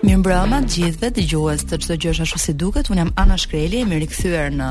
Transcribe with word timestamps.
Mirë 0.04 0.40
të 0.52 0.58
gjithëve 0.74 1.10
të 1.16 1.24
gjuhës 1.32 1.64
të 1.68 1.78
çdo 1.82 1.96
gjë 2.00 2.12
është 2.14 2.24
ashtu 2.26 2.40
si 2.40 2.54
duket 2.62 2.88
Unë 2.94 3.02
jam 3.02 3.10
Ana 3.22 3.36
Shkreli 3.40 3.82
e 3.82 3.88
mirë 3.88 4.06
i 4.06 4.08
këthyër 4.12 4.48
në 4.56 4.68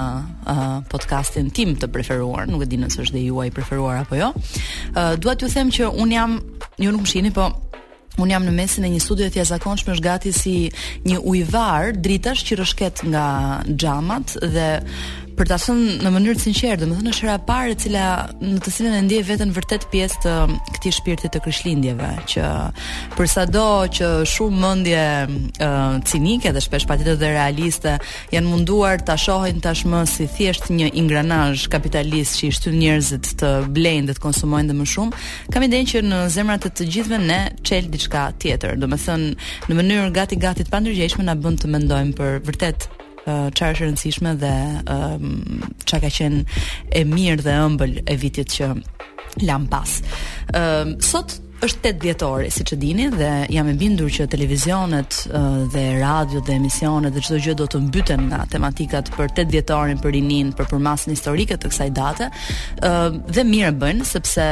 uh, 0.54 0.76
podcastin 0.90 1.52
tim 1.54 1.76
të 1.78 1.92
preferuar 1.94 2.50
Nuk 2.50 2.66
e 2.66 2.70
dinë 2.74 2.88
nësë 2.90 3.06
është 3.06 3.18
dhe 3.20 3.26
juaj 3.28 3.48
i 3.52 3.54
preferuar 3.54 4.02
apo 4.02 4.18
jo 4.18 4.32
uh, 4.34 5.14
Dua 5.22 5.36
të 5.36 5.46
ju 5.46 5.54
them 5.60 5.74
që 5.78 5.92
unë 6.06 6.18
jam, 6.18 6.40
një 6.80 6.90
jo 6.90 6.96
nuk 6.98 7.06
më 7.06 7.14
shini, 7.14 7.34
po 7.38 7.52
Un 8.22 8.30
jam 8.30 8.44
në 8.46 8.52
mesin 8.54 8.84
e 8.86 8.92
një 8.94 9.00
studioje 9.02 9.32
të 9.34 9.40
jashtëzakonshme 9.40 9.96
është 9.96 10.04
gati 10.06 10.32
si 10.38 10.52
një 11.10 11.16
ujvar 11.32 11.96
dritash 11.98 12.44
që 12.46 12.60
rrshket 12.60 13.00
nga 13.10 13.24
xhamat 13.74 14.36
dhe 14.54 14.68
për 15.38 15.50
ta 15.50 15.58
thënë 15.62 15.94
në 16.06 16.10
mënyrë 16.14 16.38
të 16.40 16.44
sinqertë, 16.44 16.88
do 16.90 16.96
thënë 16.98 17.12
është 17.14 17.26
era 17.26 17.36
e 17.40 17.44
parë 17.48 17.72
e 17.74 17.76
cila 17.84 18.04
në 18.48 18.60
të 18.64 18.74
cilën 18.76 18.98
e 18.98 19.02
ndjej 19.08 19.22
veten 19.30 19.54
vërtet 19.56 19.86
pjesë 19.94 20.20
të 20.26 20.34
këtij 20.76 20.94
shpirti 20.98 21.32
të 21.34 21.42
krishtlindjeve, 21.46 22.10
që 22.34 22.50
për 23.16 23.30
sado 23.32 23.66
që 23.98 24.10
shumë 24.34 24.62
mendje 24.64 25.04
cinike 26.12 26.54
dhe 26.56 26.64
shpesh 26.66 26.88
patjetër 26.92 27.18
dhe 27.24 27.32
realiste 27.34 27.96
janë 28.36 28.50
munduar 28.54 29.04
ta 29.08 29.16
shohin 29.24 29.62
tashmë 29.66 30.04
si 30.14 30.28
thjesht 30.38 30.70
një 30.74 30.92
ingranazh 31.02 31.66
kapitalist 31.74 32.40
që 32.40 32.50
i 32.52 32.56
shtyn 32.60 32.78
njerëzit 32.84 33.32
të 33.42 33.52
blejnë 33.78 34.10
dhe 34.12 34.18
të 34.18 34.24
konsumojnë 34.28 34.70
dhe 34.72 34.80
më 34.82 34.90
shumë, 34.94 35.24
kam 35.54 35.68
idenë 35.68 35.92
që 35.94 36.04
në 36.08 36.24
zemrat 36.38 36.68
e 36.70 36.74
të 36.78 36.90
gjithëve 36.94 37.22
ne 37.26 37.40
çel 37.68 37.90
diçka 37.94 38.30
tjetër. 38.44 38.78
Do 38.82 38.88
thënë 38.90 39.70
në 39.70 39.74
mënyrë 39.80 40.12
gati 40.16 40.38
gati 40.46 40.64
të 40.68 40.74
pandërgjeshme 40.74 41.26
na 41.28 41.36
bën 41.40 41.58
të 41.64 41.72
mendojmë 41.76 42.18
për 42.20 42.40
vërtet 42.50 42.90
Eh, 43.24 43.50
çfarë 43.56 43.78
është 43.78 43.86
rëndësishme 43.86 44.32
dhe 44.42 44.54
çka 45.88 46.00
ka 46.04 46.10
qenë 46.18 46.42
e 47.00 47.04
mirë 47.08 47.46
dhe 47.46 47.54
ëmbël 47.70 47.94
e 48.04 48.16
vitit 48.20 48.52
që 48.58 48.68
lam 49.48 49.70
pas. 49.72 49.96
Ëm 50.52 50.98
sot 51.12 51.38
është 51.62 51.80
8 51.82 52.00
dhjetori, 52.02 52.50
siç 52.52 52.74
e 52.74 52.78
dini, 52.82 53.06
dhe 53.14 53.32
jam 53.54 53.68
e 53.70 53.74
bindur 53.80 54.10
që 54.12 54.26
televizionet 54.32 55.24
dhe 55.74 55.84
radio 56.00 56.42
dhe 56.42 56.56
emisionet 56.58 57.14
dhe 57.14 57.22
çdo 57.28 57.38
gjë 57.46 57.54
do 57.60 57.66
të 57.72 57.80
mbyten 57.88 58.22
nga 58.30 58.40
tematikat 58.52 59.12
për 59.14 59.30
8 59.30 59.52
dhjetorin, 59.52 60.00
për 60.04 60.12
rinin, 60.18 60.52
për 60.58 60.66
përmasën 60.72 61.14
historike 61.16 61.56
të 61.58 61.68
kësaj 61.72 61.90
date. 62.00 62.26
dhe 63.36 63.44
mirë 63.54 63.72
bënë, 63.84 64.06
sepse 64.14 64.46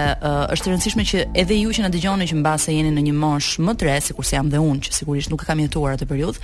është 0.53 0.67
e 0.70 0.73
rëndësishme 0.73 1.03
që 1.12 1.25
edhe 1.44 1.58
ju 1.62 1.70
që 1.78 1.81
na 1.86 1.90
dëgjoni 1.95 2.25
që 2.31 2.38
mbase 2.42 2.75
jeni 2.78 2.92
në 2.95 3.02
një 3.09 3.16
mosh 3.25 3.50
më 3.66 3.72
të 3.80 3.84
re, 3.90 3.97
sikurse 4.08 4.34
jam 4.38 4.50
dhe 4.50 4.62
unë, 4.70 4.81
që 4.88 4.92
sigurisht 5.00 5.30
nuk 5.34 5.44
e 5.44 5.50
kam 5.50 5.59
jetuar 5.59 5.97
atë 5.97 6.08
periudhë, 6.12 6.40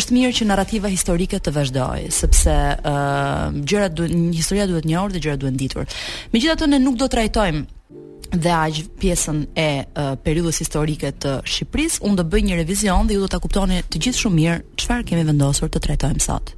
është 0.00 0.10
mirë 0.16 0.34
që 0.40 0.48
narrativa 0.48 0.88
historike 0.88 1.38
të 1.40 1.50
vazhdojë, 1.58 2.10
sepse 2.22 2.56
ë 2.56 3.62
gjërat 3.68 3.92
duhet 3.96 4.14
historia 4.40 4.66
duhet 4.68 4.86
orë 5.02 5.12
dhe 5.18 5.22
gjërat 5.26 5.40
duhet 5.42 5.58
ditur. 5.60 5.84
Megjithatë 6.32 6.64
ne 6.72 6.78
nuk 6.80 6.96
do 7.00 7.08
trajtojmë 7.10 7.66
dhe 8.30 8.50
aq 8.50 8.80
pjesën 8.98 9.42
e 9.56 9.68
uh, 9.84 10.08
periudhës 10.24 10.58
historike 10.62 11.10
të 11.22 11.36
Shqipërisë, 11.46 12.00
unë 12.06 12.16
do 12.18 12.24
bëj 12.26 12.42
një 12.48 12.58
revizion 12.60 13.06
dhe 13.06 13.14
ju 13.16 13.22
do 13.22 13.28
ta 13.30 13.38
kuptoni 13.42 13.82
të 13.86 14.00
gjithë 14.06 14.22
shumë 14.24 14.36
mirë 14.38 14.56
çfarë 14.82 15.06
kemi 15.10 15.24
vendosur 15.28 15.70
të 15.70 15.82
trajtojmë 15.86 16.24
sot. 16.24 16.52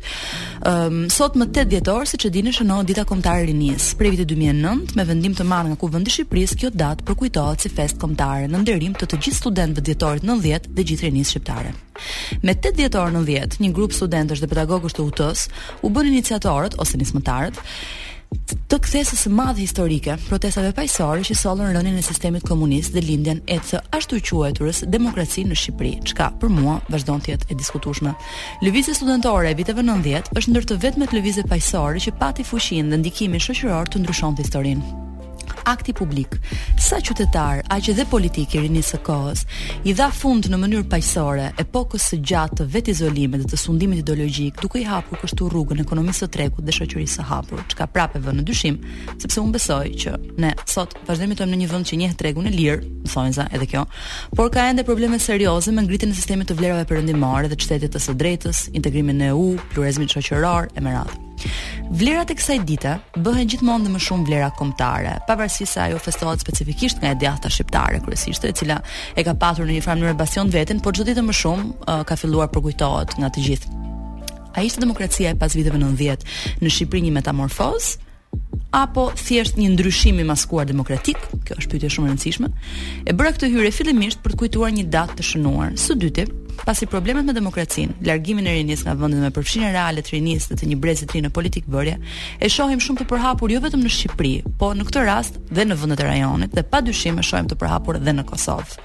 Ëm 0.69 0.87
um, 0.87 0.99
sot 1.13 1.37
më 1.39 1.49
8 1.53 1.71
dhjetor, 1.75 2.09
siç 2.09 2.27
e 2.29 2.33
dini, 2.35 2.53
shënohet 2.57 2.89
dita 2.89 3.05
kombëtare 3.09 3.45
e 3.45 3.49
rinisë. 3.53 3.97
Për 4.01 4.13
vitin 4.15 4.31
2009, 4.33 4.97
me 4.97 5.07
vendim 5.11 5.37
të 5.39 5.47
marrë 5.51 5.75
nga 5.75 5.81
Kuvendi 5.83 6.13
i 6.13 6.17
Shqipërisë, 6.17 6.59
kjo 6.63 6.71
datë 6.73 7.07
përkujtohet 7.09 7.65
si 7.67 7.73
festë 7.75 8.01
kombëtare 8.05 8.49
në 8.49 8.63
nderim 8.65 8.97
të 8.99 9.05
të 9.13 9.21
gjithë 9.27 9.41
studentëve 9.43 9.87
dhjetorë 9.91 10.27
në 10.29 10.39
dhe 10.45 10.85
gjithë 10.85 11.07
rinisë 11.09 11.35
shqiptare. 11.37 11.75
Me 12.47 12.53
8 12.55 12.77
dhjetor 12.79 13.11
në 13.13 13.49
një 13.65 13.73
grup 13.75 13.93
studentësh 13.93 14.41
dhe 14.41 14.49
pedagogësh 14.53 14.95
të 14.95 15.07
UTs 15.09 15.49
u 15.83 15.91
bën 15.91 16.07
iniciatorët 16.13 16.79
ose 16.79 16.97
nismëtarët 17.01 17.59
të 18.73 18.77
kthesës 18.85 19.23
së 19.25 19.31
madhe 19.33 19.63
historike, 19.63 20.15
protestave 20.29 20.73
paqësorë 20.79 21.23
që 21.29 21.37
sollën 21.43 21.71
rënien 21.77 21.97
e 22.01 22.03
sistemit 22.09 22.45
komunist 22.49 22.93
dhe 22.97 23.03
lindjen 23.07 23.41
e 23.55 23.57
të 23.69 23.81
ashtu 23.99 24.21
quajturës 24.31 24.83
demokraci 24.97 25.47
në 25.49 25.57
Shqipëri, 25.63 25.95
çka 26.11 26.27
për 26.43 26.53
mua 26.59 26.77
vazhdon 26.95 27.25
të 27.25 27.33
jetë 27.33 27.51
e 27.55 27.59
diskutueshme. 27.63 28.13
Lëvizja 28.69 28.99
studentore 29.01 29.55
e 29.55 29.59
viteve 29.63 29.85
90 29.91 30.33
është 30.41 30.55
ndër 30.55 30.69
të 30.73 30.81
vetmet 30.85 31.17
lëvizje 31.17 31.47
paqësorë 31.55 32.05
që 32.07 32.17
pati 32.21 32.45
fuqinë 32.53 32.93
dhe 32.93 33.01
ndikimin 33.05 33.47
shoqëror 33.49 33.89
të 33.93 34.05
ndryshonte 34.05 34.45
historinë 34.45 35.07
akti 35.65 35.93
publik. 35.95 36.29
Sa 36.79 37.01
qytetar, 37.03 37.63
aq 37.71 37.89
edhe 37.93 38.05
i 38.53 38.59
rini 38.59 38.83
së 38.83 39.03
kohës, 39.03 39.47
i 39.85 39.93
dha 39.93 40.11
fund 40.11 40.47
në 40.49 40.57
mënyrë 40.59 40.87
paqësore 40.89 41.53
epokës 41.59 42.03
së 42.11 42.17
gjatë 42.23 42.57
të 42.59 42.65
vetizolimit 42.73 43.41
dhe 43.43 43.47
të 43.49 43.57
sundimit 43.59 43.99
ideologjik, 43.99 44.61
duke 44.63 44.79
i 44.81 44.85
hapur 44.85 45.19
kështu 45.19 45.49
rrugën 45.51 45.81
ekonomisë 45.81 46.25
së 46.27 46.29
tregut 46.33 46.65
dhe 46.65 46.73
shoqërisë 46.73 47.19
së 47.19 47.27
hapur, 47.29 47.63
çka 47.69 47.87
prapë 47.93 48.23
vën 48.25 48.41
në 48.41 48.47
dyshim, 48.49 48.81
sepse 49.21 49.41
unë 49.41 49.55
besoj 49.55 49.85
që 50.03 50.17
ne 50.41 50.53
sot 50.67 50.95
vazhdimi 51.07 51.35
jetojmë 51.37 51.55
në 51.55 51.61
një 51.63 51.71
vend 51.73 51.89
që 51.91 51.99
njeh 52.03 52.17
tregun 52.19 52.49
e 52.51 52.55
lirë, 52.55 52.81
më 53.05 53.13
thonë 53.13 53.47
edhe 53.55 53.71
kjo, 53.75 53.87
por 54.37 54.51
ka 54.55 54.67
ende 54.71 54.87
probleme 54.89 55.19
serioze 55.21 55.73
me 55.73 55.85
ngritjen 55.87 56.13
e 56.15 56.19
sistemit 56.19 56.51
të 56.51 56.59
vlerave 56.59 56.87
perëndimore 56.91 57.49
dhe 57.53 57.57
çështjet 57.61 57.95
e 57.99 58.05
së 58.09 58.17
drejtës, 58.21 58.67
integrimin 58.75 59.21
në 59.23 59.33
EU, 59.35 59.49
pluralizmin 59.73 60.11
shoqëror 60.13 60.71
e 60.77 60.81
më 60.85 60.99
radhë. 60.99 61.28
Vlerat 61.93 62.31
e 62.33 62.37
kësaj 62.39 62.59
dite 62.69 62.95
bëhen 63.17 63.49
gjithmonë 63.51 63.87
dhe 63.87 63.93
më 63.95 64.01
shumë 64.05 64.27
vlera 64.29 64.49
kombëtare, 64.59 65.15
pavarësisht 65.29 65.77
se 65.77 65.83
ajo 65.87 66.01
festohet 66.03 66.43
specifikisht 66.45 67.01
nga 67.03 67.15
e 67.15 67.19
djathta 67.21 67.51
shqiptare 67.53 68.01
kryesisht, 68.05 68.45
e 68.49 68.53
cila 68.61 68.81
e 69.17 69.25
ka 69.25 69.35
patur 69.35 69.69
në 69.69 69.79
një 69.79 69.85
farë 69.87 70.01
mënyrë 70.05 70.19
bastion 70.21 70.51
veten, 70.53 70.83
por 70.85 70.97
çdo 70.97 71.07
ditë 71.11 71.25
më 71.29 71.37
shumë 71.43 71.69
uh, 71.69 72.03
ka 72.09 72.19
filluar 72.21 72.51
përkujtohet 72.53 73.17
nga 73.23 73.31
të 73.35 73.47
gjithë. 73.49 73.79
A 74.59 74.65
ishte 74.67 74.83
demokracia 74.83 75.33
e 75.35 75.39
pas 75.39 75.55
viteve 75.55 75.79
90 75.79 76.27
në 76.65 76.75
Shqipëri 76.77 77.07
një 77.09 77.17
metamorfozë? 77.23 78.05
apo 78.77 79.07
thjesht 79.17 79.57
një 79.57 79.71
ndryshim 79.73 80.19
i 80.21 80.25
maskuar 80.29 80.67
demokratik? 80.69 81.17
Kjo 81.49 81.55
është 81.63 81.71
pyetje 81.79 81.89
shumë 81.95 82.11
e 82.11 82.11
rëndësishme. 82.13 82.49
E 83.09 83.15
bëra 83.17 83.31
këtë 83.33 83.49
hyrje 83.55 83.71
fillimisht 83.79 84.21
për 84.21 84.35
të 84.35 84.39
kujtuar 84.43 84.75
një 84.77 84.85
datë 84.93 85.17
të 85.21 85.25
shënuar. 85.31 85.73
Së 85.81 85.97
dyti, 86.03 86.27
Pasi 86.67 86.87
problemet 86.91 87.27
me 87.27 87.35
demokracinë, 87.35 87.95
largimin 88.07 88.47
e 88.49 88.53
rinisë 88.57 88.87
nga 88.89 88.95
vendet 88.99 89.23
me 89.23 89.31
përfshirje 89.35 89.71
reale 89.75 90.03
të 90.05 90.17
rinisë 90.17 90.51
dhe 90.53 90.59
të 90.63 90.69
një 90.71 90.79
brezi 90.83 91.07
të 91.07 91.17
rinë 91.17 91.29
në 91.29 91.33
politik 91.37 91.69
bërje, 91.71 91.95
e 92.43 92.51
shohim 92.51 92.81
shumë 92.83 93.03
të 93.03 93.07
përhapur 93.13 93.53
jo 93.53 93.61
vetëm 93.65 93.83
në 93.85 93.93
Shqipëri, 93.95 94.33
po 94.61 94.73
në 94.79 94.87
këtë 94.89 95.05
rast 95.07 95.39
dhe 95.55 95.67
në 95.69 95.79
vendet 95.83 96.03
e 96.03 96.09
rajonit 96.09 96.57
dhe 96.57 96.65
padyshim 96.73 97.19
e 97.23 97.27
shohim 97.29 97.49
të 97.51 97.59
përhapur 97.63 98.01
edhe 98.01 98.15
në 98.19 98.27
Kosovë. 98.29 98.79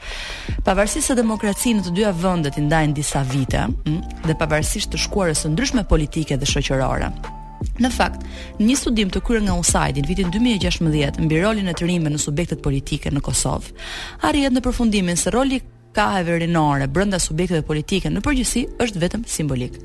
Pavarësisht 0.67 1.09
se 1.11 1.17
demokracinë 1.19 1.81
në 1.81 1.88
të 1.88 1.95
dyja 1.97 2.13
vendet 2.23 2.57
i 2.61 2.66
ndajnë 2.67 2.97
disa 3.00 3.23
vite, 3.34 3.66
mm, 3.67 4.25
dhe 4.29 4.38
pavarësisht 4.41 4.94
të 4.94 5.01
shkuarës 5.07 5.45
së 5.45 5.53
ndryshme 5.53 5.85
politike 5.90 6.38
dhe 6.38 6.50
shoqërore. 6.50 7.11
Në 7.79 7.90
fakt, 7.95 8.22
një 8.59 8.73
studim 8.75 9.09
të 9.11 9.22
kryer 9.23 9.41
nga 9.45 9.55
USAID 9.55 10.01
në 10.03 10.09
vitin 10.09 10.31
2016 10.34 11.22
mbi 11.23 11.38
rolin 11.41 11.67
e 11.67 11.73
të 11.73 11.85
në 11.88 12.17
subjektet 12.19 12.61
politike 12.61 13.11
në 13.11 13.22
Kosovë, 13.22 13.72
arrihet 14.22 14.51
në 14.53 14.61
përfundimin 14.61 15.16
se 15.17 15.31
roli 15.31 15.61
ka 15.94 16.06
everinore 16.20 16.88
brenda 16.90 17.20
subjekteve 17.22 17.62
politike 17.68 18.09
në 18.12 18.24
përgjithësi 18.26 18.64
është 18.84 19.02
vetëm 19.04 19.24
simbolik. 19.30 19.78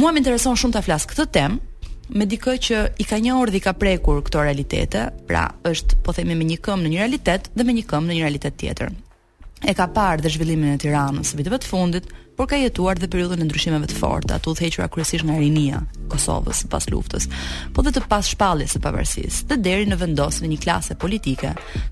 Muam 0.00 0.16
intereson 0.16 0.56
shumë 0.56 0.78
ta 0.78 0.82
flas 0.86 1.04
këtë 1.10 1.26
temë 1.36 2.16
me 2.16 2.26
dikë 2.26 2.54
që 2.66 2.78
i 2.98 3.06
ka 3.06 3.20
njohur 3.22 3.52
dhe 3.52 3.60
i 3.60 3.64
ka 3.64 3.72
prekur 3.78 4.18
këto 4.26 4.42
realitete, 4.42 5.04
pra 5.28 5.44
është 5.68 6.00
po 6.02 6.14
themi 6.16 6.34
me 6.34 6.48
një 6.48 6.56
këmbë 6.64 6.86
në 6.88 6.92
një 6.94 7.02
realitet 7.04 7.50
dhe 7.54 7.66
me 7.68 7.76
një 7.76 7.84
këmbë 7.92 8.10
në 8.10 8.16
një 8.16 8.24
realitet 8.24 8.58
tjetër. 8.58 8.90
E 9.68 9.74
ka 9.76 9.86
parë 9.94 10.24
dhe 10.24 10.32
zhvillimin 10.32 10.74
e 10.74 10.80
Tiranës 10.82 11.30
së 11.34 11.38
viteve 11.42 11.58
të 11.60 11.68
fundit, 11.70 12.08
por 12.40 12.46
ka 12.48 12.56
jetuar 12.56 12.96
dhe 12.96 13.04
periudhën 13.12 13.42
e 13.44 13.44
ndryshimeve 13.50 13.88
të 13.92 13.96
forta, 14.00 14.38
të 14.40 14.48
udhëhequra 14.54 14.86
kryesisht 14.88 15.26
nga 15.28 15.34
rinia 15.36 15.82
e 15.84 16.04
Kosovës 16.14 16.62
pas 16.72 16.86
luftës, 16.88 17.26
po 17.76 17.82
dhe 17.84 17.90
të 17.92 18.00
pas 18.08 18.30
shpalljes 18.32 18.72
së 18.72 18.80
pavarësisë, 18.80 19.40
të 19.50 19.58
deri 19.60 19.84
në 19.90 19.98
vendosjen 20.00 20.46
e 20.46 20.48
një 20.54 20.56
klase 20.62 20.94
politike. 21.02 21.50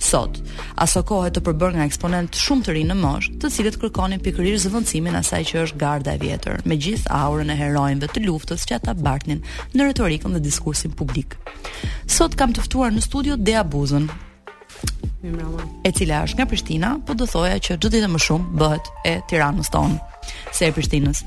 Sot, 0.08 0.40
aso 0.84 1.02
kohë 1.10 1.34
të 1.36 1.42
përbër 1.50 1.74
nga 1.76 1.84
eksponent 1.84 2.40
shumë 2.42 2.64
të 2.64 2.76
rinë 2.78 2.90
në 2.94 2.96
moshë, 3.02 3.32
të 3.42 3.50
cilët 3.58 3.76
kërkonin 3.82 4.22
pikërisht 4.24 4.62
zëvendësimin 4.64 5.18
asaj 5.20 5.42
që 5.50 5.64
është 5.66 5.80
garda 5.84 6.14
e 6.16 6.22
vjetër, 6.24 6.64
me 6.64 6.78
gjithë 6.80 7.12
aurën 7.18 7.52
e 7.52 7.58
heronjve 7.60 8.08
të 8.14 8.22
luftës 8.24 8.64
që 8.70 8.78
ata 8.78 8.94
bartnin 9.04 9.44
në 9.74 9.90
retorikën 9.90 10.32
dhe 10.32 10.40
diskursin 10.48 10.96
publik. 10.96 11.36
Sot 12.08 12.40
kam 12.40 12.56
të 12.56 12.64
ftuar 12.70 12.96
në 12.96 13.04
studio 13.04 13.36
Dea 13.36 13.66
Buzën, 13.68 14.08
E 15.86 15.90
cila 15.96 16.18
është 16.26 16.38
nga 16.38 16.46
Prishtina, 16.52 16.90
po 17.08 17.16
do 17.18 17.26
thoja 17.32 17.56
që 17.66 17.78
çdo 17.80 17.90
ditë 17.94 18.10
më 18.12 18.20
shumë 18.26 18.58
bëhet 18.60 18.92
e 19.10 19.14
Tiranës 19.32 19.72
tonë, 19.74 19.98
se 20.58 20.70
e 20.70 20.74
Prishtinës. 20.78 21.24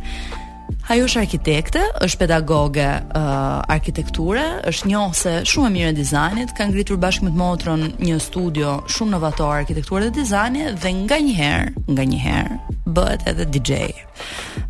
Ajo 0.90 1.06
është 1.06 1.20
arkitekte, 1.22 1.82
është 2.04 2.18
pedagoge 2.24 2.86
uh, 2.86 3.34
arkitekture, 3.72 4.44
është 4.72 4.88
njohse 4.90 5.34
shumë 5.48 5.70
e 5.70 5.74
mirë 5.76 5.90
e 5.92 5.98
dizajnit, 6.00 6.54
kanë 6.58 6.74
ngritur 6.74 6.98
bashkë 7.02 7.28
me 7.28 7.32
të 7.34 7.38
motrën 7.40 7.84
një 8.02 8.18
studio 8.24 8.72
shumë 8.90 9.14
novator 9.14 9.52
arkitekturë 9.62 10.08
dhe 10.10 10.16
dizajni 10.18 10.66
dhe 10.82 10.94
nga 11.04 11.20
një 11.28 11.36
herë, 11.38 11.86
nga 11.94 12.06
një 12.14 12.20
herë, 12.24 12.58
bëhet 12.98 13.28
edhe 13.30 13.46
DJ. 13.54 13.78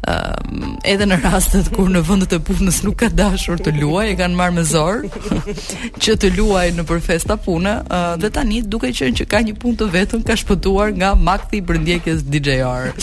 Uh, 0.01 0.75
edhe 0.85 1.07
në 1.07 1.21
rastet 1.23 1.71
kur 1.75 1.89
në 1.93 2.03
vëndet 2.09 2.35
të 2.49 2.57
nësë 2.67 2.83
nuk 2.89 2.99
ka 3.05 3.11
dashur 3.15 3.63
të 3.63 3.73
luaj, 3.79 4.09
e 4.11 4.19
kanë 4.19 4.37
marrë 4.41 4.57
me 4.59 4.67
zorë 4.67 5.51
që 6.03 6.17
të 6.25 6.33
luaj 6.35 6.67
në 6.75 6.85
përfesta 6.91 7.39
punë, 7.47 7.77
uh, 7.87 8.11
dhe 8.21 8.33
tani 8.35 8.61
duke 8.67 8.91
në 8.91 9.13
që 9.21 9.29
ka 9.31 9.41
një 9.47 9.55
punë 9.63 9.79
të 9.79 9.89
vetën 9.95 10.27
ka 10.27 10.37
shpëtuar 10.43 10.91
nga 10.99 11.15
makti 11.15 11.63
i 11.63 11.65
brëndjekjes 11.71 12.27
DJ-arë. 12.27 12.93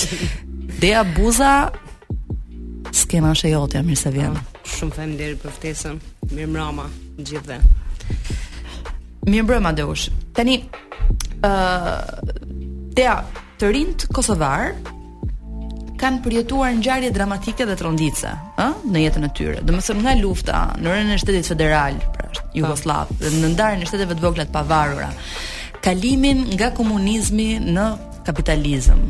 Dea 0.78 1.02
Buza, 1.16 1.70
skena 3.02 3.32
është 3.34 3.48
e 3.48 3.52
jotë, 3.54 3.80
ja, 3.80 3.84
mirë 3.86 4.00
se 4.00 4.12
vjen. 4.14 4.34
Oh, 4.34 4.68
shumë 4.76 4.96
fem 4.96 5.12
deri 5.18 5.36
për 5.40 5.54
ftesën, 5.56 5.98
mirë 6.34 6.50
mrama, 6.52 6.86
gjithë 7.22 7.48
dhe. 7.52 7.58
Mirë 9.28 9.44
mbrëma, 9.46 9.72
Deush. 9.76 10.06
Tani, 10.36 10.58
uh, 11.46 11.98
teja, 12.96 13.18
të 13.60 13.72
rinjtë 13.74 14.10
Kosovarë, 14.14 14.72
kanë 15.98 16.20
përjetuar 16.24 16.76
ngjarje 16.78 17.10
dramatike 17.14 17.66
dhe 17.66 17.74
trondice, 17.80 18.30
ë, 18.62 18.68
në 18.86 19.02
jetën 19.06 19.26
e 19.26 19.32
tyre. 19.34 19.64
Do 19.66 19.74
nga 19.74 20.14
lufta 20.20 20.62
në 20.78 20.88
rënë 20.94 21.14
e 21.16 21.20
Shtetit 21.22 21.48
Federal, 21.50 21.98
pra 22.14 22.28
Jugosllav, 22.54 23.10
dhe 23.20 23.30
ah. 23.32 23.36
në 23.42 23.52
ndarjen 23.54 23.82
e 23.82 23.88
shteteve 23.88 24.14
të 24.16 24.24
vogla 24.24 24.46
të 24.46 24.54
pavarura. 24.54 25.08
Kalimin 25.82 26.46
nga 26.54 26.70
komunizmi 26.74 27.58
në 27.62 27.84
kapitalizëm, 28.28 29.00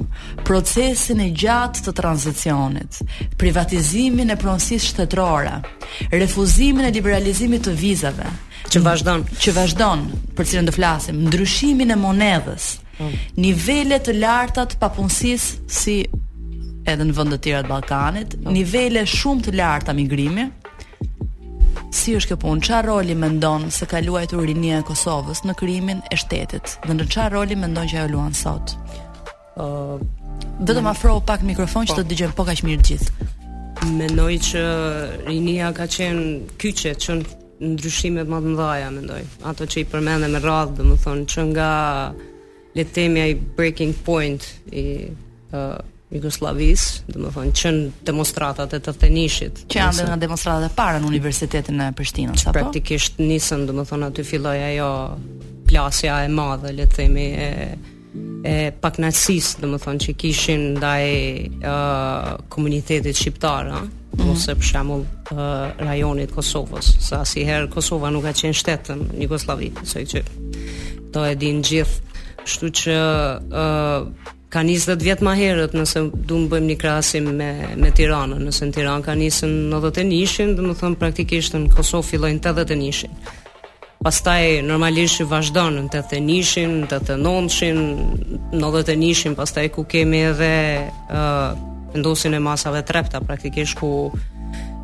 procesin 0.47 1.19
e 1.25 1.31
gjatë 1.35 1.83
të 1.87 1.95
tranzicionit, 2.01 2.99
privatizimin 3.41 4.31
e 4.31 4.37
pronësisë 4.39 4.91
shtetërore, 4.93 5.57
refuzimin 6.13 6.87
e 6.89 6.93
liberalizimit 6.95 7.65
të 7.67 7.75
vizave, 7.81 8.29
që 8.69 8.83
vazhdon, 8.87 9.25
që 9.43 9.57
vazhdon, 9.57 10.05
për 10.39 10.49
cilën 10.53 10.69
do 10.71 10.75
të 10.75 10.79
flasim, 10.79 11.25
ndryshimin 11.27 11.95
e 11.97 11.99
monedhës, 11.99 12.71
mm. 13.03 13.17
nivele 13.43 13.99
të 14.07 14.15
larta 14.21 14.67
të 14.71 14.79
papunësisë 14.79 15.67
si 15.81 15.97
edhe 16.89 17.05
në 17.09 17.19
vend 17.19 17.35
të 17.37 17.43
tjera 17.49 17.65
të 17.67 17.73
Ballkanit, 17.75 18.39
mm. 18.39 18.55
nivele 18.55 19.03
shumë 19.17 19.49
të 19.49 19.57
larta 19.59 19.97
migrimi. 19.99 20.47
Si 21.95 22.13
është 22.19 22.35
kjo 22.35 22.37
punë? 22.43 22.65
Çfarë 22.69 22.85
roli 22.93 23.15
mendon 23.17 23.63
se 23.73 23.87
ka 23.89 23.99
luajtur 24.05 24.43
rinia 24.45 24.83
e 24.83 24.85
Kosovës 24.89 25.41
në 25.49 25.55
krijimin 25.59 26.03
e 26.13 26.19
shtetit? 26.21 26.75
Dhe 26.85 26.95
në 26.99 27.07
çfarë 27.09 27.33
roli 27.35 27.57
mendon 27.57 27.89
që 27.89 28.03
ajo 28.05 28.11
luan 28.13 28.35
sot? 28.37 28.75
Uh, 29.59 29.99
vetëm 30.63 30.81
mm. 30.85 30.87
afro 30.93 31.19
pak 31.27 31.43
mikrofon 31.43 31.87
që 31.89 31.97
të 31.97 32.03
po. 32.05 32.09
dëgjojmë 32.13 32.35
po 32.39 32.45
ka 32.47 32.55
mirë 32.67 32.85
gjithë. 32.89 33.27
Mendoj 33.99 34.35
që 34.47 34.63
Rinia 35.27 35.73
ka 35.75 35.87
qenë 35.91 36.55
kyqe, 36.59 36.93
që 37.03 37.17
ndryshime 37.73 38.23
më 38.27 38.39
të 38.39 38.53
mëdha, 38.55 38.89
mendoj. 38.95 39.21
Ato 39.51 39.67
që 39.67 39.83
i 39.83 39.85
përmende 39.91 40.29
me 40.31 40.41
radhë, 40.45 40.77
domethënë 40.79 41.27
që 41.35 41.47
nga 41.51 41.71
le 42.79 42.85
të 42.87 43.07
ai 43.25 43.35
breaking 43.59 43.97
point 44.07 44.47
i 44.71 44.85
uh, 45.09 45.75
Jugoslavis, 46.15 46.85
dhe 47.11 47.19
më 47.21 47.33
thonë, 47.35 47.53
qënë 47.63 47.85
demonstratat 48.09 48.79
e 48.79 48.83
të 48.85 48.95
thenishit. 49.03 49.65
Që 49.69 49.79
janë 49.83 49.99
dhe 50.01 50.07
nga 50.09 50.21
demonstratat 50.23 50.71
e 50.71 50.77
para 50.79 51.03
në 51.03 51.11
Universitetin 51.11 51.83
në 51.83 51.91
Prishtinë, 51.99 52.37
që 52.39 52.47
apo? 52.49 52.57
praktikisht 52.61 53.19
nisën, 53.21 53.67
dhe 53.69 53.77
më 53.77 53.85
thonë, 53.91 54.09
aty 54.09 54.25
filloj 54.25 54.57
ajo 54.71 54.91
plasja 55.69 56.23
e 56.25 56.31
madhe, 56.33 56.73
le 56.79 56.87
të 56.89 56.97
themi, 57.03 57.27
e 57.35 57.53
e 58.45 58.73
pak 58.81 58.99
nacist, 59.03 59.61
më 59.67 59.79
që 60.05 60.13
kishin 60.21 60.63
ndaj 60.77 61.07
komunitetit 62.53 63.17
shqiptarë, 63.17 63.81
mm 63.81 63.89
-hmm. 64.17 64.33
ose 64.33 64.55
për 64.55 64.65
shembull 64.71 65.03
uh, 65.05 65.69
rajonit 65.87 66.31
Kosovës, 66.35 66.87
sa 67.09 67.25
si 67.25 67.45
herë 67.45 67.69
Kosova 67.69 68.11
nuk 68.11 68.25
ka 68.25 68.33
qenë 68.33 68.57
shtetën 68.61 68.99
një 69.19 69.23
Jugosllavi, 69.23 69.71
se 69.85 69.99
që 70.11 70.21
to 71.13 71.25
e 71.27 71.35
din 71.35 71.63
gjithë, 71.63 71.99
shtu 72.45 72.67
që 72.69 72.95
ka 74.53 74.61
njësë 74.65 74.87
dhe 74.89 74.95
të 74.97 75.05
vjetë 75.07 75.25
ma 75.25 75.35
herët, 75.37 75.75
nëse 75.77 75.99
du 76.29 76.35
më 76.39 76.49
bëjmë 76.51 76.67
një 76.69 76.77
krasim 76.83 77.25
me, 77.39 77.51
me 77.77 77.91
Tirana, 77.97 78.37
nëse 78.39 78.63
në 78.65 78.73
Tirana 78.73 79.03
ka 79.05 79.13
nisën 79.15 79.51
në 79.71 79.77
dhe 79.83 79.91
të 79.97 80.03
njëshin, 80.11 80.55
dhe 80.57 80.63
më 80.63 80.73
në 80.73 81.75
Kosovë 81.77 82.07
fillojnë 82.11 82.41
të 82.41 82.65
dhe 82.69 82.75
njëshin, 82.83 83.11
pastaj 84.05 84.63
normalisht 84.67 85.23
vazhdon 85.27 85.75
në 85.83 85.87
të 85.95 86.03
thenishin, 86.13 86.75
në 86.85 86.89
të 86.93 86.99
thenonshin, 87.11 87.81
në 88.55 88.71
dhe 88.75 88.85
të 88.87 88.97
nishin, 89.01 89.35
pastaj 89.39 89.73
ku 89.75 89.83
kemi 89.91 90.21
edhe 90.31 90.51
uh, 91.09 91.59
ndosin 91.99 92.35
e 92.35 92.43
masave 92.43 92.83
trepta 92.87 93.19
praktikisht 93.27 93.79
ku 93.81 93.91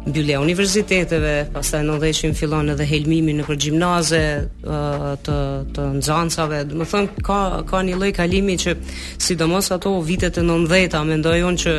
mbyllja 0.05 0.40
universiteteve, 0.43 1.46
pastaj 1.55 1.84
në 1.87 2.00
dheqin 2.02 2.34
fillon 2.37 2.75
edhe 2.75 2.88
helmimi 2.90 3.37
në 3.38 3.46
për 3.46 3.61
gjimnaze 3.66 4.25
uh, 4.43 5.06
të, 5.25 5.38
të 5.76 5.87
nxansave, 6.00 6.64
dhe 6.72 6.82
më 6.82 6.88
thënë 6.93 7.25
ka, 7.25 7.38
ka 7.70 7.84
një 7.87 8.00
loj 8.02 8.10
kalimi 8.19 8.58
që 8.60 8.76
sidomos 9.25 9.70
ato 9.78 9.94
vitet 10.05 10.43
e 10.43 10.44
nëndheta, 10.44 11.05
me 11.08 11.20
ndojon 11.22 11.56
që 11.62 11.78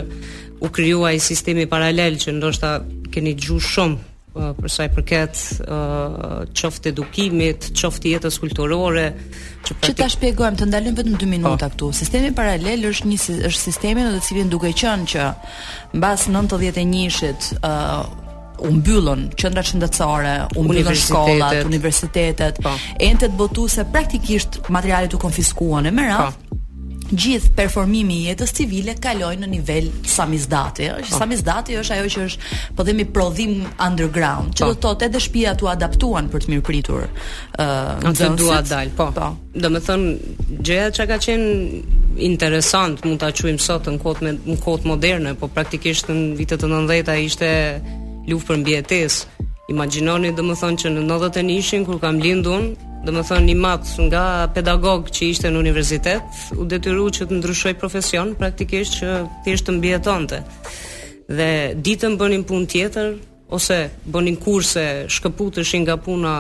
u 0.66 0.72
kryuaj 0.72 1.18
sistemi 1.20 1.68
paralel 1.68 2.16
që 2.18 2.40
ndoshta 2.40 2.78
keni 3.12 3.36
gju 3.38 3.60
shumë 3.62 4.15
për 4.36 4.72
sa 4.72 4.86
i 4.86 4.92
përket 4.92 5.44
çoftë 6.60 6.90
edukimit, 6.92 7.70
çoftë 7.78 8.12
jetës 8.16 8.40
kulturore 8.44 9.06
që 9.66 9.94
ta 9.98 10.08
shpjegojmë 10.12 10.60
të 10.60 10.68
ndalim 10.70 10.98
vetëm 11.00 11.16
2 11.22 11.28
minuta 11.32 11.54
oh. 11.56 11.72
këtu. 11.72 11.88
Sistemi 11.98 12.30
paralel 12.36 12.84
është 12.92 13.10
një 13.12 13.20
është 13.50 13.58
sistemi 13.62 14.04
në 14.06 14.12
të 14.18 14.22
cilin 14.28 14.52
duke 14.52 14.70
qenë 14.82 15.08
që 15.14 15.30
mbas 16.00 16.28
91-shit 16.32 17.48
ë 17.56 17.72
uh, 17.72 18.04
u 18.56 18.70
mbyllën 18.78 19.26
qendra 19.36 19.64
shëndetësore, 19.68 20.36
u 20.56 20.64
mbyllën 20.68 20.96
shkollat, 21.02 21.58
universitetet, 21.68 22.62
po. 22.64 22.72
entet 23.04 23.34
botuese 23.36 23.84
praktikisht 23.92 24.62
materialet 24.72 25.12
u 25.18 25.20
konfiskuan 25.20 25.90
e 25.90 25.96
më 25.96 26.06
po. 26.08 26.14
radh 26.22 26.62
gjithë 27.12 27.52
performimi 27.54 28.16
i 28.22 28.26
jetës 28.30 28.54
civile 28.58 28.96
kalojnë 29.02 29.46
në 29.46 29.50
nivel 29.52 29.90
samizdati, 30.10 30.88
ëh, 30.90 31.02
që 31.06 31.12
po. 31.14 31.18
samizdati 31.20 31.76
është 31.82 31.94
ajo 31.98 32.10
që 32.16 32.24
është 32.30 32.56
po 32.78 32.86
themi 32.88 33.06
prodhim 33.06 33.66
underground, 33.88 34.54
që 34.58 34.66
po. 34.66 34.72
do 34.72 34.82
thotë 34.88 35.06
edhe 35.10 35.22
shtëpia 35.22 35.54
tu 35.60 35.68
adaptuan 35.70 36.30
për 36.34 36.46
të 36.46 36.54
mirë 36.54 36.66
pritur. 36.68 37.06
ëh, 37.06 37.66
uh, 37.66 38.00
do 38.02 38.14
të 38.18 38.30
dua 38.40 38.62
dal, 38.66 38.90
po. 38.98 39.12
Po. 39.14 39.34
Do 39.54 39.70
gjëja 40.66 40.90
që 40.98 41.08
ka 41.12 41.20
qenë 41.22 42.18
interesant, 42.32 43.06
mund 43.06 43.20
ta 43.22 43.30
quajmë 43.32 43.62
sot 43.62 43.86
në 43.88 44.02
kohë 44.02 44.38
në 44.50 44.58
kohë 44.64 44.88
moderne, 44.90 45.36
po 45.36 45.48
praktikisht 45.48 46.10
në 46.10 46.36
vitet 46.38 46.64
e 46.64 46.72
90-ta 46.74 47.16
ishte 47.28 47.50
luftë 48.30 48.48
për 48.50 48.60
mbijetesë. 48.64 49.44
Imagjinoni 49.74 50.30
domethën 50.38 50.76
që 50.78 50.92
në 50.94 51.06
91-shin 51.10 51.86
kur 51.86 51.98
kam 52.02 52.20
lindur, 52.22 52.74
do 53.06 53.14
më 53.14 53.22
thonë 53.30 53.50
një 53.52 53.56
matë 53.62 54.06
nga 54.08 54.24
pedagog 54.56 55.10
që 55.14 55.28
ishte 55.30 55.52
në 55.52 55.60
universitet, 55.60 56.38
u 56.58 56.66
detyru 56.66 57.06
që 57.14 57.28
të 57.30 57.38
ndryshoj 57.38 57.74
profesion, 57.78 58.32
praktikisht 58.40 58.98
që 59.00 59.10
thjesht 59.46 59.68
të 59.68 59.76
mbjetonte. 59.78 60.40
Dhe 61.38 61.50
ditën 61.86 62.18
bënin 62.18 62.44
punë 62.50 62.70
tjetër, 62.72 63.12
ose 63.56 63.78
bënin 64.16 64.40
kurse 64.42 64.86
shkëputëshin 65.16 65.86
nga 65.86 66.00
puna 66.06 66.34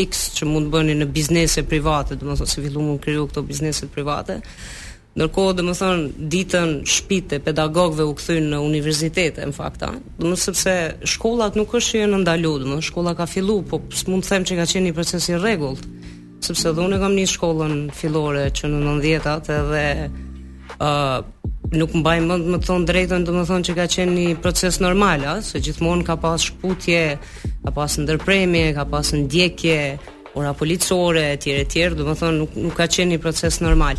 X 0.00 0.32
që 0.38 0.50
mund 0.50 0.70
bënin 0.74 0.98
në 1.04 1.10
biznese 1.14 1.62
private, 1.66 2.18
do 2.18 2.26
më 2.26 2.40
thonë 2.40 2.52
se 2.56 2.64
fillu 2.66 2.86
mund 2.88 3.00
kryu 3.04 3.28
këto 3.30 3.46
biznese 3.46 3.86
private, 3.94 4.40
Ndërkohë, 5.18 5.54
dhe 5.58 5.62
më 5.66 5.72
thënë, 5.74 6.02
ditën 6.30 6.72
shpite 6.86 7.38
pedagogve 7.42 8.04
u 8.06 8.12
këthynë 8.14 8.50
në 8.52 8.58
universitetet, 8.62 9.40
në 9.50 9.56
fakta, 9.56 9.88
dhe 10.20 10.22
më 10.30 10.36
sëpse 10.38 10.74
shkollat 11.16 11.56
nuk 11.58 11.72
është 11.74 11.96
që 12.04 12.06
në 12.12 12.20
ndalu, 12.22 12.52
dhe 12.62 12.68
më 12.70 12.78
shkolla 12.86 13.16
ka 13.18 13.26
fillu, 13.26 13.56
po 13.66 13.80
së 13.90 14.06
mund 14.06 14.22
të 14.22 14.30
them 14.30 14.46
që 14.46 14.58
ka 14.60 14.66
qenë 14.70 14.86
një 14.86 14.94
proces 15.00 15.26
i 15.32 15.40
regullt, 15.42 15.82
sëpse 16.46 16.72
dhe 16.76 16.84
unë 16.84 17.00
e 17.00 17.00
kam 17.02 17.16
një 17.18 17.26
shkollën 17.32 17.74
fillore 17.98 18.46
që 18.54 18.70
në 18.70 18.84
nëndjetat 18.84 19.50
edhe 19.56 19.82
uh, 20.78 21.18
nuk 21.74 21.98
mbaj 22.04 22.16
mend 22.28 22.46
më 22.50 22.62
të 22.62 22.70
thon 22.70 22.86
drejtën 22.86 23.26
dhe 23.26 23.34
më 23.40 23.44
thon 23.50 23.66
që 23.66 23.74
ka 23.80 23.88
qenë 23.96 24.14
një 24.14 24.38
proces 24.46 24.78
normal 24.82 25.26
a, 25.26 25.34
se 25.46 25.58
gjithmonë 25.62 26.06
ka 26.06 26.16
pas 26.22 26.38
shputje, 26.46 27.02
ka 27.66 27.74
pas 27.74 27.98
ndërprerje, 28.06 28.70
ka 28.78 28.86
pas 28.94 29.10
ndjekje, 29.18 29.80
ora 30.34 30.54
policore 30.54 31.32
etj 31.34 31.50
etj, 31.54 31.88
do 31.98 32.04
të 32.06 32.14
thonë 32.20 32.38
nuk 32.38 32.54
nuk 32.58 32.74
ka 32.78 32.86
qenë 32.90 33.16
një 33.16 33.20
proces 33.24 33.60
normal. 33.64 33.98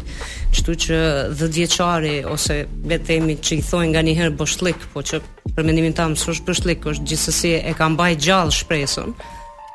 Kështu 0.53 0.75
që 0.85 0.99
10 1.35 1.55
vjeçari 1.57 2.13
ose 2.29 2.61
vetëmi 2.63 2.91
të 2.91 3.09
themi 3.11 3.35
që 3.39 3.57
i 3.59 3.63
thonë 3.67 3.89
nganjëherë 3.93 4.35
boshllik, 4.39 4.85
po 4.93 5.03
që 5.03 5.19
për 5.57 5.67
mendimin 5.67 5.95
tam 5.97 6.15
s'është 6.15 6.47
boshllik, 6.47 6.87
është 6.91 7.09
gjithsesi 7.11 7.53
e 7.59 7.73
ka 7.75 7.89
mbaj 7.93 8.15
gjallë 8.25 8.55
shpresën. 8.61 9.15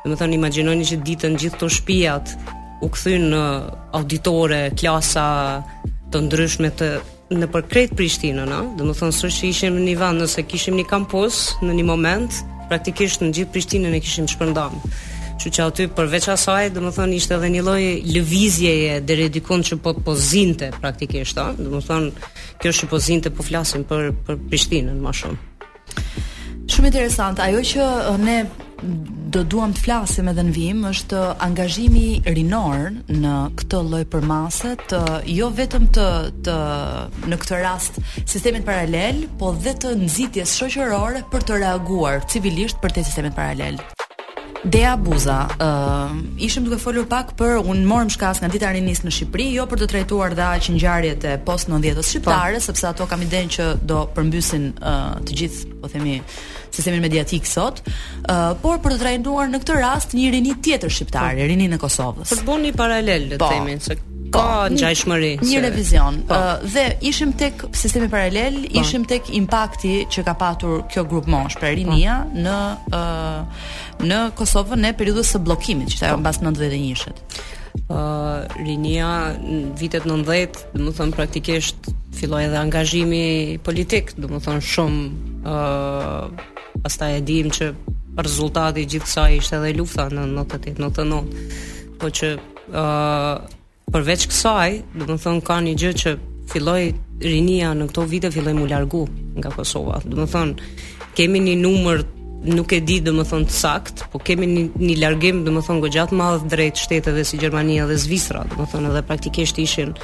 Do 0.03 0.13
të 0.13 0.19
thonë 0.21 0.37
imagjinojeni 0.39 0.89
që 0.91 1.01
ditën 1.07 1.37
gjithë 1.41 1.57
këto 1.57 1.69
shtëpiat 1.77 2.33
u 2.85 2.89
kthyn 2.93 3.29
në 3.33 3.43
auditore, 3.99 4.61
klasa 4.79 5.27
të 6.13 6.21
ndryshme 6.25 6.69
të 6.79 6.91
në 7.27 7.47
përkret 7.51 7.91
Prishtinën, 7.99 8.45
no? 8.47 8.61
do 8.79 8.85
të 8.87 8.93
thonë 9.01 9.13
s'është 9.13 9.41
që 9.41 9.49
ishim 9.53 9.75
në 9.75 9.87
një 9.89 9.95
vanë 9.99 10.21
nëse 10.23 10.43
kishim 10.47 10.77
një 10.79 10.85
kampus 10.87 11.39
në 11.65 11.73
një 11.81 11.83
moment, 11.89 12.37
praktikisht 12.69 13.19
në 13.25 13.33
gjithë 13.35 13.51
Prishtinën 13.55 13.97
e 13.97 13.99
kishim 14.05 14.29
shpërndarë. 14.31 14.79
Që 15.37 15.49
që 15.53 15.63
aty 15.69 15.85
përveç 15.93 16.25
asaj, 16.33 16.71
domethënë 16.73 17.17
ishte 17.19 17.35
edhe 17.37 17.49
një 17.53 17.61
lloj 17.65 17.81
lëvizjeje 18.09 18.95
dhe 19.05 19.27
dikon 19.35 19.61
që 19.69 19.77
po 19.85 19.93
pozinte 20.05 20.71
praktikisht, 20.81 21.37
ëh. 21.43 21.51
Domethënë 21.61 22.31
kjo 22.63 22.71
që 22.79 22.89
pozinte 22.89 23.29
po 23.29 23.45
flasim 23.45 23.83
për 23.89 24.09
për 24.25 24.39
Prishtinën 24.49 24.97
më 25.03 25.13
shumë. 25.19 25.43
Shumë 26.73 26.89
interesant. 26.89 27.37
Ajo 27.39 27.61
që 27.63 27.85
uh, 27.85 28.17
ne 28.19 28.39
do 29.33 29.43
duam 29.53 29.71
të 29.77 29.83
flasim 29.85 30.27
edhe 30.31 30.43
në 30.47 30.55
vim 30.57 30.81
është 30.89 31.21
uh, 31.21 31.29
angazhimi 31.45 32.23
rinor 32.27 32.89
në 33.13 33.35
këtë 33.61 33.83
lloj 33.91 34.03
përmase 34.13 34.73
të 34.89 35.03
uh, 35.03 35.29
jo 35.37 35.51
vetëm 35.59 35.85
të 35.95 36.07
të 36.49 36.57
në 37.29 37.39
këtë 37.45 37.61
rast 37.61 38.01
sistemin 38.25 38.65
paralel, 38.67 39.27
po 39.39 39.53
dhe 39.53 39.77
të 39.85 39.93
nxitjes 40.01 40.57
shoqërore 40.59 41.23
për 41.33 41.47
të 41.49 41.61
reaguar 41.65 42.25
civilisht 42.25 42.81
për 42.83 42.97
të 42.97 43.05
sistemin 43.09 43.37
paralel. 43.37 43.77
Dea 44.65 44.95
Buza, 44.97 45.37
ë 45.61 45.65
uh, 45.65 46.13
ishim 46.41 46.65
duke 46.65 46.79
folur 46.81 47.05
pak 47.09 47.35
për 47.37 47.59
un 47.61 47.83
morëm 47.87 48.09
shkas 48.13 48.39
nga 48.41 48.49
dita 48.51 48.71
rinis 48.73 49.03
në 49.05 49.11
Shqipëri, 49.13 49.49
jo 49.53 49.67
për 49.69 49.83
të 49.83 49.87
trajtuar 49.91 50.33
dha 50.37 50.47
që 50.63 50.75
ngjarjet 50.75 51.27
e 51.29 51.35
post 51.45 51.69
90-s 51.69 52.09
shqiptare, 52.09 52.57
po. 52.57 52.65
sepse 52.65 52.89
ato 52.89 53.07
kam 53.09 53.21
idenë 53.27 53.51
që 53.53 53.67
do 53.91 54.01
përmbysin 54.15 54.71
uh, 54.81 55.19
të 55.27 55.37
gjithë, 55.37 55.75
po 55.83 55.91
themi, 55.93 56.17
sistemin 56.73 57.03
mediatik 57.05 57.45
sot, 57.47 57.83
uh, 57.89 58.55
por 58.63 58.81
për 58.81 58.97
të 58.97 59.01
trajtuar 59.05 59.53
në 59.53 59.61
këtë 59.63 59.77
rast 59.83 60.17
një 60.17 60.33
rini 60.35 60.57
tjetër 60.65 60.97
shqiptar, 60.99 61.37
po. 61.37 61.49
rini 61.53 61.69
në 61.75 61.81
Kosovës. 61.85 62.33
Për 62.33 62.43
të 62.43 62.49
bënë 62.51 62.67
një 62.71 62.77
paralel, 62.85 63.29
le 63.33 63.37
të 63.37 63.43
po. 63.45 63.53
themi, 63.53 63.77
se 63.85 63.99
Po, 64.31 64.39
ka 64.41 64.67
ngjajshmëri. 64.73 65.33
Një, 65.39 65.47
një 65.49 65.59
revizion. 65.67 66.17
Uh, 66.29 66.59
dhe 66.73 66.83
ishim 67.07 67.31
tek 67.39 67.63
sistemi 67.77 68.09
paralel, 68.11 68.57
po. 68.65 68.83
ishim 68.83 69.05
tek 69.07 69.29
impakti 69.33 70.01
që 70.11 70.23
ka 70.27 70.33
patur 70.39 70.81
kjo 70.91 71.03
grup 71.07 71.29
mosh 71.31 71.57
për 71.61 71.75
rinia 71.79 72.17
në 72.35 72.57
uh, 72.91 73.67
në 74.07 74.19
Kosovën 74.37 74.81
në 74.83 74.91
periudhën 74.99 75.23
e 75.23 75.43
bllokimit, 75.47 75.93
që 75.97 76.09
ajo 76.09 76.19
mbas 76.21 76.41
91-shit. 76.43 77.21
Uh, 77.87 78.43
rinia 78.65 79.07
në 79.39 79.61
vitet 79.79 80.07
90, 80.09 80.61
dhe 80.75 80.81
më 80.87 80.93
thënë 80.97 81.13
praktikisht 81.17 81.91
Filoj 82.17 82.47
edhe 82.47 82.57
angazhimi 82.57 83.25
politik, 83.63 84.15
dhe 84.17 84.31
më 84.31 84.39
thënë 84.47 84.65
shumë 84.73 85.03
uh, 85.47 86.47
pasta 86.81 87.11
e 87.13 87.21
dim 87.25 87.51
që 87.53 87.71
rezultati 88.17 88.87
gjithë 88.89 89.05
kësaj 89.05 89.35
ishte 89.43 89.59
edhe 89.61 89.75
lufta 89.77 90.09
në 90.09 90.25
98-99, 90.33 91.53
po 92.01 92.09
që 92.17 92.33
përveç 93.95 94.25
kësaj, 94.27 94.71
do 94.99 95.05
të 95.07 95.15
thonë 95.23 95.43
ka 95.47 95.55
një 95.63 95.73
gjë 95.79 95.89
që 96.01 96.11
filloi 96.51 96.89
rinia 97.23 97.69
në 97.73 97.85
këto 97.87 98.03
vite 98.11 98.29
filloi 98.35 98.57
mu 98.57 98.65
largu 98.67 99.05
nga 99.39 99.47
Kosova. 99.55 100.01
Do 100.03 100.17
të 100.19 100.25
thonë 100.33 100.71
kemi 101.15 101.39
një 101.45 101.53
numër 101.61 102.01
nuk 102.51 102.73
e 102.75 102.81
di 102.83 102.97
do 103.05 103.13
të 103.15 103.23
thonë 103.29 103.55
sakt, 103.57 104.03
po 104.11 104.19
kemi 104.19 104.49
një, 104.51 104.63
një 104.81 104.97
largim 104.99 105.39
do 105.47 105.53
të 105.55 105.63
thonë 105.69 105.83
gojja 105.85 106.03
të 106.11 106.17
madh 106.19 106.43
drejt 106.51 106.81
shteteve 106.83 107.23
si 107.25 107.39
Gjermania 107.39 107.85
dhe 107.87 107.95
Zvicra, 108.03 108.41
do 108.51 108.59
të 108.59 108.65
thonë 108.73 108.91
edhe 108.91 109.03
praktikisht 109.07 109.61
ishin 109.63 109.95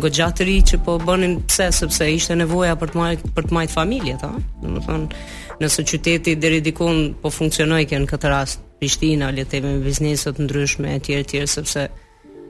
gojja 0.00 0.30
të 0.36 0.48
ri 0.48 0.56
që 0.72 0.80
po 0.88 0.96
bënin 1.04 1.36
pse 1.44 1.68
sepse 1.82 2.08
ishte 2.16 2.38
nevoja 2.40 2.72
për 2.80 2.94
të 2.94 3.00
majt, 3.02 3.28
për 3.36 3.50
të 3.50 3.56
majt 3.58 3.76
familjet, 3.76 4.24
ha. 4.24 4.32
Do 4.64 4.72
të 4.78 4.86
thonë 4.88 5.60
nëse 5.60 5.86
qyteti 5.92 6.38
deri 6.40 6.64
dikon 6.70 7.10
po 7.20 7.28
funksionoi 7.36 7.84
kën 7.90 8.08
këtë 8.08 8.32
rast 8.32 8.64
Prishtina 8.80 9.28
le 9.32 9.44
të 9.44 9.52
themi 9.52 9.76
bizneset 9.84 10.36
ndryshme 10.44 10.96
etj 10.98 11.14
etj 11.16 11.44
sepse 11.48 11.86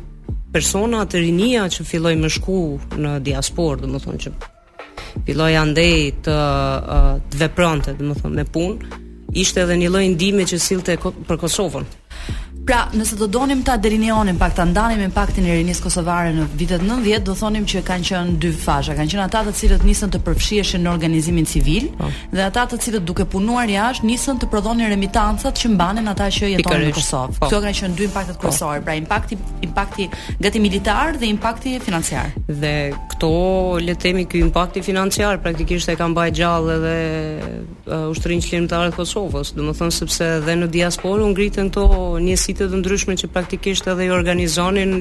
persona 0.52 1.06
të 1.06 1.16
rinia 1.24 1.64
që 1.72 1.80
filloj 1.90 2.14
më 2.22 2.28
shku 2.36 2.58
në 3.04 3.20
diaspor, 3.28 3.80
dhe 3.80 3.86
më 3.92 3.98
thënë 4.04 4.20
që 4.24 4.30
filloj 5.26 5.52
andej 5.56 6.12
të, 6.24 6.36
uh, 6.96 7.16
të 7.30 7.34
vepronte, 7.42 7.90
dhe 7.96 8.04
thënë, 8.20 8.34
me 8.36 8.44
punë, 8.54 8.74
Ishte 9.36 9.60
edhe 9.62 9.76
një 9.76 9.88
lloj 9.92 10.06
ndihme 10.14 10.44
që 10.48 10.56
sillte 10.68 10.96
për 11.04 11.40
Kosovën. 11.44 11.84
Pra, 12.68 12.82
nëse 12.92 13.16
do 13.16 13.24
donim 13.32 13.62
ta 13.64 13.78
delineonim 13.80 14.36
pak 14.36 14.52
ta 14.58 14.64
ndanim 14.68 15.00
impaktin 15.00 15.46
e 15.48 15.54
rinisë 15.56 15.80
kosovare 15.88 16.34
në 16.36 16.42
vitet 16.60 16.82
90, 16.84 17.22
do 17.24 17.32
thonim 17.38 17.64
që 17.70 17.80
kanë 17.86 18.04
qenë 18.10 18.34
dy 18.42 18.50
faza. 18.52 18.92
Kanë 18.98 19.08
qenë 19.14 19.22
ata 19.24 19.40
të 19.46 19.54
cilët 19.56 19.86
nisën 19.88 20.10
të 20.12 20.18
përfshiheshin 20.26 20.84
në 20.84 20.90
organizimin 20.92 21.48
civil 21.48 21.86
oh. 21.96 22.12
dhe 22.34 22.42
ata 22.44 22.66
të 22.68 22.78
cilët 22.84 23.06
duke 23.08 23.24
punuar 23.24 23.72
jashtë 23.72 24.04
nisën 24.10 24.42
të 24.42 24.50
prodhonin 24.52 24.90
remitancat 24.92 25.56
që 25.56 25.70
mbanin 25.78 26.12
ata 26.12 26.26
që 26.28 26.50
jetonin 26.58 26.90
në 26.90 26.98
Kosovë. 26.98 27.30
Oh. 27.30 27.38
Po. 27.40 27.48
Kjo 27.54 27.62
kanë 27.64 27.78
qenë 27.78 27.96
dy 28.02 28.06
impaktet 28.10 28.36
po. 28.36 28.44
kryesorë, 28.44 28.84
pra 28.84 28.98
impakti 29.00 29.38
impakti 29.64 30.10
gati 30.44 30.62
militar 30.66 31.16
dhe 31.22 31.32
impakti 31.32 31.72
financiar. 31.88 32.34
Dhe 32.52 32.74
këto 33.14 33.32
le 33.80 33.96
të 33.96 34.04
themi 34.08 34.26
ky 34.28 34.44
impakti 34.44 34.84
financiar 34.84 35.40
praktikisht 35.40 35.88
e 35.88 35.96
ka 35.96 36.10
mbajtur 36.12 36.40
gjallë 36.42 36.76
edhe 36.76 37.48
uh, 37.88 38.10
ushtrinë 38.12 38.44
qlimtare 38.44 38.92
të 38.92 38.98
Kosovës, 39.00 39.54
domethënë 39.56 39.94
sepse 40.02 40.30
edhe 40.42 40.58
në 40.60 40.68
diasporë 40.76 41.24
u 41.24 41.32
ngritën 41.32 41.72
këto 41.72 41.88
njësi 42.28 42.57
ditë 42.58 42.74
të 42.74 42.78
ndryshme 42.82 43.14
që 43.22 43.28
praktikisht 43.32 43.86
edhe 43.92 44.06
i 44.08 44.14
organizonin 44.14 44.94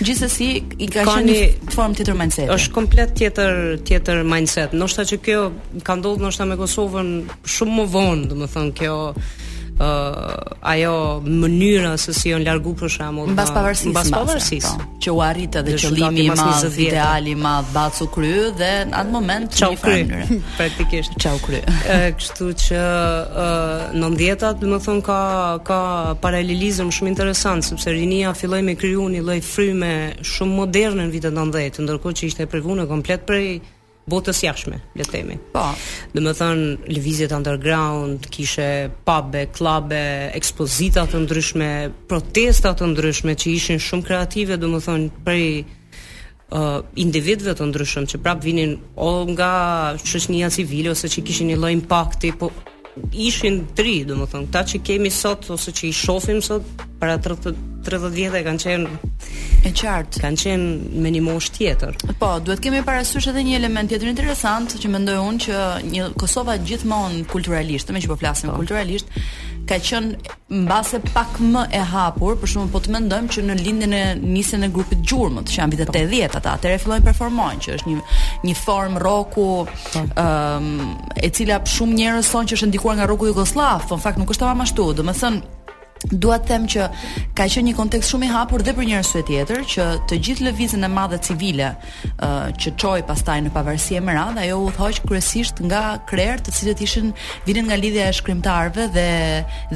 gjithsesi 0.00 0.50
i 0.84 0.88
ka 0.92 1.04
qenë 1.10 1.24
në 1.30 1.72
formë 1.74 2.00
tjetër 2.00 2.18
mindset. 2.22 2.54
Është 2.58 2.74
komplet 2.76 3.14
tjetër 3.18 3.56
tjetër 3.88 4.22
mindset. 4.34 4.74
Ndoshta 4.76 5.06
që 5.12 5.20
kjo 5.24 5.40
ka 5.86 5.98
ndodhur 6.00 6.24
ndoshta 6.24 6.48
me 6.48 6.56
Kosovën 6.60 7.08
shumë 7.56 7.74
më 7.80 7.84
vonë, 7.96 8.24
domethënë 8.32 8.72
kjo 8.80 8.94
uh, 9.78 10.56
ajo 10.60 10.94
mënyra 11.24 11.94
se 11.98 12.12
si 12.16 12.30
janë 12.30 12.46
largu 12.46 12.74
për 12.78 12.90
shembull 12.94 13.32
mbas 13.34 13.50
pavarësisë 13.54 13.90
mbas 13.92 14.10
pavarësisë 14.14 14.74
që 15.04 15.14
u 15.16 15.22
arrit 15.24 15.56
edhe 15.60 15.74
qëllimi 15.82 16.26
i 16.26 16.34
madh 16.34 16.68
ideali 16.86 17.32
i 17.34 17.38
madh 17.42 17.70
Bacu 17.74 18.06
Kry 18.14 18.30
dhe 18.58 18.68
në 18.92 18.98
atë 19.00 19.14
moment 19.16 19.58
çau 19.60 19.72
kry 19.82 19.96
praktikisht 20.58 21.18
çau 21.22 21.34
kry 21.44 21.58
kështu 22.20 22.50
që 22.64 22.80
uh, 22.80 23.84
90-at 23.98 24.62
domethën 24.62 25.02
ka 25.10 25.18
ka 25.66 25.80
paralelizëm 26.24 26.92
shumë 26.94 27.10
interesant 27.14 27.66
sepse 27.66 27.90
rinia 27.98 28.30
filloi 28.38 28.62
me 28.64 28.78
kriju 28.78 29.08
një 29.16 29.24
lloj 29.26 29.40
fryme 29.46 29.92
shumë 30.34 30.60
moderne 30.62 31.08
në 31.08 31.16
vitet 31.18 31.34
90 31.34 31.82
ndërkohë 31.88 32.20
që 32.20 32.30
ishte 32.30 32.44
e 32.46 32.50
privuar 32.54 32.86
komplet 32.90 33.24
prej 33.26 33.48
botës 34.10 34.42
jashme, 34.44 34.78
le 34.98 35.04
të 35.04 35.12
themi. 35.12 35.36
Po. 35.54 35.62
Do 36.14 36.22
të 36.24 36.34
thon 36.38 36.60
lëvizjet 36.92 37.32
underground 37.36 38.26
kishe 38.32 38.66
pabe, 39.06 39.46
klube, 39.54 40.00
ekspozita 40.36 41.06
të 41.08 41.22
ndryshme, 41.24 41.70
protesta 42.10 42.74
të 42.76 42.90
ndryshme 42.92 43.36
që 43.40 43.48
ishin 43.56 43.80
shumë 43.80 44.06
kreative, 44.10 44.58
do 44.60 44.70
të 44.74 44.82
thon 44.86 45.06
prej 45.24 45.46
uh, 45.64 46.78
individëve 47.00 47.56
të 47.58 47.70
ndryshëm 47.72 48.08
që 48.12 48.20
prap 48.24 48.44
vinin 48.44 48.76
o 48.96 49.10
nga 49.30 49.52
shoqënia 50.04 50.52
civile 50.54 50.92
ose 50.94 51.08
që 51.12 51.24
kishin 51.26 51.52
një 51.52 51.60
lloj 51.62 51.74
impakti, 51.80 52.34
po 52.36 52.52
ishin 53.10 53.64
tri, 53.74 54.02
do 54.06 54.18
të 54.20 54.28
thon, 54.34 54.48
këta 54.50 54.66
që 54.72 54.84
kemi 54.86 55.10
sot 55.10 55.48
ose 55.56 55.72
që 55.74 55.88
i 55.88 55.96
shohim 56.02 56.44
sot 56.46 56.84
para 57.00 57.16
30 57.18 57.72
30 57.84 58.14
vjetë 58.16 58.38
e 58.40 58.44
kanë 58.46 58.62
qenë 58.64 59.08
e 59.64 59.70
qartë, 59.76 60.20
kanë 60.24 60.40
qenë 60.42 60.98
me 61.04 61.10
një 61.14 61.22
mosh 61.24 61.50
tjetër. 61.56 61.94
Po, 62.20 62.30
duhet 62.44 62.60
kemi 62.64 62.82
parasysh 62.84 63.28
edhe 63.32 63.44
një 63.46 63.58
element 63.60 63.92
tjetër 63.92 64.10
interesant 64.12 64.74
që 64.80 64.90
mendoj 64.92 65.16
unë 65.24 65.42
që 65.46 65.60
një 65.92 66.08
Kosova 66.20 66.56
gjithmonë 66.64 67.22
kulturalisht, 67.32 67.92
më 67.96 68.02
që 68.04 68.10
po 68.12 68.18
flasim 68.20 68.50
po. 68.52 68.58
kulturalisht, 68.62 69.10
ka 69.68 69.78
qenë 69.80 70.58
mbase 70.64 71.00
pak 71.14 71.38
më 71.40 71.64
e 71.72 71.80
hapur, 71.94 72.36
për 72.42 72.52
shumë 72.54 72.72
po 72.74 72.82
të 72.84 72.92
mendojmë 72.96 73.32
që 73.36 73.44
në 73.48 73.56
lindjen 73.62 73.94
e 73.96 74.02
nisën 74.20 74.66
e 74.66 74.68
grupit 74.74 75.00
Gjurmët, 75.04 75.48
që 75.52 75.60
janë 75.62 75.76
vitet 75.76 75.92
po. 75.92 76.04
80 76.04 76.38
ata, 76.40 76.54
atëherë 76.58 76.84
fillojnë 76.84 77.08
performojnë, 77.08 77.64
që 77.64 77.76
është 77.78 77.92
një 77.92 78.06
një 78.50 78.54
formë 78.64 79.00
roku, 79.06 79.48
po. 79.64 80.00
ëm 80.00 80.08
po. 80.12 80.22
um, 80.22 80.96
e 81.24 81.30
cila 81.32 81.60
shumë 81.76 81.98
njerëz 82.02 82.32
thonë 82.34 82.50
që 82.52 82.58
është 82.60 82.70
ndikuar 82.72 82.98
nga 83.00 83.08
roku 83.08 83.32
jugosllav, 83.32 83.88
po 83.88 83.96
në 83.96 84.04
fakt 84.04 84.20
nuk 84.20 84.36
është 84.36 84.44
tamam 84.44 84.66
ashtu, 84.68 84.90
domethënë 85.00 85.63
Dua 86.12 86.36
të 86.38 86.48
them 86.50 86.64
që 86.68 86.86
ka 87.36 87.44
qenë 87.48 87.62
një 87.70 87.74
kontekst 87.78 88.12
shumë 88.12 88.26
i 88.28 88.32
hapur 88.34 88.62
dhe 88.64 88.74
për 88.76 88.88
një 88.88 88.96
arsye 88.98 89.22
tjetër 89.28 89.62
që 89.72 89.84
të 90.10 90.18
gjithë 90.26 90.44
lëvizjen 90.48 90.84
e 90.86 90.90
madhe 90.92 91.16
civile 91.24 91.70
uh, 91.72 92.50
që 92.60 92.74
çoi 92.82 93.00
pastaj 93.08 93.38
në 93.46 93.52
pavarësi 93.54 93.96
e 93.96 94.02
Merand, 94.04 94.36
ajo 94.42 94.58
u 94.66 94.72
thoq 94.76 95.00
kryesisht 95.08 95.62
nga 95.64 95.84
krerë 96.08 96.44
të 96.44 96.54
cilët 96.58 96.82
ishin 96.84 97.14
vinin 97.46 97.70
nga 97.70 97.78
lidhja 97.80 98.10
e 98.10 98.16
shkrimtarëve 98.20 98.88
dhe 98.96 99.06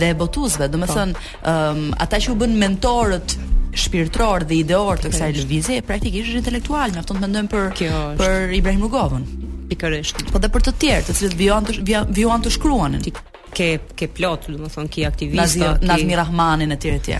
dhe 0.03 0.11
e 0.13 0.19
botuesve. 0.21 0.69
Domethënë, 0.73 1.17
po. 1.17 1.57
um, 1.73 1.89
ata 2.05 2.21
që 2.21 2.35
u 2.35 2.39
bën 2.45 2.55
mentorët 2.65 3.39
shpirtëror 3.79 4.45
dhe 4.51 4.61
ideor 4.61 5.01
të 5.01 5.15
kësaj 5.15 5.31
lëvizje 5.41 5.81
e 5.81 5.87
praktikisht 5.89 6.29
është 6.29 6.43
intelektual, 6.45 6.93
mjafton 6.97 7.19
të 7.23 7.25
mendojmë 7.25 7.53
për 7.55 7.99
për 8.21 8.55
Ibrahim 8.61 8.85
Rugovën 8.85 9.27
pikërisht. 9.73 10.27
Po 10.33 10.41
dhe 10.43 10.49
për 10.53 10.69
të 10.69 10.77
tjerë, 10.85 11.05
të 11.09 11.19
cilët 11.23 11.39
vijuan 11.41 11.73
vijuan 11.89 12.45
të 12.45 12.57
shkruanin 12.59 13.09
ke 13.55 13.81
ke 13.97 14.07
plot, 14.11 14.47
do 14.51 14.57
të 14.61 14.71
thon 14.75 14.87
ki 14.93 15.05
aktivistë, 15.09 15.41
Nazmi, 15.41 15.67
ki... 15.83 15.91
Nazmi 15.93 16.17
Rahmani 16.19 16.69
etj 16.77 17.19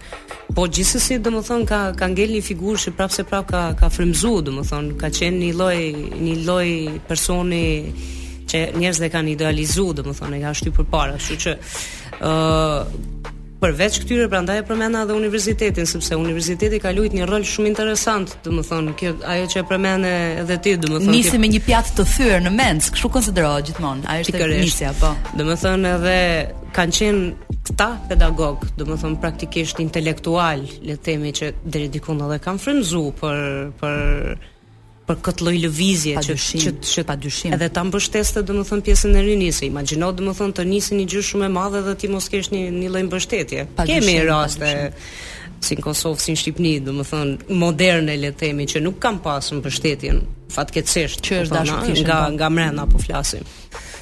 Po 0.58 0.64
gjithsesi 0.78 1.20
domethën 1.24 1.66
ka 1.70 1.80
ka 2.00 2.08
ngel 2.14 2.34
një 2.38 2.42
figurë 2.50 2.82
që 2.86 2.94
prapse 2.98 3.26
prap 3.30 3.50
ka 3.52 3.62
ka 3.80 3.92
frymzuar 3.94 4.42
domethën 4.48 4.90
ka 5.02 5.12
qenë 5.20 5.44
një 5.44 5.54
lloj 5.62 5.80
një 6.26 6.34
lloj 6.48 6.70
personi 7.12 7.62
që 8.50 8.64
njerëzit 8.80 9.06
e 9.10 9.14
kanë 9.14 9.36
idealizuar 9.36 9.98
domethën 10.00 10.38
e 10.38 10.42
ka 10.48 10.56
shtypur 10.58 10.90
para, 10.92 11.18
kështu 11.22 11.38
që 11.46 11.58
ë 12.22 13.34
përveç 13.62 13.96
këtyre 14.04 14.26
prandaj 14.30 14.60
e 14.62 14.66
përmenda 14.68 15.02
edhe 15.06 15.16
universitetin 15.18 15.88
sepse 15.90 16.18
universiteti 16.20 16.80
ka 16.84 16.92
luajtur 16.94 17.18
një 17.18 17.28
rol 17.30 17.46
shumë 17.52 17.72
interesant, 17.72 18.36
domethënë 18.46 18.94
kjo 19.00 19.14
ajo 19.34 19.48
që 19.54 19.62
e 19.62 19.66
përmendë 19.72 20.12
edhe 20.44 20.58
ti, 20.64 20.76
domethënë 20.84 21.16
nisi 21.16 21.34
kjo... 21.34 21.40
me 21.42 21.50
një 21.56 21.62
pjatë 21.66 21.96
të 21.98 22.06
thyer 22.12 22.44
në 22.46 22.52
mend, 22.58 22.90
kështu 22.96 23.12
konsiderohet 23.18 23.70
gjithmonë. 23.72 24.06
Ajo 24.14 24.26
është 24.26 24.50
nisja, 24.54 24.92
po. 25.02 25.14
Domethënë 25.42 25.94
edhe 25.96 26.18
kanë 26.76 26.98
qenë 27.00 27.58
këta 27.72 27.90
pedagog, 28.12 28.68
do 28.78 28.88
më 28.92 29.00
thëmë 29.02 29.22
praktikisht 29.26 29.82
intelektual, 29.84 30.62
le 30.86 31.00
themi 31.08 31.34
që 31.38 31.54
dhe 31.66 31.86
redikun 31.88 32.22
edhe 32.28 32.38
kanë 32.46 32.64
frymzuar 32.68 33.10
për, 33.26 33.42
për 33.82 34.38
për 35.08 35.20
këtë 35.24 35.46
lloj 35.46 35.56
lëvizje 35.64 36.26
që 36.26 36.82
që 36.94 37.04
pa 37.08 37.16
dyshim. 37.24 37.54
Edhe 37.56 37.70
ta 37.78 37.84
mbështeste 37.88 38.44
domethën 38.48 38.82
pjesën 38.86 39.16
e 39.16 39.24
rinisë. 39.26 39.68
Imagjino 39.70 40.10
domethën 40.18 40.54
të 40.58 40.66
nisi 40.68 40.98
një 41.00 41.08
gjë 41.14 41.24
shumë 41.30 41.48
e 41.48 41.52
madhe 41.56 41.82
dhe 41.86 41.96
ti 42.02 42.10
mos 42.12 42.28
kesh 42.32 42.52
një 42.54 42.66
një 42.82 42.92
lloj 42.92 43.04
mbështetje. 43.08 43.66
Kemi 43.88 44.18
raste 44.28 44.72
si 45.66 45.74
në 45.74 45.82
Kosovë, 45.88 46.22
si 46.22 46.36
në 46.36 46.40
Shqipëni, 46.42 46.74
do 46.86 46.94
më 46.94 47.04
thënë, 47.10 47.56
moderne 47.58 48.14
le 48.22 48.30
themi, 48.38 48.68
që 48.70 48.84
nuk 48.86 49.00
kam 49.02 49.18
pasë 49.26 49.56
mbështetjen, 49.58 50.20
pështetjen, 50.22 50.52
fatkecësht, 50.54 51.24
që 51.26 51.40
është 51.46 51.56
dashë 51.56 52.04
nga, 52.06 52.20
nga 52.38 52.50
mrena, 52.54 52.86
po 52.92 53.02
flasim. 53.02 53.48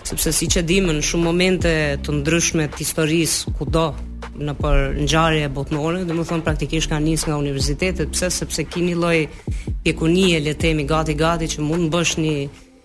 Sepse 0.06 0.34
si 0.36 0.50
që 0.52 0.66
dimë 0.68 0.98
në 0.98 1.06
shumë 1.08 1.24
momente 1.30 1.72
të 2.04 2.18
ndryshme 2.18 2.68
të 2.76 2.82
historisë, 2.84 3.56
kudo, 3.58 3.86
në 4.44 4.54
për 4.60 4.78
ngjarje 5.00 5.50
botënore, 5.56 6.02
dhe 6.08 6.16
më 6.18 6.26
thonë 6.30 6.46
praktikisht 6.48 6.90
ka 6.92 7.00
njës 7.02 7.24
nga 7.28 7.38
universitetet, 7.40 8.12
pse 8.12 8.32
sepse 8.36 8.64
kimi 8.68 8.94
lloj 8.96 9.16
loj 9.24 9.74
pjekunie, 9.84 10.40
le 10.40 10.54
themi 10.60 10.84
gati-gati, 10.90 11.48
që 11.56 11.64
mund 11.66 11.88
në 11.88 11.94
bësh 11.96 12.16
një 12.22 12.36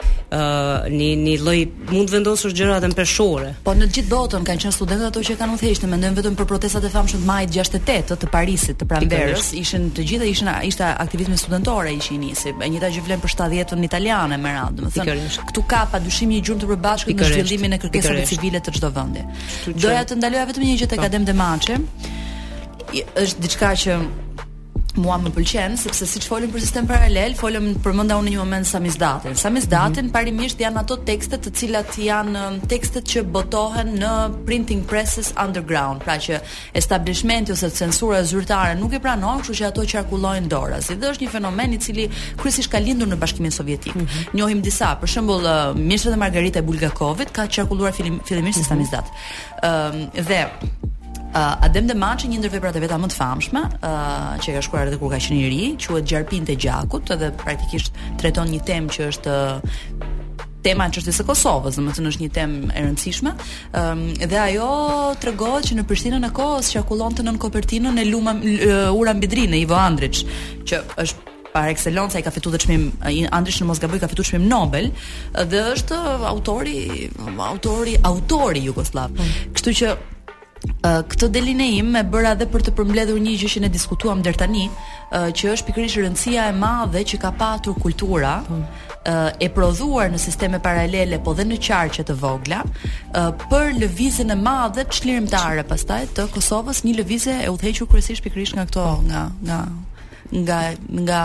uh, 0.01 0.89
një 0.93 1.09
në 1.21 1.35
lloj 1.43 1.59
mund 1.91 2.09
të 2.11 2.15
vendosur 2.17 2.55
gjëra 2.57 2.79
të 2.85 2.91
peshore. 2.97 3.53
Po 3.67 3.73
në 3.77 3.89
gjithë 3.93 4.11
botën 4.11 4.47
kanë 4.47 4.65
qenë 4.65 4.75
studentët 4.77 5.09
ato 5.11 5.23
që 5.27 5.37
kanë 5.41 5.57
udhëheqë, 5.59 5.91
mendojnë 5.95 6.19
vetëm 6.21 6.39
për 6.41 6.49
protestat 6.53 6.87
e 6.89 6.93
famshme 6.95 7.23
të 7.23 7.29
majit 7.29 7.57
68 7.59 8.11
të, 8.11 8.19
të 8.25 8.31
Parisit, 8.35 8.79
të 8.81 8.89
pranverës, 8.93 9.51
ishin 9.63 9.91
të 9.97 10.07
gjitha 10.13 10.29
ishin 10.31 10.53
ishte 10.71 10.93
aktivizmi 11.07 11.39
studentor 11.41 11.91
që 12.01 12.15
i 12.17 12.21
nisi. 12.23 12.55
E 12.61 12.71
njëta 12.75 12.93
që 12.97 13.05
vlen 13.09 13.23
për 13.25 13.35
70-ën 13.35 13.85
italiane 13.89 14.39
me 14.41 14.55
radhë, 14.57 14.77
domethënë. 14.79 15.35
Këtu 15.51 15.65
ka 15.71 15.85
padyshim 15.95 16.33
një 16.37 16.43
gjurmë 16.49 16.63
të 16.65 16.71
përbashkët 16.73 17.21
në 17.21 17.31
zhvillimin 17.35 17.77
e 17.77 17.81
kërkesave 17.85 18.25
civile 18.31 18.61
të 18.65 18.77
çdo 18.79 18.93
vendi. 18.97 19.27
Doja 19.77 20.05
të 20.09 20.19
ndaloja 20.21 20.49
vetëm 20.53 20.67
një 20.69 20.79
gjë 20.83 20.91
tek 20.95 21.03
po. 21.05 21.09
Adem 21.11 21.29
Demaçi 21.31 21.81
është 23.01 23.45
diçka 23.45 23.69
që 23.83 23.97
mua 24.99 25.17
më 25.23 25.31
pëlqen 25.35 25.77
sepse 25.79 26.07
siç 26.09 26.25
folim 26.29 26.51
për 26.51 26.63
sistem 26.65 26.87
paralel, 26.89 27.35
folëm 27.39 27.69
përmenda 27.85 28.17
unë 28.19 28.33
një 28.35 28.39
moment 28.41 28.67
Samizdatin. 28.67 29.37
Samizdatin 29.39 30.09
mm. 30.09 30.13
parimisht 30.15 30.61
janë 30.63 30.81
ato 30.83 30.97
tekste 31.07 31.39
të 31.43 31.53
cilat 31.59 31.97
janë 32.01 32.43
tekstet 32.71 33.07
që 33.13 33.23
botohen 33.31 33.93
në 34.01 34.13
printing 34.49 34.83
presses 34.91 35.31
underground, 35.41 36.03
pra 36.05 36.17
që 36.23 36.41
establishmenti 36.81 37.55
ose 37.55 37.71
censura 37.75 38.23
zyrtare 38.27 38.75
nuk 38.81 38.95
e 38.99 39.03
pranon, 39.05 39.43
kështu 39.45 39.61
që 39.63 39.69
ato 39.71 39.85
qarkullojnë 39.95 40.51
dorazi. 40.51 40.99
Dhe 41.01 41.13
është 41.15 41.25
një 41.27 41.33
fenomen 41.37 41.77
i 41.77 41.81
cili 41.83 42.09
kryesisht 42.41 42.71
ka 42.73 42.83
lindur 42.83 43.11
në 43.11 43.21
Bashkimin 43.23 43.55
Sovjetik. 43.55 43.95
Mm 43.95 44.05
-hmm. 44.07 44.35
Njohim 44.35 44.61
disa, 44.63 44.97
për 45.03 45.07
shembull, 45.13 45.47
Mirsa 45.77 46.09
dhe 46.11 46.17
Margarita 46.17 46.59
e 46.59 46.63
Bulgakovit 46.63 47.31
ka 47.31 47.47
qarkulluar 47.47 47.93
fillimisht 47.93 48.33
mm 48.33 48.45
-hmm. 48.45 48.53
si 48.53 48.65
Samizdat. 48.65 49.05
Mhm. 49.63 50.11
Ëm 50.17 50.27
dhe 50.29 50.41
Uh, 51.35 51.63
Adem 51.63 51.87
de 51.87 51.95
Maçi 51.95 52.27
një 52.27 52.41
ndër 52.43 52.51
veprat 52.57 52.75
e 52.75 52.81
veta 52.83 52.97
më 52.99 53.07
të 53.13 53.15
famshme, 53.15 53.61
uh, 53.87 54.33
që 54.43 54.57
ka 54.57 54.63
shkruar 54.67 54.89
edhe 54.91 54.97
kur 54.99 55.13
ka 55.13 55.21
qenë 55.23 55.39
i 55.39 55.45
ri, 55.53 55.61
quhet 55.79 56.09
Gjarpinte 56.11 56.57
gjakut 56.59 57.07
dhe 57.21 57.29
praktikisht 57.39 57.95
treton 58.19 58.51
një 58.51 58.65
temë 58.67 58.91
që 58.91 59.07
është 59.13 59.35
tema 60.67 60.89
që 60.91 61.01
është 61.05 61.15
së 61.21 61.27
Kosovës, 61.31 61.79
do 61.79 61.87
të 61.87 61.95
thonë 62.01 62.11
është 62.11 62.25
një 62.25 62.33
temë 62.35 62.75
e 62.75 62.83
rëndësishme. 62.83 63.37
Ëm 63.79 64.03
um, 64.11 64.27
dhe 64.29 64.41
ajo 64.43 64.73
tregon 65.23 65.63
që 65.65 65.79
në 65.79 65.87
Prishtinën 65.89 66.27
e 66.27 66.33
kohës 66.37 66.75
që 66.75 66.83
të 67.21 67.29
nën 67.29 67.39
kopertinën 67.39 67.99
e 67.99 68.05
Luma 68.11 68.35
Ura 68.99 69.15
Mbidrin 69.15 69.55
e 69.55 69.63
Ivo 69.63 69.79
Andrić, 69.79 70.25
që 70.67 70.83
është 71.01 71.29
par 71.55 71.69
excellence 71.71 72.17
ai 72.19 72.23
ka 72.23 72.31
fituar 72.31 72.59
çmim 72.59 72.91
Andrić 73.35 73.63
në 73.63 73.67
Mosgaboj 73.71 74.01
ka 74.03 74.09
fituar 74.13 74.27
çmim 74.29 74.49
Nobel 74.51 74.91
dhe 75.35 75.63
është 75.77 75.97
autori 76.31 77.09
autori 77.43 77.97
autori 78.05 78.67
jugoslav. 78.67 79.11
Mm. 79.15 79.33
Kështu 79.55 79.73
që 79.81 79.97
këtë 80.85 81.29
delin 81.33 81.61
e 81.65 81.69
im 81.79 81.95
e 81.97 82.03
bëra 82.05 82.35
edhe 82.37 82.47
për 82.53 82.63
të 82.67 82.73
përmbledhur 82.79 83.21
një 83.21 83.35
gjë 83.41 83.51
që 83.55 83.61
ne 83.65 83.69
diskutuam 83.73 84.21
deri 84.25 84.37
tani, 84.41 84.67
që 85.37 85.51
është 85.55 85.67
pikërisht 85.71 86.01
rëndësia 86.01 86.47
e 86.53 86.57
madhe 86.57 87.03
që 87.09 87.19
ka 87.23 87.31
pasur 87.37 87.77
kultura 87.83 88.37
po. 88.47 88.61
e 89.45 89.49
prodhuar 89.49 90.11
në 90.13 90.19
sisteme 90.21 90.61
paralele 90.61 91.19
po 91.25 91.33
dhe 91.35 91.45
në 91.49 91.57
qarqe 91.67 92.05
të 92.09 92.17
vogla 92.21 92.63
për 93.51 93.73
lëvizjen 93.83 94.31
e 94.33 94.37
madhe 94.37 94.85
të 94.85 95.65
pastaj 95.69 96.07
të 96.17 96.29
Kosovës, 96.35 96.85
një 96.85 96.95
lëvizje 97.01 97.35
e 97.45 97.49
udhëhequr 97.53 97.89
kryesisht 97.91 98.23
pikërisht 98.25 98.57
nga 98.59 98.67
këto 98.67 98.87
nga 99.09 99.23
nga 99.49 99.61
nga 100.31 100.59
nga 101.01 101.23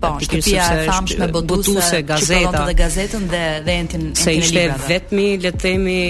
Po, 0.00 0.14
shtëpia 0.22 0.66
e 0.78 0.84
famshme 0.88 1.26
botuse, 1.28 1.74
botuse 1.74 1.98
gazeta. 2.08 2.52
Po, 2.54 2.62
dhe 2.70 2.76
gazetën 2.78 3.26
dhe 3.28 3.42
dhe 3.66 3.74
entin 3.82 4.06
entin 4.06 4.22
Se 4.22 4.32
ishte 4.38 4.62
vetmi 4.86 5.26
le 5.42 5.50
të 5.52 5.58
themi 5.64 6.00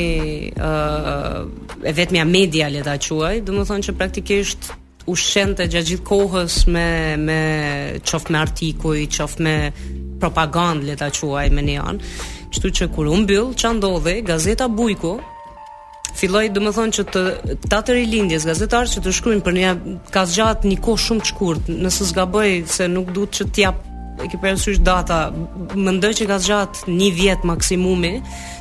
ë 0.52 0.68
uh, 0.68 1.80
e 1.88 1.96
vetmja 1.96 2.28
media 2.28 2.68
le 2.70 2.84
ta 2.86 2.98
quaj, 3.02 3.40
do 3.46 3.56
të 3.56 3.66
thonë 3.72 3.88
që 3.88 3.96
praktikisht 4.04 4.68
ushqente 5.12 5.62
gjatë 5.72 5.88
gjithë 5.92 6.06
kohës 6.06 6.56
me 6.74 6.86
me 7.26 7.38
qoft 8.10 8.30
me 8.32 8.38
artikuj, 8.40 9.04
qoft 9.16 9.42
me 9.44 9.54
propagandë 10.20 10.86
le 10.90 10.96
ta 11.00 11.08
quaj 11.16 11.48
me 11.56 11.64
një 11.66 11.78
anë. 11.90 12.10
Kështu 12.52 12.70
që 12.78 12.88
kur 12.94 13.08
u 13.10 13.16
mbyll 13.24 13.50
ç'a 13.58 13.70
ndodhi, 13.76 14.16
gazeta 14.28 14.68
Bujku 14.76 15.16
filloi 16.20 16.48
domethënë 16.52 16.94
që 16.96 17.04
të 17.12 17.20
tatë 17.70 17.84
të 17.90 17.94
rilindjes 17.98 18.44
gazetar 18.50 18.88
që 18.90 19.02
të 19.04 19.12
shkruajnë 19.14 19.44
për 19.46 19.54
një 19.58 19.74
ka 20.14 20.24
zgjat 20.30 20.64
një 20.66 20.78
kohë 20.84 21.02
shumë 21.04 21.22
të 21.24 21.30
shkurt, 21.30 21.70
nëse 21.84 22.08
zgaboj 22.10 22.56
se 22.76 22.88
nuk 22.90 23.12
duhet 23.14 23.38
që 23.38 23.46
t'jap 23.56 23.86
e 24.20 24.26
ke 24.28 24.36
data, 24.36 24.82
data 24.90 25.18
mendoj 25.86 26.10
që 26.18 26.26
ka 26.28 26.36
zgjat 26.44 26.82
një 26.90 27.08
vit 27.18 27.46
maksimumi 27.48 28.12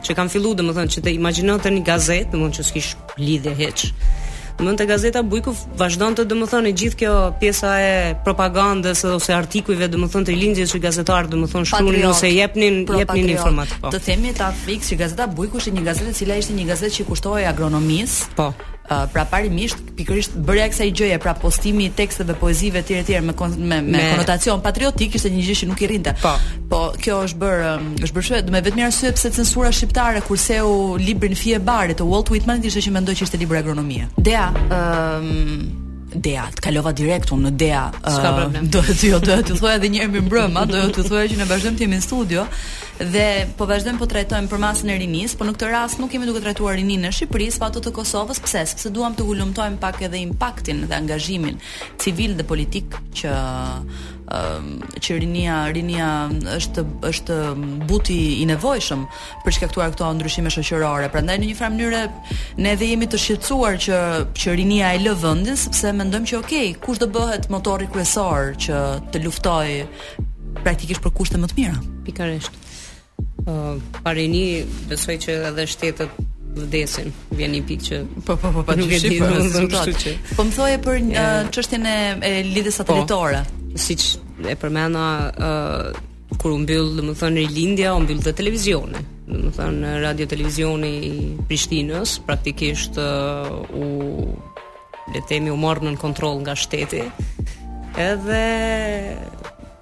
që 0.06 0.16
kanë 0.16 0.34
filluar 0.38 0.60
domethënë 0.62 0.94
që 0.94 1.02
të 1.06 1.16
imagjinoni 1.20 1.84
gazet 1.90 2.30
domethënë 2.32 2.58
që 2.62 2.68
s'kish 2.70 2.94
lidhje 3.26 3.56
hiç 3.64 3.90
Më 4.60 4.74
të 4.76 4.86
gazeta 4.90 5.22
Bujku 5.24 5.54
vazhdon 5.80 6.18
të 6.20 6.26
dëmëthon 6.28 6.66
e 6.68 6.72
gjithë 6.82 6.98
kjo 7.00 7.12
pjesa 7.40 7.70
e 7.80 7.92
propagandës 8.26 9.06
ose 9.14 9.32
artikujve 9.36 9.88
dëmëthon 9.94 10.28
të 10.28 10.36
lindjes 10.36 10.74
që 10.76 10.82
gazetarë 10.84 11.32
dëmëthon 11.32 11.68
shkruni 11.72 12.02
ose 12.10 12.32
jepnin, 12.36 12.82
jepnin 13.00 13.32
informat. 13.38 13.72
Po. 13.80 13.94
Të 13.96 14.02
themi 14.10 14.34
ta 14.36 14.50
fix 14.66 14.92
që 14.92 15.00
gazeta 15.06 15.30
Bujku 15.32 15.62
është 15.64 15.74
një 15.78 15.86
gazetë 15.88 16.12
cila 16.20 16.42
ishte 16.44 16.58
një 16.60 16.68
gazetë 16.74 16.98
që 17.00 17.08
kushtohej 17.12 17.48
agronomisë. 17.54 18.34
Po. 18.40 18.50
Uh, 18.90 19.04
pra 19.14 19.22
parimisht 19.30 19.78
pikërisht 20.00 20.34
bërja 20.48 20.64
kësaj 20.72 20.88
gjëje, 20.98 21.18
pra 21.22 21.36
postimi 21.38 21.84
i 21.86 21.90
teksteve, 21.94 22.34
poezive 22.42 22.82
etj 22.82 22.96
etj 23.04 23.12
me, 23.22 23.36
me 23.36 23.68
me 23.70 23.82
me 23.82 24.00
konotacion 24.16 24.64
patriotik 24.66 25.14
ishte 25.14 25.30
një 25.30 25.44
gjë 25.46 25.58
që 25.60 25.68
nuk 25.70 25.84
i 25.86 25.90
rrinte. 25.92 26.14
Po. 26.24 26.32
Po 26.72 26.80
kjo 26.98 27.20
është 27.28 27.38
bër 27.44 27.62
um, 27.76 27.92
është 28.02 28.16
bërë 28.18 28.42
do 28.48 28.56
me 28.56 28.64
vetëm 28.66 28.82
arsye 28.88 29.12
pse 29.14 29.30
censura 29.38 29.70
shqiptare 29.72 30.24
kurse 30.26 30.58
u 30.66 30.96
librin 30.98 31.38
Fie 31.38 31.60
Barit 31.60 32.02
të 32.02 32.10
Walt 32.10 32.34
Whitman 32.34 32.66
ishte 32.66 32.82
që 32.88 32.96
mendoj 32.98 33.14
që 33.20 33.30
ishte 33.30 33.44
libër 33.44 33.62
agronomie. 33.62 34.10
Dea, 34.18 34.50
ëm 34.58 35.30
um, 35.36 35.70
Dea, 36.10 36.48
të 36.58 36.64
kalova 36.66 36.90
direkt 36.98 37.30
unë 37.30 37.52
në 37.52 37.56
Dea. 37.62 37.84
Ska 38.02 38.32
uh, 38.32 38.38
problem. 38.42 38.72
Do 38.74 38.82
të 38.82 38.96
thua 38.98 39.20
jo, 39.20 39.42
të 39.54 39.74
edhe 39.76 39.92
një 39.94 40.08
herë 40.08 40.22
mbrëmë, 40.26 40.64
do 40.72 40.88
të 40.98 41.04
thoja 41.06 41.28
që 41.30 41.38
ne 41.44 41.52
vazhdim 41.52 41.78
të 41.78 41.86
jemi 41.86 42.00
në 42.02 42.06
studio 42.10 42.48
dhe 43.00 43.48
po 43.58 43.64
vazhdojmë 43.70 44.00
po 44.02 44.08
trajtojmë 44.12 44.50
për 44.52 44.60
masën 44.62 44.90
e 44.92 44.98
rinis, 45.00 45.32
po 45.40 45.46
në 45.48 45.54
këtë 45.56 45.68
rast 45.72 46.02
nuk 46.02 46.10
kemi 46.12 46.28
duke 46.28 46.42
trajtuar 46.44 46.76
rinin 46.76 47.06
në 47.06 47.14
Shqipëri, 47.16 47.46
pa 47.60 47.70
ato 47.72 47.80
të 47.84 47.94
Kosovës, 47.96 48.42
pse? 48.44 48.66
Sepse 48.74 48.92
duam 48.94 49.14
të 49.16 49.24
hulumtojmë 49.28 49.78
pak 49.80 50.02
edhe 50.08 50.20
impaktin 50.20 50.82
dhe 50.88 50.96
angazhimin 50.98 51.62
civil 52.04 52.34
dhe 52.38 52.44
politik 52.48 52.98
që 53.22 53.32
um, 53.40 54.72
që 55.00 55.16
rinia 55.24 55.62
rinia 55.74 56.10
është 56.58 56.84
është 57.10 57.40
buti 57.90 58.20
i 58.44 58.46
nevojshëm 58.52 59.06
për 59.46 59.58
shkaktuar 59.58 59.96
këto 59.96 60.12
ndryshime 60.20 60.52
shoqërore. 60.54 61.08
Prandaj 61.16 61.40
në 61.40 61.50
një 61.54 61.58
farë 61.62 61.76
mënyrë 61.78 62.04
ne 62.60 62.76
edhe 62.76 62.92
jemi 62.92 63.08
të 63.14 63.24
shqetësuar 63.24 63.80
që 63.88 64.04
që 64.44 64.58
rinia 64.60 64.92
e 64.98 65.02
lë 65.08 65.16
vendin 65.24 65.56
sepse 65.58 65.96
mendojmë 65.96 66.32
që 66.34 66.40
okay, 66.44 66.72
kush 66.84 67.00
do 67.02 67.08
bëhet 67.16 67.48
motori 67.54 67.88
kryesor 67.96 68.52
që 68.68 68.84
të 69.16 69.24
luftojë 69.26 69.86
praktikisht 70.66 71.02
për 71.06 71.16
kushte 71.16 71.40
më 71.40 71.48
të 71.54 71.62
mira. 71.62 71.80
Pikërisht 72.08 72.59
uh, 73.48 73.82
parini 74.04 74.64
besoj 74.90 75.18
që 75.26 75.36
edhe 75.52 75.66
shtetet 75.70 76.16
vdesin 76.60 77.14
vjen 77.38 77.54
një 77.54 77.62
pikë 77.70 77.88
që 77.88 78.00
po 78.28 78.36
po 78.42 78.52
po 78.56 78.64
patyshi 78.68 79.16
po 79.22 79.30
kështu 79.72 79.96
që 80.04 80.14
po 80.36 80.46
më 80.48 80.56
thoje 80.58 80.80
për 80.88 81.00
çështjen 81.56 81.86
uh, 81.88 82.20
e, 82.26 82.34
lidhjes 82.50 82.80
satelitore 82.82 83.44
po, 83.46 83.78
siç 83.86 84.08
e 84.50 84.56
përmenda 84.60 85.06
uh, 85.38 85.98
kur 86.40 86.54
u 86.56 86.60
mbyll 86.64 86.94
domethënë 87.00 87.44
rilindja 87.46 87.94
u 87.98 88.02
mbyll 88.04 88.24
dhe 88.26 88.34
televizioni 88.40 89.04
domethënë 89.30 89.94
radio 90.04 90.28
televizioni 90.34 90.92
i 91.10 91.14
Prishtinës 91.50 92.18
praktikisht 92.28 92.98
uh, 93.02 93.62
u 93.70 94.28
le 95.14 95.24
të 95.24 95.28
themi 95.32 95.50
u 95.50 95.58
morën 95.58 95.90
në 95.96 96.00
kontroll 96.02 96.42
nga 96.44 96.54
shteti 96.60 97.06
edhe 97.98 98.44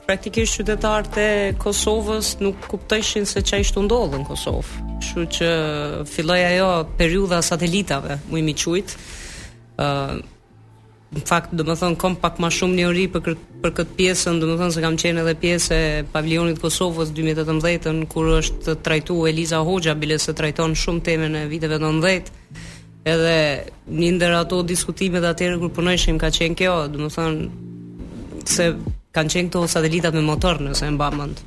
praktikisht 0.07 0.55
qytetarët 0.61 1.17
e 1.19 1.27
Kosovës 1.61 2.37
nuk 2.41 2.61
kuptojshin 2.71 3.25
se 3.27 3.41
që 3.45 3.57
a 3.57 3.65
ishtu 3.65 3.81
ndodhë 3.83 4.21
në 4.21 4.25
Kosovë. 4.29 4.87
Kështu 5.01 5.25
që 5.37 5.49
filloi 6.07 6.39
ajo 6.53 6.67
periuda 6.99 7.41
satelitave, 7.45 8.15
mu 8.31 8.39
imi 8.41 8.53
qujtë. 8.57 8.95
Uh, 9.77 10.17
në 11.17 11.23
fakt, 11.27 11.53
dhe 11.55 11.63
më 11.67 11.75
kom 11.99 12.15
pak 12.19 12.39
ma 12.43 12.49
shumë 12.51 12.79
një 12.79 13.07
për, 13.11 13.33
për 13.65 13.75
këtë 13.81 13.93
pjesën, 13.99 14.39
dhe 14.43 14.57
më 14.63 14.71
se 14.77 14.83
kam 14.83 14.95
qenë 14.99 15.23
edhe 15.25 15.35
pjesë 15.43 15.75
e 15.75 16.05
pavilionit 16.13 16.59
Kosovës 16.63 17.11
2018-ën, 17.15 18.01
kur 18.11 18.31
është 18.39 18.59
të 18.65 18.77
trajtu 18.87 19.19
Eliza 19.31 19.59
Hoxha, 19.67 19.95
bile 19.95 20.17
se 20.23 20.35
trajton 20.35 20.75
shumë 20.75 21.03
teme 21.07 21.29
në 21.31 21.45
viteve 21.51 21.79
90, 21.83 22.31
edhe 23.07 23.35
një 23.91 24.13
ndër 24.17 24.35
ato 24.41 24.63
diskutimet 24.67 25.23
atyre 25.31 25.59
kërë 25.61 25.75
përnojshim 25.79 26.19
ka 26.19 26.31
qenë 26.35 26.59
kjo, 26.59 26.77
dhe 26.91 27.01
më 27.03 27.31
se 28.57 28.71
kanë 29.17 29.33
qenë 29.33 29.49
këto 29.49 29.65
satelitat 29.73 30.17
me 30.17 30.23
motor 30.27 30.61
nëse 30.61 30.85
e 30.87 30.93
mbam 30.95 31.21
mend. 31.23 31.41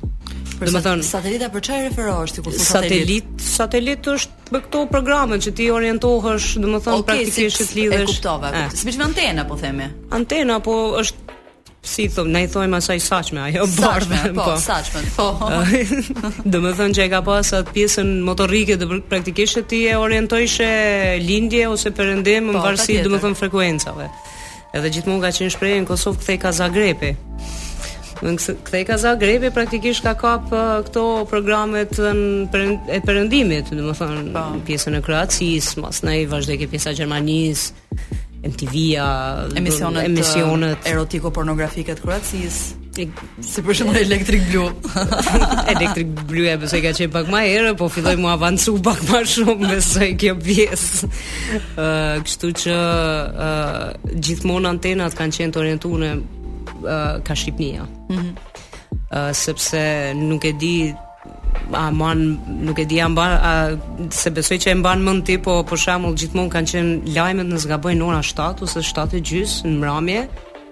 Do 0.61 0.69
të 0.69 0.81
thon 0.85 0.99
satelita 1.05 1.47
për 1.53 1.63
çfarë 1.65 1.87
referohesh 1.87 2.33
ti 2.35 2.43
kur 2.45 2.53
satelit? 2.53 3.31
Satelit, 3.41 4.05
është 4.15 4.53
me 4.53 4.59
këto 4.65 4.83
programe 4.91 5.39
që 5.41 5.53
ti 5.57 5.71
orientohesh, 5.73 6.51
do 6.61 6.67
të 6.75 6.81
thon 6.85 6.99
okay, 6.99 7.23
praktikisht 7.25 7.63
si, 7.65 7.79
lidhesh. 7.79 8.03
Okej, 8.03 8.13
e 8.13 8.13
kuptova. 8.13 8.51
Eh. 8.67 8.75
Si 8.77 8.91
më 8.91 9.07
antena 9.07 9.47
po 9.49 9.57
themi. 9.63 9.89
Antena 10.19 10.59
po 10.67 10.77
është 11.01 11.29
Si 11.81 12.03
thon, 12.13 12.27
ne 12.29 12.43
thojmë 12.45 12.77
asaj 12.77 12.99
saqme, 13.07 13.39
ajo 13.47 13.63
bardhë, 13.79 14.17
po, 14.37 14.43
po. 14.51 14.57
saqme. 14.61 14.99
Po. 15.15 16.27
Domethënë 16.53 16.93
që 16.93 17.07
e 17.07 17.09
ka 17.09 17.23
pas 17.25 17.49
atë 17.57 17.73
pjesën 17.73 18.11
motorrike 18.27 18.75
të 18.77 18.99
praktikisht 19.09 19.63
ti 19.71 19.79
e 19.89 19.95
orientojshë 19.97 20.67
lindje 21.25 21.63
ose 21.71 21.89
perëndim 21.97 22.51
po, 22.51 22.53
në 22.53 22.61
varsi 22.67 22.99
domethënë 23.01 23.39
frekuencave. 23.39 24.11
Edhe 24.77 24.93
gjithmonë 24.93 25.25
ka 25.25 25.33
qenë 25.39 25.55
shprehje 25.55 25.81
në 25.81 25.89
Kosovë 25.89 26.21
kthej 26.21 26.39
ka 26.45 26.53
Zagrepi. 26.59 27.11
Kthej 28.21 28.85
ka 28.85 28.97
za 29.01 29.17
praktikisht 29.49 30.05
ka 30.05 30.13
kap 30.13 30.45
këto 30.53 31.25
programet 31.25 31.89
e 31.97 32.99
përëndimit, 33.01 33.73
po. 33.73 33.75
në 33.75 33.93
thonë, 33.97 34.33
pjesën 34.61 34.93
e 34.93 35.01
Kroacis, 35.01 35.77
mas 35.81 36.03
në 36.05 36.13
i 36.21 36.25
vazhdoj 36.29 36.57
ke 36.61 36.67
pjesa 36.69 36.93
Gjermanis, 36.93 37.71
MTV-a, 38.45 39.49
emisionet, 39.57 40.05
emisionet 40.05 40.77
erotiko-pornografiket 40.85 41.97
Kroacis, 42.01 42.75
e, 42.93 43.07
se 43.41 43.63
përshëmë 43.65 43.95
e 43.97 44.03
elektrik 44.05 44.45
blu. 44.51 44.67
elektrik 45.73 46.13
blu 46.29 46.45
e 46.45 46.53
përse 46.61 46.81
ka 46.83 46.91
qenë 46.93 47.11
pak 47.13 47.25
ma 47.29 47.41
herë 47.41 47.73
po 47.77 47.87
filloj 47.89 48.17
mu 48.21 48.29
avancu 48.29 48.75
pak 48.85 49.01
ma 49.09 49.23
shumë, 49.25 49.65
përse 49.71 50.11
kjo 50.21 50.37
pjesë. 50.45 51.09
Kështu 52.27 52.53
që 52.65 52.77
gjithmonë 54.25 54.71
antenat 54.75 55.17
kanë 55.17 55.37
qenë 55.39 55.81
të 55.81 55.95
ka 57.23 57.35
Shqipnia. 57.35 57.83
Mm 58.09 58.17
-hmm. 58.17 58.33
uh, 59.17 59.33
sepse 59.35 60.13
nuk 60.15 60.43
e 60.45 60.51
di 60.53 60.93
a 61.73 61.91
man 61.91 62.19
nuk 62.65 62.79
e 62.79 62.85
di 62.85 63.01
a 63.01 63.09
mban 63.09 63.31
a, 63.51 63.51
se 64.09 64.29
besoj 64.31 64.57
që 64.63 64.69
e 64.69 64.75
mban 64.75 64.99
në 65.17 65.23
ti 65.25 65.35
po 65.37 65.51
për 65.51 65.63
po 65.69 65.75
shembull 65.83 66.15
gjithmonë 66.21 66.51
kanë 66.53 66.67
qenë 66.71 66.93
lajmet 67.15 67.47
në 67.47 67.57
zgaboj 67.63 67.93
në 67.97 68.03
ora 68.03 68.21
7 68.23 68.63
ose 68.63 68.79
7:30 68.79 69.65
në 69.65 69.73
mbrëmje 69.79 70.21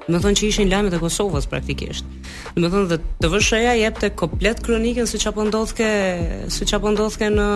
do 0.09 0.15
të 0.17 0.21
thonë 0.23 0.37
që 0.39 0.43
ishin 0.47 0.69
lajmet 0.73 0.93
e 0.93 0.99
Kosovës 1.05 1.45
praktikisht 1.51 2.05
do 2.55 2.61
të 2.65 2.71
thonë 2.73 2.87
dhe 2.91 2.97
të 3.21 3.27
vëshëja 3.33 3.73
jepte 3.83 4.07
komplet 4.21 4.57
kronikën 4.65 5.05
se 5.07 5.17
çfarë 5.17 5.35
po 5.37 5.43
ndodhte 5.43 5.87
se 6.55 6.61
çfarë 6.69 6.83
po 6.83 6.89
ndodhte 6.91 7.25
në 7.39 7.47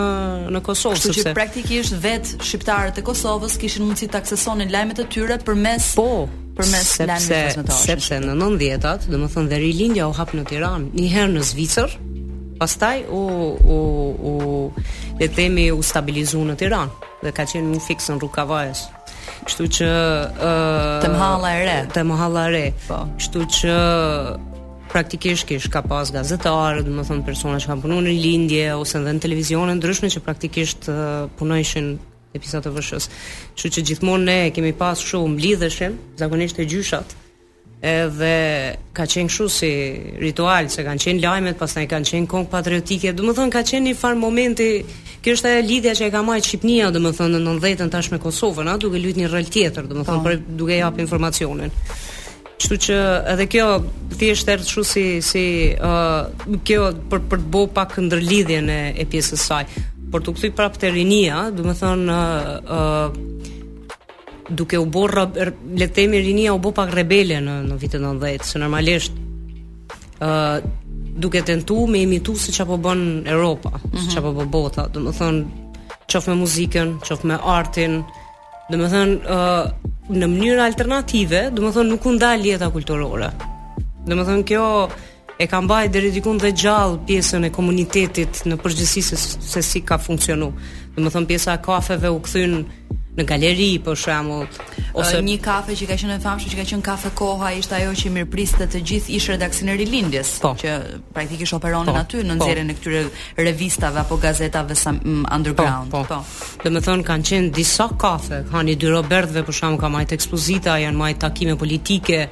në 0.53 0.59
Kosovë 0.67 0.99
sepse 1.01 1.23
që 1.25 1.33
praktikisht 1.39 1.93
vetë 2.05 2.29
shqiptarët 2.47 2.95
e 2.99 3.05
Kosovës 3.09 3.53
kishin 3.61 3.83
mundësi 3.87 4.07
të 4.07 4.17
aksesonin 4.21 4.71
lajmet 4.75 4.97
e 4.99 5.05
tyre 5.13 5.35
përmes 5.47 5.85
po 6.03 6.13
përmes 6.57 6.89
lanit 7.05 7.29
transmetues. 7.29 7.83
Sepse 7.85 8.19
në 8.21 8.33
90-at, 8.37 9.07
domethënë 9.11 9.49
dhe, 9.49 9.55
dhe 9.55 9.61
rilindja 9.67 10.07
u 10.09 10.15
hap 10.17 10.33
në 10.37 10.45
Tiranë 10.51 10.91
një 10.99 11.09
herë 11.13 11.35
në 11.37 11.45
Zvicër, 11.49 11.95
pastaj 12.59 12.99
u 13.13 13.21
u 13.57 13.79
u 14.31 14.35
le 15.19 15.27
të 15.29 15.35
themi 15.37 15.65
u 15.75 15.81
stabilizuan 15.85 16.51
në 16.53 16.57
Tiranë 16.61 17.07
dhe 17.23 17.31
ka 17.31 17.47
qenë 17.49 17.73
një 17.73 17.83
fiks 17.87 18.11
në 18.11 18.19
rrugë 18.19 18.37
Kavajës. 18.37 18.85
Kështu 19.43 19.69
që 19.77 19.87
ë 19.89 20.47
uh, 20.47 20.97
të 21.03 21.11
mohalla 21.13 21.53
e 21.57 21.63
re, 21.67 21.77
të 21.93 22.05
mohalla 22.07 22.45
e 22.49 22.53
re. 22.53 22.63
Po. 22.87 23.01
Kështu 23.19 23.45
që 23.57 23.77
praktikisht 24.93 25.47
kish 25.49 25.67
ka 25.73 25.81
pas 25.81 26.11
gazetarë, 26.13 26.83
do 26.85 26.93
të 26.99 27.07
thonë 27.09 27.25
persona 27.25 27.59
që 27.59 27.71
kanë 27.71 27.83
punuar 27.87 28.05
në 28.05 28.13
lindje 28.19 28.67
ose 28.77 28.99
edhe 28.99 29.11
në 29.17 29.23
televizionin 29.25 29.79
ndryshme 29.81 30.11
që 30.13 30.21
praktikisht 30.27 30.89
uh, 30.93 31.31
e 32.33 32.39
pisa 32.41 32.59
të 32.65 32.71
vëshës. 32.73 33.09
Që 33.57 33.71
që 33.75 33.83
gjithmonë 33.85 34.25
ne 34.29 34.37
kemi 34.55 34.73
pas 34.77 34.99
shumë 35.05 35.39
lidheshim, 35.43 35.97
zakonisht 36.17 36.57
e 36.59 36.65
gjyshat, 36.71 37.13
edhe 37.83 38.33
ka 38.95 39.05
qenë 39.13 39.29
kështu 39.29 39.47
si 39.51 39.69
ritual 40.23 40.69
se 40.73 40.85
kanë 40.87 41.03
qenë 41.03 41.23
lajmet, 41.27 41.57
pastaj 41.61 41.83
kanë 41.91 42.09
qenë 42.13 42.31
kong 42.31 42.47
patriotike. 42.53 43.11
Domethën 43.19 43.51
ka 43.53 43.61
qenë 43.69 43.89
një 43.91 43.97
far 44.01 44.15
momenti, 44.17 44.69
kjo 45.23 45.35
është 45.37 45.51
ajo 45.51 45.67
lidhja 45.69 45.93
që 45.99 46.07
e 46.07 46.13
ka 46.15 46.23
marrë 46.25 46.47
Shqipnia 46.47 46.89
domethën 46.95 47.37
në 47.37 47.43
90-ën 47.53 47.93
tash 47.93 48.09
me 48.13 48.21
Kosovën, 48.23 48.71
a 48.73 48.79
duke 48.81 48.97
luajtur 49.01 49.21
një 49.23 49.31
rol 49.35 49.51
tjetër, 49.53 49.91
domethën 49.93 50.17
po. 50.21 50.25
për 50.25 50.41
duke 50.57 50.79
jap 50.81 51.03
informacionin. 51.05 51.75
Kështu 52.53 52.77
që 52.85 52.97
edhe 53.33 53.45
kjo 53.51 53.67
thjesht 54.19 54.49
erdhi 54.53 54.67
kështu 54.69 54.83
si 54.87 55.05
si 55.29 55.45
ë 55.75 55.79
uh, 55.83 56.59
kjo 56.63 56.85
për 57.11 57.23
për 57.31 57.41
të 57.43 57.49
bërë 57.51 57.71
pak 57.75 57.95
ndërlidhjen 58.05 58.69
e, 58.69 58.81
e 59.03 59.07
pjesës 59.11 59.41
së 59.43 59.43
saj 59.43 59.83
por 60.13 60.21
të 60.27 60.33
kthy 60.37 60.51
prapë 60.53 60.79
të 60.83 60.91
rinia, 60.93 61.39
ë 61.49 61.85
uh, 61.89 63.09
duke 64.59 64.77
u 64.77 64.85
bë 64.93 65.25
letemi 65.81 66.17
rinia 66.21 66.53
u 66.53 66.59
bo 66.61 66.69
pak 66.75 66.93
rebele 66.99 67.39
në 67.41 67.53
në 67.71 67.75
vitin 67.81 68.01
90, 68.03 68.43
se 68.53 68.59
normalisht 68.61 69.11
ë 69.13 69.15
uh, 70.21 70.57
duke 71.23 71.41
tentu 71.45 71.81
me 71.89 71.99
imitu 72.05 72.33
si 72.41 72.51
qa 72.55 72.65
po 72.69 72.75
bën 72.81 73.01
Europa, 73.29 73.69
mm 73.79 73.87
-hmm. 73.89 73.99
si 74.03 74.07
qa 74.15 74.21
po 74.25 74.31
bë 74.39 74.45
bota, 74.55 74.83
dhe 74.93 74.99
më 75.05 75.11
thënë, 75.19 75.43
qof 76.11 76.23
me 76.29 76.35
muziken, 76.43 76.89
qof 77.07 77.19
me 77.29 77.35
artin, 77.57 77.93
dhe 78.69 78.75
më 78.81 78.87
thënë, 78.93 79.15
uh, 79.35 79.65
në 80.19 80.25
mënyrë 80.33 80.61
alternative, 80.69 81.39
dhe 81.53 81.59
më 81.63 81.69
thënë, 81.75 81.89
nuk 81.91 82.03
unë 82.09 82.19
da 82.61 82.67
kulturore. 82.75 83.29
Dhe 84.07 84.13
më 84.17 84.23
thënë, 84.29 84.43
kjo, 84.49 84.65
e 85.43 85.47
ka 85.51 85.59
bajë 85.67 85.91
deri 85.91 86.09
dikun 86.15 86.39
dhe 86.39 86.53
gjallë 86.55 87.01
pjesën 87.07 87.47
e 87.47 87.51
komunitetit 87.57 88.41
në 88.47 88.57
përgjithësi 88.63 89.03
se, 89.09 89.19
se 89.53 89.63
si 89.69 89.81
ka 89.89 89.97
funksionu. 89.99 90.49
Dhe 90.95 91.03
më 91.03 91.11
thëmë 91.15 91.29
pjesa 91.33 91.57
kafeve 91.65 92.11
u 92.15 92.21
këthynë 92.23 92.61
në 93.17 93.25
galeri 93.29 93.65
për 93.85 93.97
shembull 93.99 94.61
ose 94.97 95.19
një 95.25 95.35
kafe 95.43 95.75
që 95.77 95.85
ka 95.89 95.97
qenë 96.01 96.15
e 96.17 96.21
famshme 96.21 96.53
që 96.53 96.59
ka 96.59 96.63
qenë 96.71 96.85
kafe 96.85 97.11
Koha 97.17 97.51
ishte 97.59 97.75
ajo 97.77 97.91
që 97.99 98.11
mirpriste 98.15 98.65
të 98.73 98.81
gjithë 98.89 99.13
ish 99.19 99.27
redaksioner 99.33 99.81
Lindjes 99.89 100.31
po, 100.41 100.53
që 100.57 100.73
praktikisht 101.13 101.53
operonin 101.59 101.91
po, 101.93 101.97
aty 102.01 102.23
në 102.25 102.37
po. 102.37 102.39
nxjerrjen 102.41 102.65
po, 102.65 102.73
e 102.73 102.79
këtyre 102.79 103.43
revistave 103.47 104.01
apo 104.01 104.17
gazetave 104.23 104.75
sa, 104.75 104.91
mm, 104.91 105.25
underground 105.35 105.91
po, 105.93 106.03
po. 106.09 106.19
po. 106.63 106.69
do 106.69 106.73
të 106.79 106.85
thonë 106.87 107.07
kanë 107.11 107.27
qenë 107.29 107.53
disa 107.53 107.89
kafe 108.01 108.43
i 108.65 108.75
dy 108.79 108.89
Robertve 108.89 109.43
për 109.43 109.59
shembull 109.59 109.81
ka 109.83 109.89
majt 109.93 110.17
ekspozita 110.17 110.79
janë 110.81 110.97
majt 110.97 111.21
takime 111.21 111.55
politike 111.55 112.27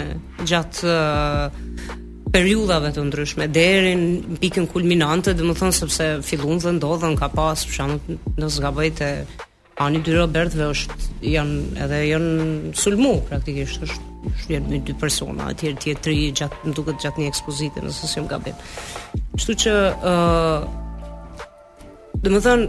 gjatë 0.47 0.92
uh, 0.92 1.99
periudhave 2.31 2.92
të 2.94 3.07
ndryshme 3.09 3.49
deri 3.51 3.97
në 3.99 4.38
pikën 4.42 4.71
kulminante, 4.71 5.35
domethënë 5.38 5.79
sepse 5.81 6.09
fillon 6.29 6.62
dhe 6.62 6.77
ndodhen 6.79 7.18
ka 7.18 7.33
pas 7.35 7.66
për 7.66 7.81
shembull 7.81 8.21
në 8.38 8.55
zgabojtë 8.61 9.12
Ani 9.78 10.00
dy 10.02 10.10
Robertve 10.16 10.64
është 10.72 10.94
janë 11.36 11.76
edhe 11.84 11.98
janë 12.08 12.70
sulmu 12.78 13.12
praktikisht 13.28 13.78
është 13.86 14.00
janë 14.56 14.68
me 14.72 14.78
dy 14.82 14.92
persona 14.98 15.44
të 15.50 15.54
tjerë 15.78 15.96
të 15.98 16.02
tre 16.02 16.14
më 16.66 16.72
duket 16.74 17.00
gjat 17.04 17.16
një 17.20 17.28
ekspozite 17.30 17.78
nëse 17.84 18.04
s'jam 18.10 18.26
gabim. 18.30 18.56
Kështu 19.38 19.52
që 19.62 19.72
ë 19.72 19.74
uh, 20.10 20.60
domethënë 22.24 22.64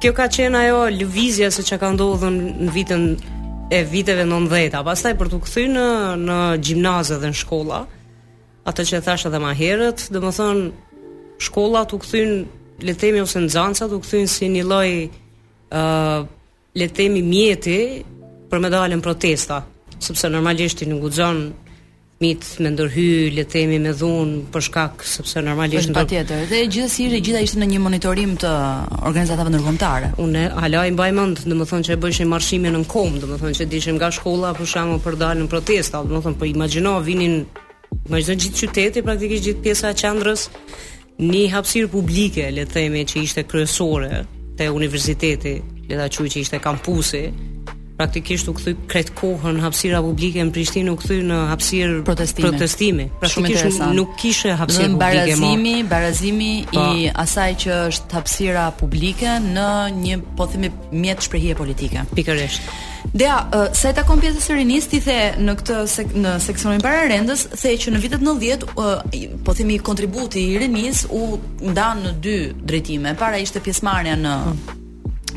kjo 0.00 0.12
ka 0.16 0.26
qenë 0.32 0.58
ajo 0.62 0.78
lëvizja 0.96 1.48
se 1.52 1.62
çka 1.68 1.76
ka 1.82 1.88
ndodhur 1.92 2.32
në 2.32 2.70
vitin 2.72 3.02
e 3.76 3.80
viteve 3.92 4.24
90-a. 4.24 4.80
Pastaj 4.86 5.14
për 5.20 5.28
të 5.34 5.38
kthyer 5.44 5.70
në 5.76 5.86
në 6.24 6.38
gjimnaz 6.64 7.08
dhe 7.20 7.28
në 7.34 7.40
shkolla, 7.42 7.80
ato 8.64 8.80
që 8.88 8.96
thash 9.04 9.24
edhe 9.28 9.40
më 9.44 9.52
herët, 9.60 9.98
domethënë 10.14 10.64
shkollat 11.50 11.88
u 11.92 11.96
kthyen 12.00 12.32
le 12.86 12.92
të 12.96 13.00
themi 13.04 13.20
ose 13.26 13.38
nxancat 13.44 13.90
u 13.92 14.00
kthyen 14.00 14.24
si 14.30 14.44
një 14.56 14.62
lloj 14.70 14.90
ë 14.96 14.98
uh, 15.76 16.20
le 16.76 16.86
të 16.88 17.02
themi 17.02 17.22
mjeti 17.24 17.76
për 18.50 18.60
me 18.60 18.68
dalën 18.70 19.00
protesta, 19.02 19.62
sepse 19.98 20.28
normalisht 20.30 20.82
i 20.84 20.88
nuk 20.90 21.06
guxon 21.06 21.38
mit 22.20 22.42
me 22.64 22.70
ndërhy, 22.74 23.32
le 23.36 23.42
të 23.44 23.52
themi 23.54 23.78
me 23.80 23.92
dhun 23.96 24.32
për 24.52 24.64
shkak 24.68 25.02
sepse 25.04 25.40
normalisht 25.44 25.82
është 25.88 25.96
patjetër. 25.96 26.42
Dhe 26.50 26.60
gjithsesi 26.72 27.06
të 27.14 27.20
gjitha 27.26 27.42
ishte 27.46 27.60
në 27.62 27.68
një 27.74 27.80
monitorim 27.84 28.32
të 28.40 28.52
organizatave 29.10 29.52
ndërkombëtare. 29.54 30.10
Unë 30.24 30.44
hala 30.60 30.84
i 30.90 30.94
mbaj 30.96 31.10
mend, 31.18 31.42
domethënë 31.48 31.88
që 31.90 31.94
e 31.96 32.00
bëshin 32.04 32.30
marshimin 32.32 32.76
në 32.76 32.84
kom, 32.92 33.16
domethënë 33.24 33.58
që 33.60 33.68
dishim 33.72 33.96
nga 34.00 34.12
shkolla 34.18 34.52
për 34.58 34.68
shkakun 34.72 35.00
për 35.04 35.16
dalën 35.20 35.48
protesta, 35.52 36.04
domethënë 36.08 36.40
po 36.40 36.48
imagjino 36.52 36.98
vinin 37.08 37.38
gjithë 38.08 38.10
në 38.12 38.42
gjithë 38.44 38.60
qyteti, 38.62 39.02
praktikisht 39.06 39.48
gjithë 39.48 39.64
pjesa 39.64 39.92
e 39.94 40.00
qendrës 40.00 40.48
një 41.22 41.42
hapësirë 41.54 41.90
publike, 41.92 42.50
le 42.52 42.64
të 42.66 42.74
themi 42.80 43.04
që 43.08 43.22
ishte 43.24 43.44
kryesore 43.48 44.24
te 44.58 44.66
universiteti 44.74 45.56
le 45.88 45.96
ta 45.96 46.08
që 46.10 46.40
ishte 46.42 46.58
kampusi, 46.60 47.30
praktikisht 47.96 48.48
u 48.50 48.52
kthy 48.52 48.72
krejt 48.92 49.12
kohën 49.16 49.54
në 49.56 49.62
hapësirë 49.64 50.00
publike 50.04 50.42
në 50.44 50.52
Prishtinë, 50.52 50.90
u 50.92 50.98
kthy 51.00 51.16
në 51.30 51.36
hapësirë 51.48 52.00
protestimi. 52.04 52.48
protestimi. 52.50 53.06
Praktikisht 53.22 53.78
nuk 53.96 54.16
kishte 54.20 54.52
hapsirë 54.58 54.90
publike. 54.90 55.22
Në 55.30 55.38
barazimi, 55.40 55.86
barazimi 55.92 56.50
pa. 56.66 56.76
Po. 56.76 56.84
i 56.98 57.08
asaj 57.24 57.54
që 57.64 57.70
është 57.92 58.18
hapësira 58.18 58.66
publike 58.82 59.38
në 59.46 59.68
një 60.02 60.18
po 60.36 60.44
themi 60.46 60.68
mjet 60.92 61.22
shprehje 61.24 61.54
politike. 61.56 62.02
Pikërisht. 62.14 62.60
Dea, 63.16 63.36
uh, 63.54 63.66
sa 63.72 63.88
i 63.90 63.94
takon 63.96 64.20
pjesës 64.20 64.44
i 64.52 64.80
ti 64.92 65.00
the 65.00 65.34
në 65.40 65.54
këtë 65.62 65.76
sek 65.88 66.06
në 66.14 66.38
seksionin 66.42 66.80
para 66.84 67.06
rendës, 67.08 67.46
the 67.56 67.76
që 67.80 67.90
në 67.94 68.00
vitet 68.02 68.20
90, 68.20 68.64
uh, 68.76 69.36
po 69.44 69.54
themi 69.54 69.78
kontributi 69.78 70.40
i 70.42 70.58
rinis 70.58 71.06
u 71.08 71.38
ndanë 71.62 72.02
në 72.02 72.18
dy 72.20 72.40
drejtime. 72.66 73.14
Para 73.16 73.38
ishte 73.38 73.60
pjesëmarrja 73.62 74.16
në 74.20 74.34
hmm 74.42 74.85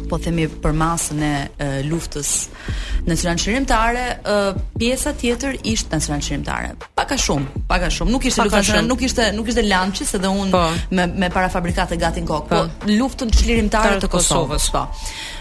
po 0.10 0.18
themi 0.24 0.48
për 0.64 0.76
masën 0.80 1.22
e 1.24 1.70
luftës 1.88 2.32
në 3.08 3.18
qëran 3.20 3.40
shërimtare, 3.44 4.06
pjesa 4.80 5.14
tjetër 5.22 5.58
ishtë 5.70 5.96
në 5.98 6.02
qëran 6.06 6.26
shërimtare. 6.28 6.74
Paka 7.00 7.18
shumë, 7.22 7.64
paka 7.70 7.92
shumë. 7.94 8.14
Nuk 8.16 8.28
ishte 8.30 8.46
luftën 8.50 8.90
nuk 8.90 9.04
ishte, 9.08 9.30
nuk 9.38 9.52
ishte 9.54 9.64
lanqës 9.70 10.14
edhe 10.20 10.34
unë 10.42 10.54
po. 10.56 10.66
me, 10.98 11.08
me 11.26 11.30
parafabrikate 11.38 11.98
gati 12.04 12.24
në 12.26 12.30
kokë. 12.32 12.50
Po. 12.52 12.62
po, 12.62 12.94
luftën 13.00 13.32
shërimtare 13.42 13.98
të, 13.98 14.04
të 14.08 14.12
Kosovës. 14.16 14.70
Po. 14.76 14.84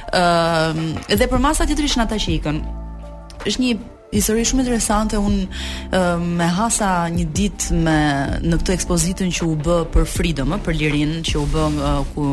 Uh, 0.09 0.89
dhe 1.19 1.27
për 1.29 1.43
masa 1.49 1.67
tjetër 1.69 1.89
ishtë 1.89 2.03
në 2.03 2.07
ata 2.11 2.23
që 2.25 2.35
ikën. 2.39 2.57
është 3.49 3.61
një 3.63 3.71
Isëri, 4.09 4.41
shumë 4.45 4.63
interesante 4.65 5.17
un 5.21 5.35
me 6.39 6.45
hasa 6.57 7.09
një 7.13 7.25
ditë 7.37 7.77
me 7.77 7.97
në 8.49 8.57
këtë 8.63 8.73
ekspozitën 8.73 9.33
që 9.37 9.45
u 9.45 9.57
bë 9.67 9.77
për 9.93 10.07
freedom 10.09 10.55
për 10.65 10.77
lirin 10.81 11.13
që 11.29 11.37
u 11.37 11.45
bë 11.53 11.67
uh, 11.77 12.01
ku 12.15 12.29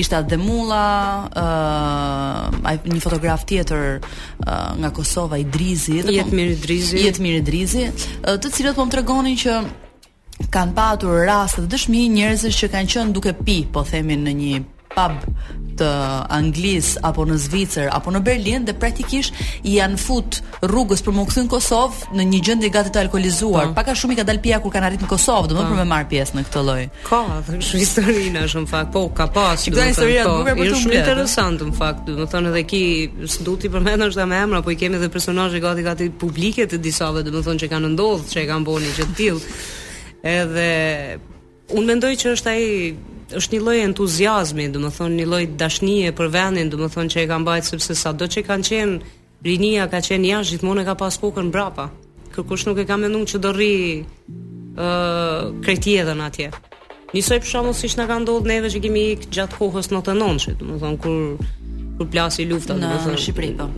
ishte 0.00 0.20
Demulla 0.30 1.28
uh, 1.42 2.58
një 2.88 3.00
fotograf 3.04 3.44
tjetër 3.48 3.84
uh, 4.00 4.72
nga 4.80 4.90
Kosova 4.96 5.36
Idrizi 5.42 6.00
po- 6.06 6.14
Jetmir 6.16 6.54
Idrizi 6.56 7.04
Jetmir 7.04 7.40
Idrizi 7.42 7.90
të 8.24 8.52
cilët 8.54 8.78
po 8.80 8.88
më 8.88 8.94
tregonin 8.96 9.38
që 9.44 9.58
kanë 10.48 10.76
patur 10.78 11.20
raste 11.28 11.66
dëshmi 11.68 12.06
njerëzish 12.16 12.64
që 12.64 12.72
kanë 12.72 12.94
qenë 12.94 13.16
duke 13.16 13.36
pi, 13.44 13.58
po 13.68 13.84
themin 13.84 14.24
në 14.24 14.38
një 14.44 14.64
pub 14.94 15.24
të 15.80 15.88
Anglisë 16.36 17.00
apo 17.08 17.24
në 17.28 17.36
Zvicër 17.40 17.88
apo 17.94 18.12
në 18.12 18.20
Berlin 18.26 18.64
dhe 18.68 18.74
praktikisht 18.76 19.36
i 19.62 19.78
janë 19.78 19.98
fut 20.02 20.38
rrugës 20.66 21.00
për 21.06 21.14
më 21.14 21.20
mokthyn 21.22 21.48
Kosov 21.52 22.02
në 22.16 22.26
një 22.32 22.40
gjendje 22.48 22.70
gati 22.74 22.92
të 22.92 23.00
alkolizuar. 23.04 23.68
Pa. 23.70 23.70
Po. 23.70 23.76
Pak 23.78 23.90
a 23.92 23.94
shumë 24.02 24.16
i 24.16 24.18
ka 24.18 24.26
dalë 24.28 24.42
pija 24.44 24.58
kur 24.60 24.72
kanë 24.74 24.90
arritur 24.90 25.06
në 25.06 25.12
Kosov, 25.14 25.48
domethënë 25.48 25.70
po. 25.70 25.76
për 25.76 25.80
me 25.80 25.86
marr 25.92 26.08
pjesë 26.10 26.36
në 26.36 26.44
këtë 26.48 26.64
lloj. 26.66 26.82
Ka, 27.08 27.20
është 27.56 27.72
një 27.72 27.80
histori 27.84 28.26
në 28.34 28.44
shumë 28.54 28.70
fakt, 28.74 28.92
po 28.96 29.04
ka 29.20 29.28
pas. 29.36 29.64
Kjo 29.64 29.72
po, 29.72 29.84
është 29.86 29.94
historia 29.94 30.26
e 30.26 30.74
shumë 30.74 30.98
interesante 30.98 31.68
në 31.70 31.74
fakt, 31.78 32.04
domethënë 32.10 32.52
edhe 32.52 32.64
ki 32.74 32.82
s'duti 33.36 33.70
përmendën 33.72 34.06
është 34.10 34.26
me 34.30 34.42
emra, 34.48 34.60
po 34.66 34.74
i 34.74 34.76
kemi 34.80 35.00
edhe 35.00 35.08
personazhe 35.14 35.62
gati 35.64 35.86
gati 35.86 36.10
publike 36.24 36.66
të 36.68 36.82
disave, 36.84 37.24
domethënë 37.28 37.64
që 37.64 37.70
kanë 37.72 37.94
ndodhur, 37.94 38.28
që 38.30 38.44
e 38.44 38.44
kanë 38.52 38.68
bënë, 38.68 38.92
që 38.98 39.08
tillë. 39.22 39.56
Edhe 40.34 40.68
un 41.78 41.88
mendoj 41.88 42.12
që 42.20 42.34
është 42.36 42.52
ai 42.52 42.68
është 43.38 43.54
një 43.54 43.60
lloj 43.64 43.80
entuziazmi, 43.84 44.66
domethënë 44.74 45.18
një 45.20 45.26
lloj 45.28 45.42
dashnie 45.60 46.10
për 46.18 46.30
vendin, 46.34 46.70
domethënë 46.72 47.12
që 47.14 47.22
e 47.24 47.28
kanë 47.30 47.46
bajt 47.48 47.68
sepse 47.68 47.96
sado 47.98 48.26
që 48.32 48.42
kanë 48.48 48.68
qenë 48.68 49.12
rinia 49.46 49.86
ka 49.92 50.00
qenë 50.04 50.30
jashtë 50.32 50.54
gjithmonë 50.56 50.82
e 50.84 50.88
ka 50.88 50.96
pas 51.02 51.18
kokën 51.22 51.50
mbrapa. 51.50 51.88
Kërkush 52.34 52.66
nuk 52.68 52.80
e 52.82 52.86
ka 52.88 52.96
menduar 53.00 53.28
që 53.30 53.42
do 53.42 53.52
rri 53.54 53.74
ë 54.00 54.00
uh, 54.74 55.60
krejtjetën 55.64 56.22
atje. 56.26 56.50
Nisoj 57.10 57.40
për 57.42 57.50
shkakun 57.52 57.74
siç 57.76 57.96
na 57.98 58.04
ka 58.10 58.18
ndodhur 58.22 58.48
neve 58.50 58.70
që 58.70 58.82
kemi 58.84 59.06
ikë 59.16 59.30
gjatë 59.36 59.58
kohës 59.60 59.88
99-shit, 59.92 60.58
domethënë 60.62 61.00
kur 61.04 61.46
kur 62.00 62.08
plasi 62.08 62.46
lufta, 62.48 62.78
domethënë 62.80 63.14
në 63.16 63.24
Shqipëri 63.26 63.52
po 63.60 63.70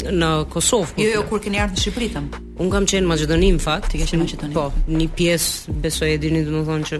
në 0.00 0.28
Kosovë. 0.50 0.94
Jo, 0.96 1.08
jo, 1.18 1.24
kur 1.28 1.42
keni 1.44 1.58
ardhur 1.60 1.76
në 1.76 1.82
Shqipëri 1.84 2.06
tëm. 2.14 2.28
Un 2.64 2.70
kam 2.72 2.86
qenë 2.88 3.04
në 3.04 3.10
Maqedoni 3.10 3.50
në 3.54 3.60
fakt. 3.60 3.90
Ti 3.92 4.00
ke 4.00 4.06
qenë 4.08 4.16
në 4.22 4.26
Maqedoni. 4.26 4.54
Po, 4.56 4.64
një 4.96 5.06
pjesë 5.18 5.76
besoj 5.84 6.08
e 6.08 6.16
dini 6.22 6.40
domethënë 6.48 6.88
që 6.88 6.98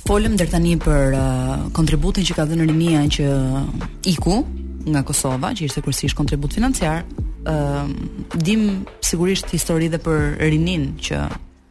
folëm 0.08 0.38
dhe 0.40 0.48
tani 0.52 0.76
për 0.84 1.18
uh, 1.18 1.68
kontributin 1.76 2.24
që 2.30 2.38
ka 2.38 2.48
dhënë 2.48 2.68
rinia 2.70 3.04
që 3.06 3.28
iku 4.14 4.38
nga 4.88 5.00
Kosova, 5.04 5.52
që 5.56 5.66
ishte 5.68 5.84
kërësisht 5.84 6.16
kontribut 6.16 6.56
financiar, 6.56 7.04
uh, 7.48 7.84
dim 8.37 8.84
sigurisht 9.04 9.52
histori 9.56 9.92
dhe 9.92 10.00
për 10.00 10.38
rinin 10.44 10.92
që 11.00 11.24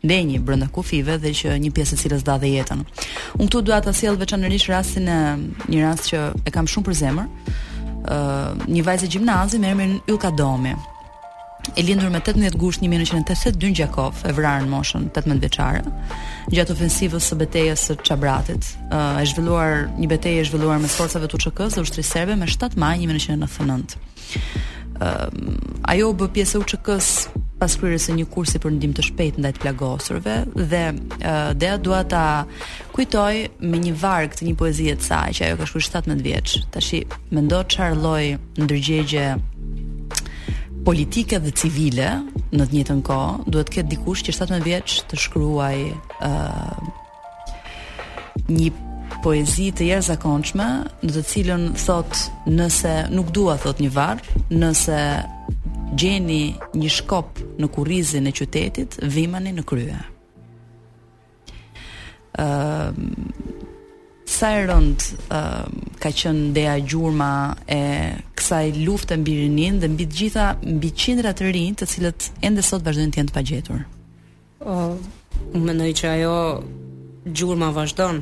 ndenjë 0.03 0.41
brenda 0.43 0.67
kufive 0.67 1.15
dhe 1.23 1.31
që 1.33 1.55
një 1.63 1.71
pjesë 1.75 1.95
e 1.95 2.01
cilës 2.03 2.23
dha 2.27 2.35
dhe 2.43 2.49
jetën. 2.53 2.81
Unë 3.39 3.47
këtu 3.47 3.61
dua 3.63 3.79
ta 3.85 3.93
sjell 3.95 4.17
veçanërisht 4.19 4.69
rastin 4.71 5.07
e 5.07 5.17
një 5.71 5.83
rast 5.85 6.09
që 6.11 6.23
e 6.43 6.51
kam 6.53 6.67
shumë 6.67 6.87
për 6.89 6.97
zemër, 7.01 7.53
ë 8.07 8.71
një 8.71 8.81
vajzë 8.83 9.11
gjimnazi 9.13 9.61
me 9.63 9.71
emrin 9.71 9.99
Ylka 10.11 10.33
Domi. 10.35 10.73
E 11.79 11.83
lindur 11.87 12.09
me 12.11 12.19
18 12.19 12.57
gusht 12.59 12.81
1982 12.83 13.63
në 13.71 13.77
Gjakov, 13.79 14.19
e 14.27 14.33
vrarë 14.35 14.65
në 14.65 14.71
moshën, 14.73 15.05
18 15.15 15.39
veqare, 15.45 15.85
gjatë 16.51 16.75
ofensivës 16.75 17.29
së 17.31 17.37
betejës 17.39 17.85
së 17.87 17.95
qabratit, 18.03 18.67
e 18.91 19.23
zhvilluar, 19.31 19.85
një 19.95 20.09
betejë 20.11 20.43
e 20.43 20.49
zhvilluar 20.49 20.81
me 20.83 20.91
forcave 20.91 21.31
të 21.31 21.39
uqëkës 21.39 21.77
dhe 21.77 21.85
u 21.85 21.87
shtri 21.87 22.03
serbe 22.03 22.35
me 22.35 22.51
7 22.51 22.75
maj 22.75 22.99
1999. 22.99 23.95
Ajo 25.93 26.11
bë 26.19 26.29
pjesë 26.35 26.59
uqëkës 26.65 27.09
pas 27.63 27.75
kryerjes 27.79 28.03
se 28.09 28.13
një 28.17 28.25
kursi 28.27 28.59
për 28.59 28.73
ndihmë 28.75 28.95
të 28.97 29.03
shpejtë 29.07 29.39
ndaj 29.39 29.51
të 29.55 29.61
plagosurve 29.63 30.33
dhe 30.71 30.81
uh, 31.21 31.51
Dea 31.61 31.77
dua 31.79 32.01
ta 32.11 32.23
kujtoj 32.91 33.59
me 33.69 33.79
një 33.79 33.93
varg 34.01 34.33
të 34.35 34.49
një 34.49 34.55
poezie 34.59 34.95
të 34.99 35.05
saj 35.07 35.35
që 35.37 35.45
ajo 35.47 35.59
ka 35.61 35.67
shkruar 35.69 35.85
17 35.87 36.27
vjeç. 36.27 36.55
ndo 36.67 37.19
mendo 37.37 37.61
çfarë 37.63 37.99
lloj 38.03 38.25
ndërgjegje 38.65 39.25
politike 40.85 41.39
dhe 41.39 41.51
civile 41.61 42.09
në 42.51 42.63
të 42.67 42.75
njëjtën 42.75 42.99
kohë 43.07 43.37
duhet 43.47 43.69
të 43.71 43.73
ketë 43.77 43.91
dikush 43.93 44.25
që 44.27 44.35
17 44.41 44.67
vjeç 44.67 44.97
të 45.07 45.19
shkruaj 45.27 45.77
uh, 45.93 46.81
një 48.49 48.73
poezi 49.23 49.69
të 49.71 49.87
zakonçme 50.11 50.67
në 51.05 51.15
të 51.15 51.23
cilën 51.31 51.63
thot 51.85 52.25
nëse 52.59 52.93
nuk 53.15 53.31
dua 53.31 53.55
thot 53.63 53.79
një 53.79 53.93
varg 53.95 54.27
nëse 54.51 54.99
gjeni 55.97 56.53
një 56.73 56.89
shkop 56.89 57.39
në 57.61 57.67
kurizin 57.73 58.27
e 58.29 58.33
qytetit, 58.35 58.97
vimani 59.13 59.53
në 59.55 59.65
krye. 59.69 60.01
Ëm 62.43 62.43
uh, 62.43 63.51
sa 64.33 64.47
e 64.57 64.63
rënd 64.65 65.03
uh, 65.35 65.67
ka 66.01 66.09
qen 66.17 66.37
dea 66.55 66.73
gjurma 66.81 67.53
e 67.69 68.15
kësaj 68.39 68.71
lufte 68.87 69.13
e 69.13 69.19
mbirinin 69.21 69.77
dhe 69.83 69.89
mbi 69.91 70.07
të 70.09 70.17
gjitha 70.19 70.45
mbi 70.63 70.89
qindra 70.89 71.35
të 71.37 71.51
rinj 71.53 71.75
të 71.77 71.87
cilët 71.91 72.29
ende 72.47 72.63
sot 72.65 72.81
vazhdojnë 72.87 73.13
të 73.13 73.19
jenë 73.21 73.29
të 73.33 73.37
pagjetur. 73.37 73.85
Ëm 74.65 75.09
Më 75.53 75.59
mendoj 75.65 75.87
që 75.97 76.05
ajo 76.11 76.33
gjurma 77.25 77.71
vazhdojnë. 77.73 78.21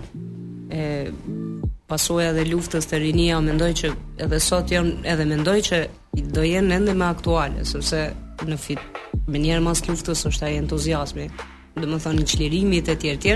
e 0.72 0.84
Pasoja 1.92 2.32
dhe 2.34 2.46
luftës 2.48 2.86
të 2.88 3.00
rinia, 3.04 3.42
mendoj 3.44 3.68
që 3.76 3.90
edhe 4.24 4.38
sot 4.40 4.70
janë 4.72 5.02
edhe 5.12 5.26
mendoj 5.28 5.56
që 5.68 5.80
do 6.36 6.46
jenë 6.48 6.76
ende 6.78 6.94
më 6.96 7.10
aktuale, 7.18 7.66
sepse 7.68 8.00
në 8.48 8.58
fit 8.66 8.80
me 9.28 9.42
njerë 9.44 9.64
mas 9.66 9.84
luftës 9.90 10.24
është 10.30 10.48
ai 10.48 10.60
entuziazmi, 10.62 11.26
domethënë 11.84 12.24
i 12.24 12.30
çlirimit 12.32 12.92
etj 12.96 13.08
etj. 13.12 13.34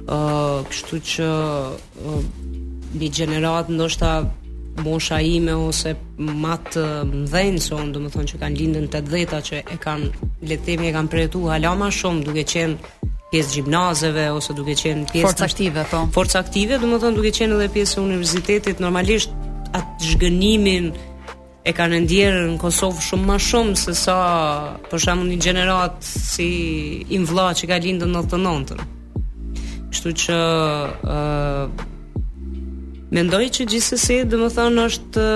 ë 0.00 0.16
uh, 0.16 0.68
kështu 0.68 0.96
që 1.10 2.98
bi 3.00 3.08
gjenerat 3.16 3.70
ndoshta 3.72 4.12
mosha 4.84 5.20
ime 5.32 5.54
ose 5.56 5.94
mat 6.44 6.76
mdhënë 7.16 7.60
son, 7.70 7.92
domethënë 7.96 8.28
që 8.32 8.40
kanë 8.42 8.58
lindën 8.60 8.90
80-ta 8.92 9.40
që 9.48 9.64
e 9.76 9.78
kanë 9.86 10.12
le 10.48 10.56
të 10.60 10.64
themi 10.68 10.88
e 10.88 10.94
kanë 10.98 11.12
përjetuar 11.16 11.56
halama 11.56 11.88
shumë 12.02 12.24
duke 12.28 12.44
qenë 12.44 13.16
pjesë 13.30 13.52
gjimnazeve 13.60 14.24
ose 14.34 14.54
duke 14.58 14.74
qenë 14.78 15.06
pjesë 15.12 15.24
forca 15.28 15.46
aktive 15.46 15.84
po. 15.90 16.00
Forca 16.14 16.40
aktive, 16.42 16.78
thonë 16.82 17.10
duke 17.14 17.32
qenë 17.36 17.56
edhe 17.56 17.68
pjesë 17.74 18.00
e 18.00 18.02
universitetit, 18.08 18.82
normalisht 18.82 19.34
atë 19.76 20.10
zhgënimin 20.10 20.88
e 21.70 21.74
kanë 21.76 22.00
ndjerë 22.08 22.40
në 22.48 22.56
Kosovë 22.62 23.04
shumë 23.04 23.28
më 23.28 23.36
shumë 23.46 23.76
se 23.78 23.94
sa 23.94 24.16
për 24.90 25.02
shembull 25.04 25.30
një 25.30 25.38
gjenerat 25.44 26.00
si 26.04 26.48
im 27.14 27.26
vlla 27.28 27.50
që 27.54 27.70
ka 27.70 27.78
lindur 27.84 28.10
në 28.10 28.24
99-ën. 28.24 28.84
Kështu 29.92 30.14
që 30.24 30.40
ë 31.04 31.18
mendoj 33.14 33.44
që 33.56 33.66
gjithsesi, 33.72 34.20
thonë 34.30 34.86
është 34.88 35.28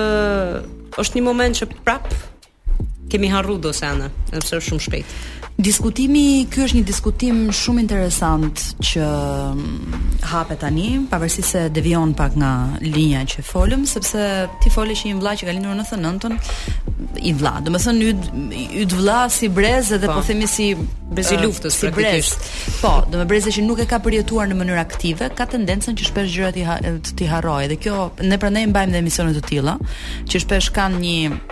është 1.02 1.18
një 1.18 1.24
moment 1.26 1.56
që 1.60 1.66
prap 1.86 2.06
kemi 3.10 3.30
harru 3.30 3.56
do 3.62 3.70
se 3.74 3.86
anë, 3.86 4.08
edhe 4.32 4.42
është 4.42 4.62
shumë 4.70 4.84
shpejt. 4.88 5.16
Diskutimi 5.54 6.48
ky 6.50 6.64
është 6.64 6.80
një 6.80 6.86
diskutim 6.88 7.36
shumë 7.54 7.78
interesant 7.84 8.58
që 8.82 9.04
mm, 9.06 9.98
hapet 10.26 10.58
tani, 10.64 10.86
pavarësisht 11.06 11.46
se 11.52 11.60
devion 11.70 12.10
pak 12.18 12.34
nga 12.34 12.50
linja 12.82 13.20
që 13.30 13.44
folëm, 13.46 13.84
sepse 13.86 14.24
ti 14.64 14.72
folesh 14.74 15.04
një 15.06 15.12
vllaç 15.20 15.44
që 15.44 15.46
ka 15.46 15.54
lindur 15.54 15.76
në 15.78 15.84
99-ën, 15.86 16.34
i 17.22 17.30
vlla. 17.38 17.52
Domethënë 17.62 18.08
yt 18.08 18.56
yt 18.82 18.96
vlla 18.98 19.20
si 19.30 19.46
brez 19.54 19.92
edhe 19.94 20.10
po, 20.10 20.18
po. 20.18 20.26
themi 20.26 20.50
si 20.50 20.66
brez 20.74 21.30
i 21.36 21.38
luftës 21.38 21.78
si 21.78 21.86
praktikisht. 21.94 22.50
Po, 22.82 22.92
domethënë 23.12 23.28
brezi 23.30 23.54
që 23.54 23.66
nuk 23.68 23.84
e 23.84 23.86
ka 23.92 24.02
përjetuar 24.02 24.50
në 24.50 24.58
mënyrë 24.58 24.82
aktive, 24.82 25.30
ka 25.38 25.46
tendencën 25.54 25.94
që 26.00 26.08
shpesh 26.10 26.34
gjërat 26.34 26.58
i 26.58 26.66
ha, 26.66 26.76
të 27.14 27.30
harrojë 27.30 27.70
dhe 27.70 27.78
kjo 27.86 28.08
ne 28.26 28.42
prandaj 28.42 28.66
mbajmë 28.74 28.98
dhe 28.98 29.04
emisione 29.06 29.38
të 29.38 29.46
tilla, 29.52 29.78
që 30.26 30.42
shpesh 30.48 30.72
kanë 30.74 31.02
një 31.06 31.42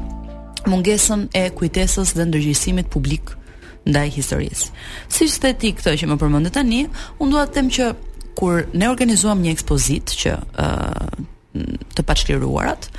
mungesën 0.71 1.27
e 1.35 1.45
kujtesës 1.57 2.13
dhe 2.17 2.25
ndërgjësimit 2.29 2.89
publik 2.93 3.33
ndaj 3.85 4.09
historisë. 4.17 4.71
Si 5.13 5.27
the 5.29 5.53
ti 5.53 5.73
këtë 5.77 5.93
që 6.03 6.07
më 6.07 6.17
të 6.47 6.51
tani, 6.57 6.83
unë 7.21 7.31
dua 7.31 7.43
të 7.45 7.53
them 7.59 7.69
që 7.69 7.89
kur 8.35 8.65
ne 8.73 8.89
organizuam 8.89 9.41
një 9.41 9.51
ekspozitë 9.53 10.17
që 10.21 10.31
uh, 10.59 11.13
të 11.95 12.03
paçliruarat, 12.03 12.89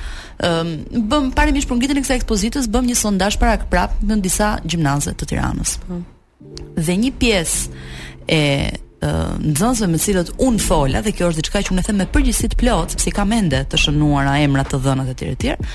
um, 0.46 0.70
bëm 1.10 1.32
parimisht 1.36 1.68
për 1.68 1.76
ngjitjen 1.76 1.98
e 1.98 2.04
kësaj 2.06 2.18
ekspozitës, 2.22 2.70
bëm 2.72 2.86
një 2.88 2.96
sondazh 2.96 3.36
para 3.38 3.58
këprap 3.60 3.98
në 4.00 4.16
disa 4.24 4.54
gjimnaze 4.64 5.12
të 5.12 5.28
Tiranës. 5.28 5.74
Hmm. 5.90 6.06
Dhe 6.78 6.96
një 7.02 7.12
pjesë 7.20 7.84
e 8.32 8.42
nxënësve 9.06 9.86
me 9.92 9.98
cilët 10.00 10.30
unë 10.40 10.62
fola 10.62 11.02
dhe 11.04 11.12
kjo 11.14 11.28
është 11.28 11.42
diçka 11.42 11.60
që 11.66 11.74
unë 11.74 11.82
e 11.82 11.86
them 11.90 11.98
me 12.00 12.06
përgjithësi 12.14 12.48
të 12.54 12.58
plot, 12.62 12.94
sepse 12.96 13.12
kam 13.14 13.34
ende 13.36 13.60
të 13.70 13.78
shënuara 13.82 14.38
emra 14.46 14.64
të 14.66 14.80
dhënat 14.86 15.10
të 15.12 15.16
tjerë 15.20 15.36
të 15.36 15.44
tjerë 15.44 15.68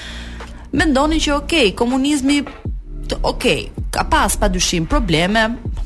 mendonin 0.71 1.19
që 1.19 1.33
ok, 1.35 1.53
komunizmi 1.77 2.39
të, 2.45 3.17
ok, 3.27 3.45
ka 3.91 4.05
pas 4.11 4.35
pa 4.39 4.47
dyshim 4.51 4.85
probleme, 4.89 5.41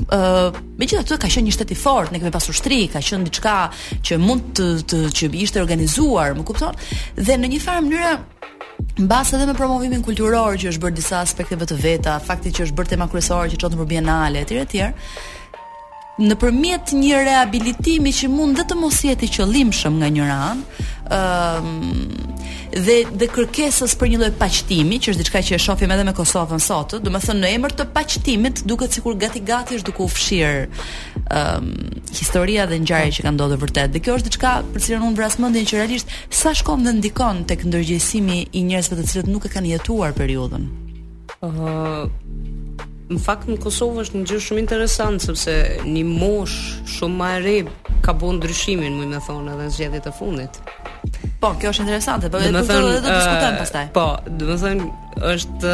ë 0.05 0.19
uh, 0.19 0.59
megjithatë 0.77 1.17
ka 1.23 1.29
qenë 1.31 1.47
një 1.47 1.55
shtet 1.55 1.71
i 1.73 1.77
fortë, 1.79 2.13
ne 2.13 2.19
kemi 2.21 2.33
pasur 2.35 2.53
ushtri, 2.53 2.83
ka 2.93 3.01
qenë 3.01 3.29
diçka 3.29 3.55
që 4.05 4.19
mund 4.21 4.51
të, 4.59 4.67
të 4.89 4.99
që 5.17 5.31
ishte 5.45 5.61
organizuar, 5.63 6.35
më 6.37 6.45
kupton? 6.45 6.77
Dhe 7.17 7.37
në 7.41 7.49
një 7.55 7.61
farë 7.63 7.85
mënyrë 7.87 8.13
mbas 9.05 9.31
edhe 9.35 9.45
me 9.49 9.55
promovimin 9.57 10.03
kulturor 10.05 10.57
që 10.59 10.69
është 10.73 10.83
bërë 10.83 10.99
disa 10.99 11.21
aspekteve 11.25 11.65
të 11.67 11.79
veta, 11.83 12.19
fakti 12.23 12.51
që 12.55 12.67
është 12.67 12.77
bërë 12.77 12.93
tema 12.93 13.09
kryesore 13.11 13.49
që 13.53 13.59
çon 13.61 13.73
në 13.79 13.87
bienale 13.89 14.43
etj 14.45 14.61
etj 14.61 14.89
nëpërmjet 16.15 16.93
një 16.95 17.15
rehabilitimi 17.27 18.11
që 18.15 18.29
mund 18.31 18.55
dhe 18.55 18.63
të 18.69 18.75
mos 18.79 19.01
jetë 19.03 19.25
i 19.25 19.27
qëllimshëm 19.35 19.97
nga 19.99 20.07
një 20.15 20.27
anë, 20.31 20.83
ëhm, 21.17 22.64
dhe 22.75 22.95
dhe 23.15 23.27
kërkesës 23.31 23.93
për 23.99 24.09
një 24.11 24.17
lloj 24.19 24.31
paqëtimi, 24.39 24.97
që 24.99 25.13
është 25.13 25.23
diçka 25.23 25.41
që 25.47 25.55
e 25.55 25.59
shohim 25.65 25.91
edhe 25.95 26.05
me 26.07 26.13
Kosovën 26.17 26.61
sot, 26.61 26.97
do 26.99 27.11
të 27.13 27.21
thonë 27.23 27.41
në 27.45 27.51
emër 27.57 27.75
të 27.79 27.85
paqëtimit 27.95 28.63
duket 28.67 28.95
sikur 28.97 29.15
gati 29.21 29.39
gati 29.47 29.77
është 29.79 29.87
duke 29.89 30.03
u 30.03 30.09
fshir 30.11 30.67
ëm 31.25 31.61
um, 31.61 31.69
historia 32.15 32.65
dhe 32.69 32.81
ngjarja 32.83 33.15
që 33.17 33.25
ka 33.25 33.33
ndodhur 33.35 33.61
vërtet. 33.63 33.95
Dhe 33.95 34.03
kjo 34.03 34.17
është 34.19 34.29
diçka 34.29 34.51
për 34.73 34.85
cilën 34.87 35.07
unë 35.07 35.17
vras 35.19 35.39
që 35.39 35.79
realisht 35.79 36.11
sa 36.29 36.53
shkon 36.53 36.83
dhe 36.85 36.93
ndikon 36.99 37.45
tek 37.49 37.63
ndërgjegjësimi 37.65 38.39
i 38.51 38.65
njerëzve 38.67 38.99
të 38.99 39.07
cilët 39.09 39.31
nuk 39.31 39.47
e 39.47 39.53
kanë 39.55 39.71
jetuar 39.75 40.11
periudhën. 40.19 40.67
ë 41.41 41.47
uh, 41.47 42.54
në 43.09 43.19
fakt 43.21 43.49
në 43.49 43.59
Kosovë 43.61 44.01
është 44.01 44.17
një 44.17 44.25
gjë 44.31 44.43
shumë 44.47 44.61
interesante 44.63 45.27
sepse 45.37 45.53
një 45.85 46.01
mosh 46.09 46.55
shumë 46.95 47.19
më 47.19 47.27
e 47.35 47.41
re 47.43 47.55
ka 48.05 48.15
bën 48.17 48.39
ndryshimin, 48.39 48.97
më 48.97 49.09
me 49.13 49.21
thonë, 49.27 49.53
edhe 49.53 49.67
në 49.67 49.75
zgjedhjet 49.75 50.07
e 50.09 50.13
fundit. 50.19 50.57
Po, 51.41 51.51
kjo 51.61 51.71
është 51.73 51.83
interesante, 51.85 52.31
po 52.33 52.41
do 52.41 52.49
të 52.55 52.65
diskutojmë 52.65 53.57
pastaj. 53.61 53.83
Po, 53.93 54.07
do 54.39 54.47
të 54.49 54.55
thonë 54.63 54.91
është 55.35 55.73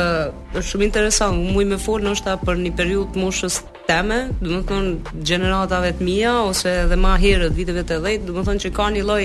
është 0.60 0.70
shumë 0.74 0.88
interesant, 0.90 1.44
muj 1.56 1.66
me 1.72 1.80
fol 1.80 2.04
ndoshta 2.04 2.36
për 2.44 2.60
një 2.66 2.74
periudhë 2.80 3.24
moshës 3.24 3.62
teme, 3.88 4.26
do 4.44 4.60
gjeneratave 5.26 5.94
të 6.00 6.08
mia 6.08 6.36
ose 6.50 6.76
edhe 6.86 7.00
më 7.00 7.16
herët 7.24 7.56
viteve 7.58 7.86
të 7.88 8.02
10, 8.04 8.28
do 8.28 8.60
që 8.66 8.76
ka 8.80 8.90
një 8.96 9.08
lloj 9.08 9.24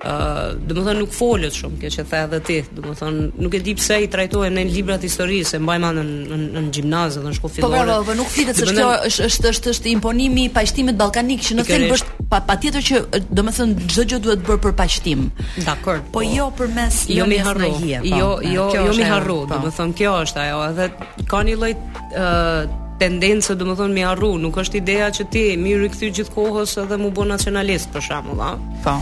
do 0.00 0.74
të 0.74 0.80
thonë 0.80 1.00
nuk 1.02 1.10
folet 1.12 1.52
shumë 1.54 1.76
kjo 1.82 1.90
që 1.94 2.04
the 2.08 2.18
edhe 2.24 2.38
ti, 2.46 2.56
do 2.72 2.82
të 2.86 2.94
thonë 3.00 3.24
nuk 3.44 3.54
e 3.54 3.60
di 3.64 3.74
pse 3.76 3.98
i 4.06 4.08
trajtohen 4.10 4.54
në 4.56 4.62
librat 4.72 5.02
historisë, 5.04 5.60
mbajmë 5.60 5.90
në 5.98 6.04
në, 6.04 6.38
në, 6.40 6.62
në 6.68 6.72
gjimnaz 6.76 7.18
edhe 7.20 7.28
në 7.28 7.36
shkollë 7.36 7.54
po, 7.54 7.60
po, 7.60 7.72
fillore. 7.74 7.92
Po, 7.92 7.98
po, 8.00 8.08
po, 8.08 8.16
nuk 8.22 8.32
fitet 8.32 8.56
se 8.56 8.66
kjo 8.66 8.88
është 9.10 9.28
është 9.28 9.50
është 9.52 9.72
është 9.74 9.92
imponimi 9.92 10.46
i 10.48 10.52
paqëtimit 10.56 10.98
ballkanik 11.00 11.44
që 11.44 11.58
në 11.60 11.66
thelb 11.68 11.94
bësht 11.94 12.12
patjetër 12.32 12.80
pa 12.80 12.86
që 12.88 13.22
do 13.28 13.46
të 13.46 13.56
thonë 13.58 13.88
çdo 13.92 14.08
gjë 14.08 14.24
duhet 14.24 14.44
bërë 14.48 14.64
për 14.66 14.74
paqëtim. 14.80 15.26
Dakor. 15.68 16.00
Po, 16.06 16.18
po 16.18 16.26
jo 16.26 16.48
përmes 16.58 17.02
jo 17.12 17.28
mi 17.28 17.40
harro. 17.44 17.72
Jo, 18.00 18.34
jo, 18.40 18.68
jo 18.80 18.90
mi 18.96 19.04
harro, 19.04 19.42
do 19.50 19.64
të 19.68 19.76
thonë 19.78 19.98
kjo 20.00 20.16
është 20.26 20.46
ajo, 20.48 20.64
edhe 20.72 20.92
ka 21.28 21.44
një 21.44 21.58
lloj 21.60 21.74
ë 22.10 22.68
tendencë, 23.00 23.54
do 23.56 23.68
të 23.70 23.76
thonë 23.84 23.94
mi 23.96 24.02
harru, 24.04 24.34
nuk 24.40 24.56
është 24.60 24.80
ideja 24.82 25.06
që 25.16 25.24
ti 25.32 25.44
mi 25.60 25.72
rikthy 25.80 26.10
gjithkohës 26.20 26.74
edhe 26.84 26.96
mu 27.00 27.08
bë 27.16 27.30
nacionalist 27.34 27.88
për 27.94 28.04
shembull, 28.10 28.42
ha 28.44 28.50
Po. 28.84 28.98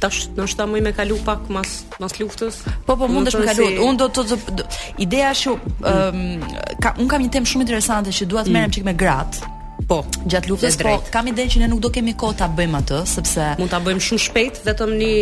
tash 0.00 0.28
ndoshta 0.36 0.66
më 0.66 0.82
me 0.82 0.92
kalu 0.92 1.18
pak 1.24 1.48
mas 1.48 1.84
mas 2.00 2.16
luftës. 2.20 2.62
Po 2.86 2.96
po 2.96 3.08
mund 3.08 3.28
të 3.28 3.40
më 3.40 3.50
kalu. 3.50 3.66
Unë 3.86 3.98
do 3.98 4.08
të 4.08 4.30
do, 4.30 4.64
ideja 5.06 5.32
është 5.32 5.52
um, 5.52 6.40
ka 6.82 6.94
un 7.00 7.08
kam 7.10 7.22
një 7.26 7.32
temë 7.36 7.46
shumë 7.52 7.66
interesante 7.66 8.10
që 8.14 8.26
dua 8.30 8.42
të 8.46 8.50
mm. 8.50 8.56
merrem 8.56 8.74
çik 8.74 8.84
mm. 8.86 8.92
me 8.92 8.96
gratë. 9.02 9.52
Po, 9.86 10.00
gjatë 10.26 10.50
luftës 10.50 10.78
po, 10.80 10.96
kam 11.14 11.28
idenë 11.30 11.52
që 11.52 11.60
ne 11.62 11.68
nuk 11.70 11.82
do 11.84 11.90
kemi 11.94 12.16
kohë 12.18 12.38
ta 12.40 12.48
bëjmë 12.58 12.78
atë, 12.80 13.02
sepse 13.06 13.44
mund 13.60 13.70
ta 13.70 13.78
bëjmë 13.84 14.02
shumë 14.02 14.22
shpejt, 14.24 14.58
vetëm 14.66 14.96
një, 14.98 15.12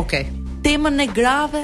okay. 0.00 0.24
Temën 0.64 1.00
e 1.04 1.06
grave 1.12 1.60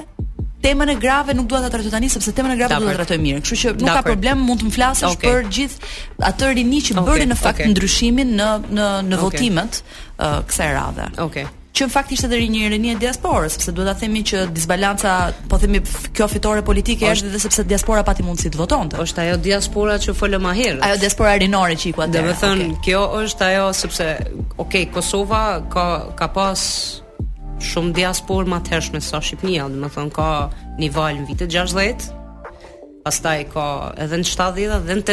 temën 0.68 0.88
e 0.94 0.96
grave 1.04 1.32
nuk 1.38 1.48
dua 1.50 1.60
ta 1.64 1.70
trajtoj 1.74 1.92
tani 1.96 2.08
sepse 2.14 2.32
temën 2.36 2.52
e 2.54 2.58
grave 2.60 2.78
do 2.82 2.88
ta 2.90 2.96
trajtoj 3.00 3.20
mirë. 3.26 3.42
Kështu 3.44 3.60
që 3.62 3.72
nuk 3.82 3.92
ka 3.96 4.06
problem, 4.10 4.44
mund 4.48 4.62
të 4.64 4.68
më 4.70 4.74
flasësh 4.78 5.10
okay. 5.10 5.28
për 5.28 5.52
gjithë 5.58 5.92
atë 6.30 6.52
rini 6.58 6.82
që 6.88 6.96
okay. 6.96 7.06
bëri 7.10 7.28
në 7.32 7.38
fakt 7.44 7.62
okay. 7.62 7.70
ndryshimin 7.74 8.34
në 8.40 8.48
në 8.78 8.88
në 9.12 9.14
okay. 9.14 9.22
votimet 9.24 9.80
uh, 9.84 10.42
kësaj 10.50 10.72
radhe. 10.80 11.08
Okej. 11.14 11.26
Okay 11.46 11.54
që 11.78 11.86
në 11.86 11.92
fakt 11.94 12.10
ishte 12.10 12.26
dhe 12.26 12.38
një 12.50 12.68
rini 12.72 12.88
e 12.90 12.94
diasporës, 12.98 13.54
sepse 13.54 13.70
duhet 13.76 13.92
ta 13.92 14.00
themi 14.00 14.24
që 14.26 14.38
disbalanca, 14.54 15.12
po 15.50 15.60
themi 15.62 15.78
kjo 16.16 16.26
fitore 16.32 16.64
politike 16.66 17.06
është 17.12 17.28
edhe 17.30 17.38
sepse 17.38 17.62
diaspora 17.70 18.02
pati 18.08 18.24
mundësi 18.26 18.50
të 18.50 18.58
votonte. 18.58 18.98
Është 19.04 19.22
ajo 19.28 19.36
diaspora 19.44 19.94
që 20.02 20.16
folëm 20.18 20.42
më 20.48 20.56
herët. 20.58 20.82
Ajo 20.88 20.98
diaspora 21.04 21.36
rinore 21.38 21.78
që 21.78 21.90
i 21.92 21.96
kuadron. 22.00 22.16
Do 22.18 22.32
të 22.34 22.38
thonë, 22.42 22.66
okay. 22.72 22.84
kjo 22.88 23.04
është 23.20 23.52
ajo 23.52 23.66
sepse, 23.84 24.08
okay, 24.64 24.88
Kosova 24.96 25.42
ka 25.70 25.84
ka 26.18 26.30
pas 26.34 26.56
shumë 27.66 27.94
diaspor 27.96 28.48
më 28.48 28.58
të 28.66 28.72
hershme 28.74 29.00
sa 29.02 29.20
Shqipnia, 29.22 29.68
dhe 29.70 29.78
më 29.82 29.90
thonë 29.94 30.14
ka 30.16 30.28
një 30.78 30.90
valë 30.94 31.20
në 31.22 31.28
vitet 31.30 31.54
60, 31.54 32.06
pastaj 33.04 33.44
ka 33.52 33.66
edhe 34.04 34.18
në 34.18 34.26
70 34.26 34.58
dhe 34.58 34.80
në 34.80 35.06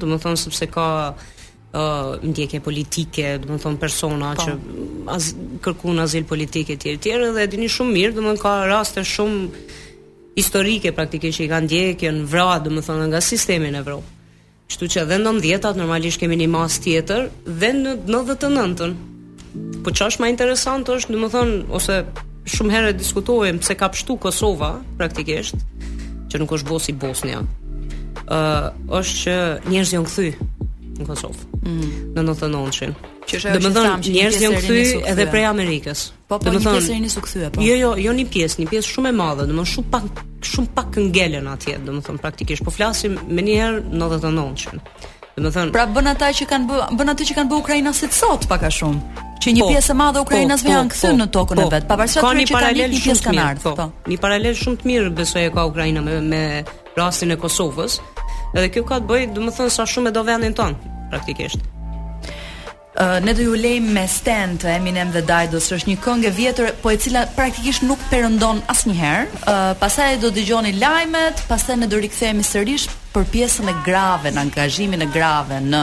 dhe 0.00 0.10
më 0.10 0.18
thonë 0.24 0.40
sëpse 0.44 0.68
ka 0.76 0.86
uh, 1.10 2.16
ndjekje 2.26 2.60
politike, 2.64 3.26
dhe 3.42 3.50
më 3.50 3.60
thonë 3.64 3.80
persona 3.82 4.34
pa. 4.36 4.46
Po. 4.46 4.48
që 4.48 5.10
az, 5.16 5.32
në 5.96 6.04
azil 6.06 6.26
politike 6.28 6.76
tjerë 6.76 7.02
tjerë, 7.06 7.30
dhe 7.36 7.46
edhe 7.48 7.60
një 7.62 7.70
shumë 7.76 7.96
mirë, 7.96 8.14
dhe 8.18 8.24
më 8.26 8.32
thonë 8.34 8.44
ka 8.44 8.54
raste 8.70 9.06
shumë 9.16 9.68
historike 10.40 10.92
praktikisht 10.96 11.40
që 11.40 11.46
i 11.46 11.50
kanë 11.50 11.68
ndjekje 11.68 12.14
në 12.20 12.26
vratë, 12.32 12.68
dhe 12.68 12.76
më 12.76 12.86
thonë 12.88 13.08
nga 13.12 13.20
sistemi 13.24 13.72
në 13.74 13.84
Evropë. 13.84 14.16
Kështu 14.70 14.86
që 14.94 14.98
edhe 15.02 15.16
në 15.18 15.26
90-at 15.34 15.78
normalisht 15.80 16.20
kemi 16.22 16.36
një 16.38 16.46
mas 16.52 16.76
tjetër 16.78 17.24
dhe 17.58 17.70
në 17.74 17.94
99-ën 18.06 18.92
Po 19.84 19.90
që 19.90 20.04
është 20.10 20.22
ma 20.22 20.28
interesant 20.30 20.90
është, 20.92 21.12
në 21.14 21.20
më 21.22 21.30
thënë, 21.34 21.56
ose 21.78 21.96
shumë 22.54 22.74
herë 22.76 22.92
diskutojmë 23.00 23.64
se 23.66 23.76
ka 23.78 23.88
pështu 23.94 24.16
Kosova, 24.22 24.74
praktikisht, 25.00 25.56
që 26.30 26.42
nuk 26.42 26.52
është 26.56 26.68
bosi 26.68 26.94
Bosnia, 27.00 27.40
uh, 28.28 28.68
është 29.00 29.24
që 29.24 29.36
njështë 29.72 29.96
janë 29.96 30.10
kthy 30.10 30.28
në 31.00 31.08
Kosovë. 31.08 31.46
Mm. 31.64 31.88
Në 32.16 32.26
99-shin. 32.26 32.94
Që 33.30 33.38
është 33.38 33.50
ajo 33.52 33.62
që 33.64 33.72
thamë 33.76 34.04
që 34.04 34.42
janë 34.44 34.60
kthy 34.60 34.82
edhe 35.14 35.28
prej 35.32 35.44
Amerikës. 35.48 36.04
Po 36.30 36.38
po, 36.40 36.52
një 36.54 36.60
pjesë 36.66 36.98
su 37.14 37.22
kthyer 37.24 37.52
po. 37.54 37.64
Jo, 37.64 37.74
jo, 37.80 37.92
jo 38.04 38.14
një 38.20 38.26
pjesë, 38.30 38.60
një 38.64 38.68
pjesë 38.74 38.92
shumë 38.94 39.10
e 39.10 39.16
madhe, 39.20 39.46
domethënë 39.50 39.72
shumë 39.74 39.94
pak 39.94 40.24
shumë 40.50 40.74
pak 40.76 41.00
ngelen 41.08 41.48
atje, 41.52 41.78
domethënë 41.86 42.22
praktikisht. 42.22 42.64
Po 42.66 42.74
flasim 42.74 43.16
më 43.30 43.46
një 43.48 43.56
herë 43.60 43.80
99 43.90 44.60
qënë. 44.64 45.08
Do 45.40 45.48
të 45.54 45.62
pra 45.72 45.86
bën 45.88 46.06
ata 46.12 46.28
që 46.36 46.46
kanë 46.50 46.68
bë, 46.68 46.78
bën 47.00 47.10
aty 47.14 47.26
që 47.30 47.36
kanë 47.38 47.50
bë 47.52 47.58
Ukraina 47.62 47.92
sot 47.96 48.44
pak 48.50 48.66
a 48.68 48.70
shumë. 48.76 49.26
Që 49.40 49.54
një 49.56 49.62
po, 49.64 49.70
pjesë 49.72 49.92
e 49.92 49.96
madhe 49.96 50.20
e 50.20 50.24
Ukrainas 50.26 50.62
vjen 50.66 50.90
po, 50.92 50.94
po 50.94 50.94
këtu 50.94 51.08
po, 51.08 51.16
në 51.16 51.26
tokën 51.34 51.60
po, 51.60 51.62
e 51.64 51.70
vet, 51.72 51.86
pavarësisht 51.88 52.20
se 52.20 52.48
ka 52.52 52.72
një 52.74 52.88
pjesë 53.00 53.24
kanar, 53.24 53.60
po. 53.62 53.72
po. 53.78 53.86
Një 54.12 54.18
paralel 54.20 54.58
shumë 54.60 54.80
të 54.82 54.90
mirë 54.90 55.12
besoj 55.16 55.46
e 55.46 55.52
ka 55.54 55.64
Ukraina 55.70 56.02
me 56.04 56.18
me 56.28 56.42
rastin 56.98 57.32
e 57.32 57.38
Kosovës. 57.40 57.96
Edhe 58.52 58.68
kjo 58.76 58.84
ka 58.90 58.98
të 59.00 59.08
bëjë, 59.08 59.30
do 59.38 59.46
të 59.48 59.54
thënë, 59.56 59.74
sa 59.78 59.88
shumë 59.88 60.12
e 60.12 60.16
do 60.18 60.26
vendin 60.28 60.56
ton, 60.60 60.76
praktikisht. 61.10 61.64
Uh, 63.00 63.16
ne 63.22 63.32
do 63.32 63.44
ju 63.46 63.54
lejmë 63.56 63.92
me 63.94 64.02
Stan 64.10 64.56
të 64.60 64.72
Eminem 64.74 65.12
dhe 65.14 65.22
Daido 65.22 65.60
Së 65.62 65.76
është 65.78 65.88
një 65.92 66.00
këngë 66.04 66.26
e 66.26 66.30
vjetër 66.40 66.72
Po 66.82 66.90
e 66.90 66.96
cila 66.98 67.20
praktikisht 67.36 67.84
nuk 67.86 68.02
përëndon 68.10 68.58
asë 68.66 68.88
njëherë 68.90 69.28
uh, 69.38 69.58
Pasaj 69.78 70.18
do 70.24 70.32
dëgjoni 70.34 70.72
lajmet 70.82 71.44
pastaj 71.46 71.78
ne 71.78 71.86
do 71.86 72.00
rikthehemi 72.02 72.42
sërish 72.42 72.88
për 73.14 73.24
pjesën 73.32 73.66
e 73.66 73.72
grave 73.86 74.30
në 74.34 74.38
angazhimin 74.46 75.02
e 75.02 75.08
grave 75.10 75.58
në 75.64 75.80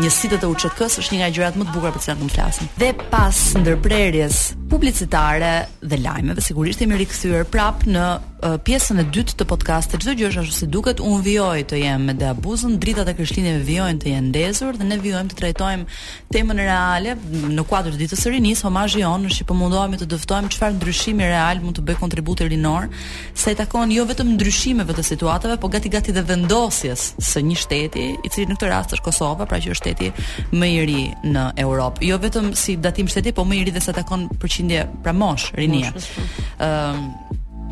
njësitë 0.00 0.38
të 0.40 0.48
UÇK-s 0.54 1.00
është 1.02 1.14
një 1.14 1.20
nga 1.22 1.28
gjërat 1.36 1.58
më 1.60 1.66
të 1.66 1.74
bukura 1.74 1.92
për 1.92 2.02
të 2.02 2.06
cilat 2.08 2.22
do 2.24 2.30
të 2.30 2.38
flasim. 2.38 2.70
Dhe 2.80 2.90
pas 3.12 3.42
ndërprerjes 3.60 4.40
publicitare 4.70 5.52
dhe 5.82 5.96
lajmeve 6.00 6.40
sigurisht 6.46 6.80
jemi 6.84 6.94
rikthyer 7.00 7.42
prap 7.52 7.82
në 7.90 8.04
uh, 8.06 8.54
pjesën 8.64 9.00
e 9.02 9.04
dytë 9.16 9.34
të 9.40 9.46
podcast-it. 9.50 9.98
Çdo 10.04 10.14
gjë 10.20 10.28
është 10.30 10.42
ashtu 10.44 10.54
si 10.56 10.68
duket, 10.70 11.02
un 11.04 11.20
vijoj 11.26 11.64
të 11.68 11.80
jem 11.82 12.04
me 12.06 12.14
Dabuzën, 12.16 12.78
drita 12.80 13.02
e 13.10 13.16
Krishtlindjes 13.18 13.56
me 13.58 13.64
vijojën 13.66 13.98
të 14.00 14.12
jenë 14.14 14.30
ndezur 14.30 14.78
dhe 14.78 14.86
ne 14.86 14.98
vijojmë 15.02 15.32
të 15.34 15.38
trajtojmë 15.40 15.98
temën 16.36 16.62
reale 16.64 17.16
në 17.50 17.64
kuadër 17.66 17.96
të 17.96 18.00
ditës 18.04 18.22
së 18.22 18.32
rinis, 18.36 18.62
homazhi 18.62 19.02
on, 19.10 19.26
është 19.26 19.40
që 19.42 19.48
po 19.50 19.58
mundohemi 19.58 19.98
të 20.00 20.08
dëftojmë 20.14 20.52
çfarë 20.54 20.78
ndryshimi 20.78 21.28
real 21.34 21.60
mund 21.64 21.80
të 21.80 21.84
bëj 21.90 22.00
kontributi 22.04 22.46
rinor, 22.54 22.86
sa 23.34 23.50
i 23.50 23.58
takon 23.58 23.90
jo 23.92 24.06
vetëm 24.06 24.30
ndryshimeve 24.36 24.94
të 24.96 25.08
situatave, 25.10 25.58
por 25.58 25.74
gati 25.74 25.90
gati 25.90 26.14
dhe 26.14 26.22
vendos 26.30 26.69
mbrojtjes 26.70 27.14
së 27.30 27.42
një 27.42 27.56
shteti, 27.58 28.04
i 28.24 28.28
cili 28.30 28.50
në 28.52 28.56
këtë 28.58 28.70
rast 28.70 28.94
është 28.94 29.04
Kosova, 29.06 29.46
pra 29.48 29.58
që 29.60 29.72
është 29.74 29.80
shteti 29.80 30.54
më 30.54 30.66
i 30.66 30.80
ri 30.86 31.02
në 31.26 31.44
Europë. 31.58 32.04
Jo 32.08 32.18
vetëm 32.22 32.52
si 32.56 32.76
datim 32.76 33.08
shteti, 33.10 33.34
po 33.34 33.44
më 33.44 33.60
i 33.60 33.62
ri 33.68 33.72
dhe 33.74 33.80
sa 33.82 33.92
takon 33.92 34.28
përqindje 34.40 34.86
pra 35.04 35.12
mosh, 35.12 35.50
rinia. 35.58 35.90
Po. 35.90 36.30
Ëm 36.62 37.10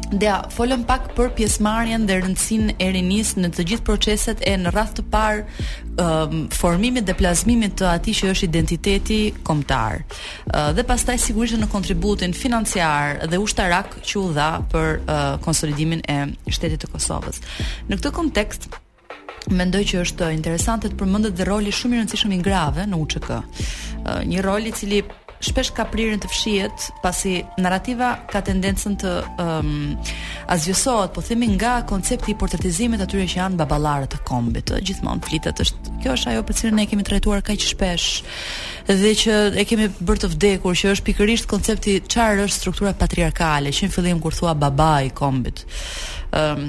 Dea, 0.08 0.38
folëm 0.48 0.86
pak 0.88 1.10
për 1.12 1.34
pjesmarjen 1.36 2.06
dhe 2.08 2.14
rëndësin 2.22 2.70
e 2.80 2.86
rinisë 2.94 3.42
në 3.42 3.50
të 3.52 3.64
gjithë 3.68 3.84
proceset 3.84 4.40
e 4.48 4.54
në 4.56 4.70
rrath 4.72 4.94
të 4.96 5.04
parë 5.12 5.42
um, 6.00 6.38
formimit 6.48 7.04
dhe 7.04 7.12
plazmimit 7.18 7.74
të 7.76 7.90
ati 7.90 8.14
që 8.16 8.30
është 8.32 8.46
identiteti 8.48 9.18
komtar. 9.44 9.98
Uh, 10.48 10.70
dhe 10.78 10.86
pastaj 10.88 11.18
sigurisht 11.26 11.60
në 11.60 11.68
kontributin 11.74 12.32
financiar 12.32 13.20
dhe 13.28 13.36
ushtarak 13.44 13.98
që 14.00 14.18
u 14.22 14.26
dha 14.38 14.48
për 14.72 14.96
uh, 15.02 15.30
konsolidimin 15.44 16.00
e 16.08 16.20
shtetit 16.56 16.86
të 16.86 16.94
Kosovës. 16.96 17.44
Në 17.92 18.00
këtë 18.00 18.16
kontekst, 18.22 18.70
mendoj 19.54 19.84
që 19.92 20.02
është 20.06 20.28
interesante 20.36 20.90
të 20.90 20.98
përmendet 21.00 21.36
dhe 21.38 21.46
roli 21.48 21.72
shumë 21.74 21.96
i 21.96 22.00
rëndësishëm 22.02 22.34
i 22.38 22.42
grave 22.44 22.84
në 22.88 22.98
UÇK. 23.00 23.30
Një 24.28 24.44
rol 24.44 24.68
i 24.70 24.74
cili 24.76 25.02
shpesh 25.38 25.70
ka 25.76 25.84
prirën 25.86 26.18
të 26.18 26.28
fshihet 26.32 26.84
pasi 26.98 27.36
narrativa 27.62 28.08
ka 28.32 28.40
tendencën 28.42 28.96
të 28.98 29.10
um, 29.38 29.76
po 31.14 31.22
themi 31.22 31.46
nga 31.52 31.76
koncepti 31.86 32.32
i 32.32 32.36
portretizimit 32.40 33.00
atyre 33.04 33.28
që 33.30 33.38
janë 33.38 33.60
baballarë 33.60 34.08
të 34.10 34.18
kombit. 34.26 34.72
Gjithmonë 34.82 35.22
flitet 35.28 35.62
është 35.62 35.94
kjo 36.02 36.16
është 36.16 36.32
ajo 36.32 36.42
për 36.48 36.58
cilën 36.60 36.74
ne 36.80 36.88
kemi 36.90 37.06
trajtuar 37.06 37.44
kaq 37.46 37.62
shpesh 37.68 38.08
dhe 38.90 39.14
që 39.22 39.38
e 39.62 39.66
kemi 39.68 39.88
bërë 40.02 40.24
të 40.26 40.32
vdekur 40.34 40.74
që 40.80 40.92
është 40.96 41.06
pikërisht 41.12 41.48
koncepti 41.54 42.00
çfarë 42.08 42.48
është 42.48 42.58
struktura 42.64 42.96
patriarkale 42.98 43.70
që 43.70 43.86
në 43.86 43.94
fillim 43.94 44.20
kur 44.24 44.34
thua 44.34 44.54
babai 44.58 45.06
i 45.12 45.14
kombit. 45.22 45.62
Um, 46.34 46.68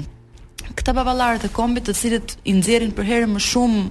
këta 0.78 0.92
baballarë 0.96 1.42
të 1.42 1.50
kombit 1.54 1.86
të 1.88 1.94
cilët 1.96 2.36
i 2.48 2.54
nxjerrin 2.58 2.92
për 2.94 3.08
herë 3.10 3.28
më 3.32 3.42
shumë 3.42 3.84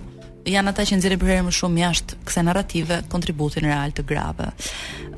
janë 0.50 0.72
ata 0.72 0.86
që 0.88 0.98
nxjerrin 0.98 1.22
për 1.22 1.32
herë 1.34 1.48
më 1.50 1.54
shumë 1.58 1.82
jashtë 1.84 2.18
kësaj 2.28 2.44
narrative 2.48 3.00
kontributin 3.12 3.68
real 3.68 3.92
të 3.94 4.06
grave. 4.10 4.48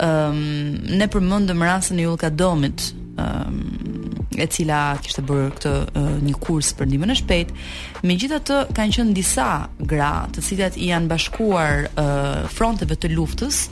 Ëm 0.01 0.39
um, 0.39 0.79
ne 0.97 1.07
përmendëm 1.13 1.63
rastin 1.65 2.01
e 2.03 2.07
Ulka 2.09 2.31
Domit, 2.33 2.87
ëm 3.21 3.53
um, 3.53 3.99
e 4.41 4.45
cila 4.47 4.77
kishte 5.03 5.21
bërë 5.27 5.47
këtë 5.57 5.71
uh, 5.99 6.09
një 6.23 6.35
kurs 6.41 6.71
për 6.79 6.87
ndihmën 6.89 7.11
e 7.13 7.17
shpejtë. 7.19 7.63
Megjithatë, 8.07 8.59
kanë 8.77 8.97
qenë 8.97 9.15
disa 9.17 9.49
gra, 9.91 10.11
të 10.33 10.43
cilat 10.49 10.79
i 10.81 10.89
janë 10.93 11.11
bashkuar 11.11 11.85
uh, 11.91 12.49
fronteve 12.55 12.95
të 12.97 13.11
luftës 13.13 13.65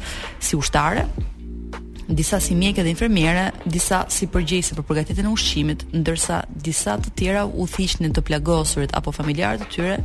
si 0.43 0.59
ushtare, 0.59 1.07
disa 2.09 2.39
si 2.41 2.55
mjekë 2.57 2.83
dhe 2.83 2.89
infermiere, 2.93 3.43
disa 3.69 4.03
si 4.11 4.25
përgjegjës 4.33 4.73
për 4.79 4.85
përgatitjen 4.89 5.27
e 5.29 5.33
ushqimit, 5.35 5.83
ndërsa 5.93 6.41
disa 6.65 6.95
të 7.03 7.11
tjera 7.19 7.43
u 7.45 7.67
thiqën 7.69 8.15
të 8.15 8.23
plagosurit 8.25 8.95
apo 8.97 9.13
familjarët 9.15 9.61
të 9.67 9.75
tyre 9.75 9.97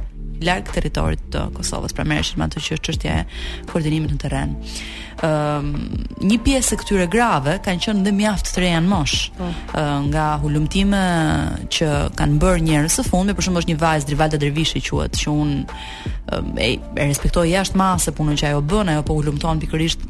larg 0.44 0.66
territorit 0.74 1.20
të 1.32 1.40
Kosovës, 1.56 1.94
pra 1.96 2.02
merreshin 2.04 2.40
me 2.42 2.48
atë 2.48 2.58
që 2.60 2.74
është 2.76 2.88
çështja 2.88 3.12
e 3.20 3.22
koordinimit 3.70 4.10
në 4.12 4.16
terren. 4.20 4.52
Ëm, 5.24 5.28
um, 5.30 6.00
një 6.28 6.38
pjesë 6.44 6.74
e 6.74 6.78
këtyre 6.82 7.06
grave 7.12 7.54
kanë 7.64 7.80
qenë 7.86 8.02
dhe 8.04 8.12
mjaft 8.18 8.50
të 8.52 8.64
rejan 8.64 8.88
mosh, 8.90 9.30
mm. 9.38 9.78
nga 10.12 10.26
hulumtime 10.42 11.00
që 11.72 11.88
kanë 12.18 12.42
bërë 12.42 12.66
njerëz 12.66 12.98
së 12.98 13.06
fundmi, 13.08 13.36
për 13.38 13.46
shembull 13.48 13.64
është 13.64 13.72
një 13.72 13.80
vajzë 13.86 14.10
Drivalda 14.10 14.42
Dervishi 14.42 14.84
quhet, 14.84 15.16
që 15.22 15.30
un 15.32 15.56
um, 15.62 16.52
e, 16.60 16.70
e 16.82 17.08
respektoj 17.14 17.48
jashtë 17.54 17.80
masë 17.80 18.16
punën 18.18 18.42
që 18.44 18.50
ajo 18.52 18.64
bën, 18.74 18.92
ajo 18.98 19.06
po 19.08 19.16
hulumton 19.22 19.62
pikërisht 19.64 20.04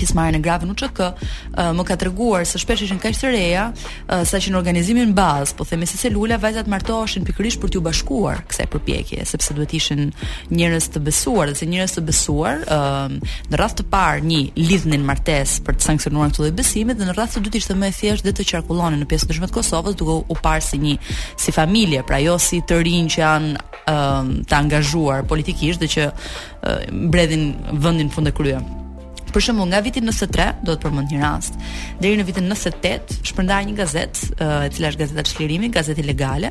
pismarin 0.00 0.38
e 0.38 0.42
grave 0.46 0.68
në 0.68 0.76
ÇK, 0.80 1.02
uh, 1.04 1.72
më 1.76 1.84
ka 1.90 1.98
treguar 2.00 2.46
se 2.48 2.58
shpesh 2.62 2.86
ishin 2.86 3.00
kaq 3.02 3.18
të 3.20 3.32
reja, 3.34 3.66
uh, 3.72 4.22
saqë 4.28 4.54
në 4.54 4.60
organizimin 4.60 5.12
bazë, 5.16 5.54
po 5.58 5.66
themi 5.68 5.86
se 5.88 6.00
selula 6.00 6.38
vajzat 6.40 6.70
martoheshin 6.72 7.26
pikërisht 7.28 7.60
për 7.62 7.74
t'u 7.74 7.82
bashkuar 7.84 8.42
kësaj 8.48 8.68
përpjekje, 8.72 9.26
sepse 9.32 9.56
duhet 9.58 9.74
ishin 9.76 10.08
njerëz 10.56 10.88
të 10.94 11.04
besuar, 11.10 11.52
dhe 11.52 11.60
se 11.60 11.68
njerëz 11.70 11.94
të 11.98 12.04
besuar, 12.08 12.64
uh, 12.76 13.38
në 13.52 13.60
rast 13.60 13.82
të 13.82 13.88
parë 13.92 14.24
një 14.30 14.40
lidhnin 14.62 15.04
martesë 15.10 15.64
për 15.68 15.78
të 15.78 15.88
sankcionuar 15.90 16.32
këtë 16.32 16.44
lloj 16.46 16.52
besimi 16.62 16.96
dhe 16.96 17.10
në 17.10 17.16
rast 17.18 17.36
të 17.36 17.44
dytë 17.46 17.62
ishte 17.62 17.76
më 17.78 17.90
e 17.92 17.96
thjeshtë 18.00 18.28
dhe 18.30 18.34
të 18.40 18.48
qarkullonin 18.52 19.02
në 19.04 19.10
pjesë 19.10 19.30
të 19.30 19.38
të 19.44 19.50
Kosovës 19.58 19.96
duke 20.00 20.14
u 20.30 20.36
parë 20.44 20.62
si 20.64 20.78
një 20.80 20.94
si 21.40 21.52
familje, 21.52 22.02
pra 22.06 22.20
jo 22.22 22.38
si 22.38 22.62
të 22.68 22.78
rinj 22.86 23.10
që 23.16 23.20
janë 23.24 23.58
të 24.46 24.54
angazhuar 24.54 25.24
politikisht 25.26 25.82
dhe 25.82 25.88
që 25.90 26.04
mbredhin 27.08 27.48
vendin 27.82 28.10
fundë 28.14 28.30
krye. 28.38 28.60
Për 29.30 29.44
shembull, 29.46 29.68
nga 29.70 29.78
viti 29.84 30.00
93 30.02 30.54
do 30.66 30.74
të 30.74 30.84
përmend 30.86 31.12
një 31.14 31.20
rast, 31.22 31.58
deri 32.02 32.18
në 32.18 32.24
vitin 32.26 32.48
98 32.50 33.20
shpërndar 33.30 33.66
një 33.68 33.74
gazet, 33.78 34.22
eh, 34.38 34.54
e 34.66 34.70
cila 34.74 34.90
është 34.90 35.02
gazeta 35.04 35.24
Çlirimi, 35.30 35.70
gazeti 35.76 36.04
legale, 36.06 36.50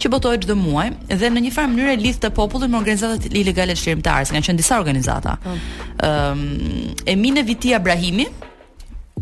që 0.00 0.10
botohej 0.12 0.40
çdo 0.46 0.56
muaj 0.60 0.92
dhe 1.10 1.30
në 1.34 1.42
një 1.46 1.52
farë 1.56 1.72
mënyrë 1.74 1.96
lidh 2.04 2.22
të 2.24 2.32
popullit 2.36 2.72
me 2.72 2.80
organizatat 2.80 3.28
ilegale 3.42 3.76
çlirimtare, 3.76 4.28
që 4.30 4.36
kanë 4.38 4.48
qenë 4.48 4.62
disa 4.62 4.80
organizata. 4.80 5.36
Ëm 5.44 5.58
mm. 5.58 6.08
um, 6.08 6.82
Emine 7.14 7.42
Viti 7.48 7.74
Ibrahimi 7.76 8.26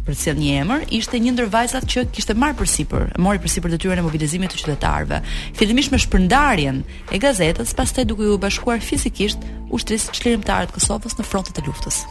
për 0.06 0.16
cilën 0.18 0.38
një 0.42 0.54
emër 0.64 0.80
ishte 0.98 1.18
një 1.22 1.32
ndër 1.36 1.50
vajzat 1.52 1.84
që 1.90 2.04
kishte 2.14 2.34
marrë 2.38 2.56
përsipër, 2.62 3.12
mori 3.22 3.38
përsipër 3.44 3.74
detyrën 3.76 3.98
e 4.02 4.06
mobilizimit 4.06 4.54
të 4.54 4.60
qytetarëve, 4.62 5.20
fillimisht 5.58 5.94
me 5.94 6.00
shpërndarjen 6.02 6.80
e 7.14 7.20
gazetës, 7.22 7.74
pastaj 7.78 8.06
duke 8.10 8.30
u 8.34 8.38
bashkuar 8.42 8.80
fizikisht 8.82 9.42
ushtrisë 9.74 10.16
çlirimtare 10.18 10.70
të 10.70 10.78
Kosovës 10.78 11.18
në 11.20 11.28
frontet 11.30 11.58
e 11.62 11.66
luftës. 11.68 12.02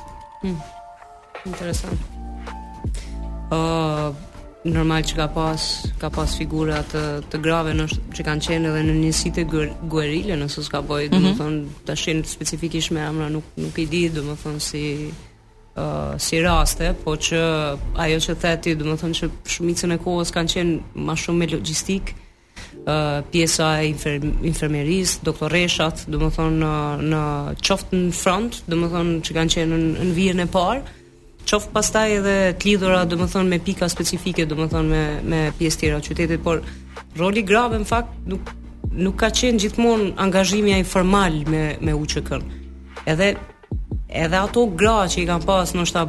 Mm. 0.46 0.60
Interesant. 1.46 1.98
uh, 3.52 4.14
normal 4.64 5.02
që 5.02 5.16
ka 5.18 5.28
pas 5.34 5.64
ka 6.00 6.10
pas 6.14 6.30
figura 6.38 6.84
të 6.92 7.02
të 7.32 7.40
grave 7.42 7.74
në 7.74 7.88
që 8.14 8.26
kanë 8.28 8.46
qenë 8.46 8.70
edhe 8.70 8.84
në 8.86 8.96
një 9.00 9.10
sitë 9.22 9.46
guerile 9.90 10.38
nëse 10.38 10.62
s'ka 10.64 10.84
bëj, 10.86 11.04
mm 11.04 11.12
-hmm. 11.12 11.16
domethënë 11.18 11.60
tash 11.86 12.06
në 12.20 12.26
specifikisht 12.30 12.92
me 12.94 13.02
emra 13.08 13.28
nuk 13.30 13.44
nuk 13.58 13.78
i 13.82 13.86
di 13.86 14.04
domethënë 14.10 14.60
si 14.60 14.84
uh, 15.78 16.14
si 16.18 16.40
raste, 16.46 16.94
po 17.04 17.12
që 17.16 17.40
ajo 17.96 18.18
që 18.20 18.36
the 18.38 18.58
ti 18.62 18.76
domethënë 18.76 19.16
që 19.20 19.30
shumicën 19.54 19.92
e 19.94 19.98
kohës 19.98 20.32
kanë 20.32 20.52
qenë 20.54 20.78
më 21.08 21.14
shumë 21.22 21.38
me 21.40 21.48
logjistik, 21.48 22.16
uh, 22.86 23.22
pjesa 23.32 23.82
e 23.82 23.88
infer, 23.88 24.20
infermeris, 24.44 25.20
doktoreshat, 25.24 26.06
domethënë 26.08 26.58
në 26.64 26.74
në 27.12 27.24
qoftë 27.66 27.92
në 27.98 28.12
front, 28.14 28.52
domethënë 28.70 29.22
që 29.26 29.32
kanë 29.38 29.54
qenë 29.56 29.72
në, 29.72 29.98
në 30.08 30.14
vijën 30.18 30.40
e 30.40 30.46
parë 30.48 30.82
qoftë 31.50 31.74
pastaj 31.76 32.14
edhe 32.20 32.34
të 32.60 32.70
lidhura 32.70 33.02
domethënë 33.10 33.50
me 33.50 33.60
pika 33.66 33.88
specifike 33.92 34.46
domethënë 34.50 34.90
me 34.90 35.02
me 35.34 35.40
pjesë 35.60 35.82
tjera 35.84 36.00
të 36.04 36.10
qytetit, 36.14 36.44
por 36.46 36.62
roli 37.20 37.44
grave 37.48 37.80
në 37.82 37.88
fakt 37.88 38.28
nuk 38.30 38.54
nuk 38.92 39.16
ka 39.22 39.30
qenë 39.32 39.62
gjithmonë 39.64 40.12
angazhimi 40.22 40.74
ai 40.76 40.84
formal 40.86 41.38
me 41.50 41.64
me 41.82 41.94
UÇK-n. 41.96 42.42
Edhe 43.10 43.34
edhe 44.24 44.42
ato 44.42 44.66
gra 44.82 45.00
që 45.10 45.22
i 45.24 45.28
kanë 45.30 45.48
pas 45.48 45.74
ndoshta 45.78 46.06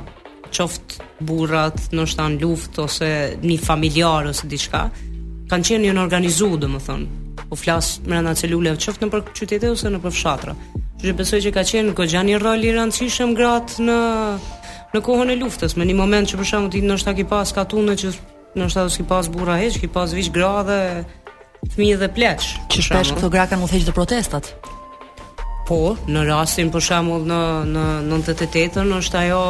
qoftë 0.53 1.09
burrat, 1.23 1.79
ndoshta 1.95 2.29
në 2.33 2.41
luftë 2.43 2.83
ose 2.83 3.11
një 3.43 3.59
familjar 3.63 4.27
ose 4.33 4.47
diçka, 4.51 4.87
kanë 5.51 5.69
qenë 5.69 5.87
një 5.93 6.07
organizu, 6.07 6.53
domethënë. 6.59 7.19
më 7.51 7.57
flas 7.57 7.57
po 7.57 7.57
flasë 7.57 8.09
më 8.09 8.15
rënda 8.17 8.35
celule, 8.35 8.71
qoftë 8.77 9.03
në 9.05 9.11
për 9.13 9.23
qytete 9.39 9.69
ose 9.71 9.89
në 9.93 9.99
për 10.03 10.11
fshatra. 10.17 10.53
Që 11.01 11.13
besoj 11.17 11.41
që 11.45 11.51
ka 11.53 11.61
qenë 11.71 11.95
këgja 11.99 12.21
roli 12.39 12.69
i 12.69 12.73
rëndësishëm 12.73 13.31
gratë 13.37 13.75
në 13.87 13.99
në 14.93 15.01
kohën 15.07 15.31
e 15.33 15.37
luftës, 15.41 15.73
me 15.81 15.87
një 15.89 15.95
moment 15.97 16.29
që 16.29 16.39
për 16.41 16.49
shembull 16.51 16.73
ti 16.75 16.81
ndoshta 16.85 17.15
ke 17.17 17.25
pas 17.29 17.49
katune, 17.57 17.95
që 17.97 18.11
ndoshta 18.61 18.83
do 18.87 18.91
të 18.93 19.07
pas 19.09 19.31
burra 19.33 19.55
heq, 19.63 19.79
ke 19.83 19.89
pas 19.95 20.13
viç 20.13 20.29
gra 20.35 20.51
dhe 20.69 20.79
fëmijë 21.73 22.01
dhe 22.03 22.11
pleç. 22.13 22.49
Që 22.73 22.85
shpesh 22.89 23.15
këto 23.17 23.31
gra 23.33 23.47
kanë 23.49 23.65
mundësi 23.65 23.87
të 23.89 23.95
protestat. 23.97 24.51
Po, 25.63 25.79
në 26.11 26.25
rastin 26.27 26.69
për 26.75 26.83
shembull 26.85 27.23
në 27.31 27.39
në 27.73 27.85
98-ën 28.11 28.89
është 28.99 29.19
ajo 29.23 29.41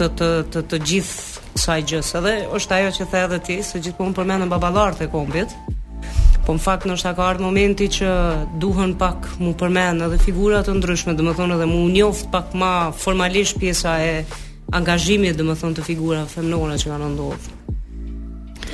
të 0.00 0.08
të 0.18 0.30
të 0.54 0.62
të 0.72 0.80
gjithë 0.88 1.46
kësaj 1.58 1.78
gjës. 1.92 2.14
Edhe 2.22 2.34
është 2.56 2.78
ajo 2.78 2.90
që 2.98 3.04
the 3.12 3.22
edhe 3.26 3.38
ti, 3.46 3.56
se 3.68 3.80
gjithmonë 3.84 4.16
përmendën 4.18 4.52
baballarët 4.56 5.04
e 5.04 5.12
kombit. 5.12 5.50
Po 6.46 6.54
në 6.54 6.62
fakt 6.62 6.84
nështë 6.86 7.10
ka 7.18 7.24
ardhë 7.26 7.42
momenti 7.42 7.88
që 7.90 8.10
duhen 8.62 8.92
pak 9.00 9.24
mu 9.42 9.50
përmen 9.58 9.98
edhe 10.06 10.18
figurat 10.22 10.68
të 10.68 10.76
ndryshme, 10.78 11.16
dhe 11.18 11.24
më 11.26 11.32
thonë 11.40 11.56
edhe 11.58 11.66
mu 11.66 11.80
njoft 11.90 12.28
pak 12.30 12.52
ma 12.54 12.68
formalisht 12.94 13.58
pjesa 13.58 13.96
e 14.06 14.12
angazhimit, 14.78 15.34
dhe 15.34 15.46
më 15.48 15.56
thonë 15.58 15.78
të 15.80 15.86
figura 15.88 16.20
femnore 16.30 16.76
që 16.78 16.92
ka 16.92 17.00
nëndodhë 17.02 17.52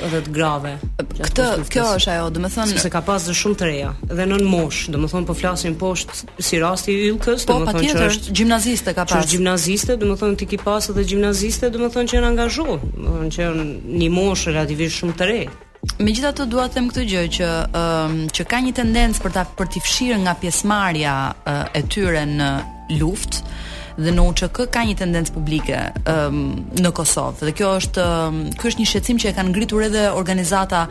edhe 0.03 0.19
të 0.27 0.33
grave. 0.35 0.75
Këtë, 0.99 1.47
kjo 1.73 1.87
është 1.95 2.13
ajo, 2.13 2.27
dhe 2.35 2.43
më 2.45 2.51
thonë... 2.53 2.79
se 2.83 2.93
ka 2.93 3.01
pas 3.07 3.25
dhe 3.29 3.33
shumë 3.41 3.57
të 3.61 3.71
reja, 3.71 3.89
dhe 4.19 4.25
nën 4.29 4.45
mosh, 4.53 4.83
dhe 4.93 5.01
më 5.01 5.09
thonë 5.13 5.29
po 5.31 5.35
flasin 5.41 5.73
poshtë 5.81 6.21
si 6.45 6.61
rasti 6.61 6.93
i 6.99 7.07
ylkës, 7.09 7.47
po, 7.49 7.57
dhe 7.57 7.71
më 7.71 7.77
thonë 7.77 7.93
që 7.95 8.07
është... 8.11 8.37
gjimnaziste 8.37 8.93
ka 8.93 9.07
pas. 9.07 9.15
Që 9.15 9.25
është 9.25 9.37
gjimnaziste, 9.39 9.97
dhe 9.97 10.11
më 10.11 10.19
thonë 10.21 10.41
ti 10.43 10.51
ki 10.53 10.59
pas 10.67 10.91
edhe 10.93 11.07
gjimnaziste, 11.13 11.71
dhe 11.73 11.81
më 11.85 11.91
thonë 11.95 12.11
që 12.13 12.19
janë 12.21 12.33
angazho, 12.35 12.77
dhe 12.81 13.07
më 13.07 13.15
thonë 13.17 13.33
që 13.37 13.45
janë 13.47 14.11
mosh 14.19 14.49
relativisht 14.51 14.99
shumë 15.01 15.17
të 15.23 15.31
Me 15.99 16.11
gjitha 16.13 16.31
të 16.31 16.45
duat 16.49 16.73
them 16.73 16.87
këtë 16.89 17.03
gjë 17.11 17.21
që, 17.37 17.47
um, 17.75 18.13
që 18.33 18.45
ka 18.49 18.61
një 18.63 18.71
tendencë 18.79 19.19
për 19.23 19.33
ta 19.35 19.43
për 19.57 19.67
të 19.73 19.81
fshirë 19.83 20.19
nga 20.23 20.33
pjesmarja 20.39 21.15
uh, 21.35 21.65
e 21.75 21.81
tyre 21.91 22.21
në 22.29 22.47
luft 23.01 23.41
dhe 23.93 24.09
në 24.09 24.23
UÇK 24.25 24.63
ka 24.73 24.81
një 24.87 24.95
tendencë 24.97 25.33
publike 25.35 25.77
um, 26.09 26.37
në 26.81 26.89
Kosovë 26.97 27.45
dhe 27.49 27.51
kjo 27.59 27.73
është, 27.77 28.05
um, 28.31 28.39
kjo 28.57 28.69
është 28.71 28.79
një 28.81 28.87
shqecim 28.89 29.19
që 29.21 29.27
e 29.29 29.33
kanë 29.37 29.51
ngritur 29.51 29.83
edhe 29.85 30.05
organizata 30.17 30.85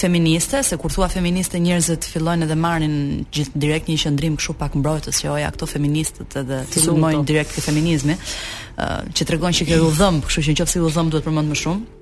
feministe 0.00 0.64
se 0.66 0.80
kur 0.80 0.90
thua 0.90 1.06
feministe 1.12 1.60
njerëzit 1.62 2.08
fillojnë 2.10 2.48
edhe 2.48 2.56
marrin 2.58 2.96
gjithë 3.36 3.62
direkt 3.62 3.92
një 3.92 4.00
shëndrim 4.06 4.40
këshu 4.40 4.56
pak 4.58 4.74
mbrojtës 4.80 5.22
që 5.22 5.30
oja 5.36 5.52
këto 5.54 5.68
feministët 5.70 6.40
edhe 6.42 6.64
të 6.72 6.82
sumojnë 6.88 7.22
direkt 7.30 7.54
të 7.60 7.66
feminizmi 7.68 8.18
uh, 8.18 9.06
që 9.06 9.22
të 9.22 9.36
regonë 9.36 9.60
që 9.60 9.68
kërë 9.70 9.86
u 9.92 9.94
dhëmë 10.00 10.26
këshu 10.26 10.48
që 10.48 10.56
nëse 10.58 10.82
u 10.88 10.92
dhëmë 10.98 11.14
duhet 11.14 11.30
më 11.38 11.60
shumë 11.62 11.97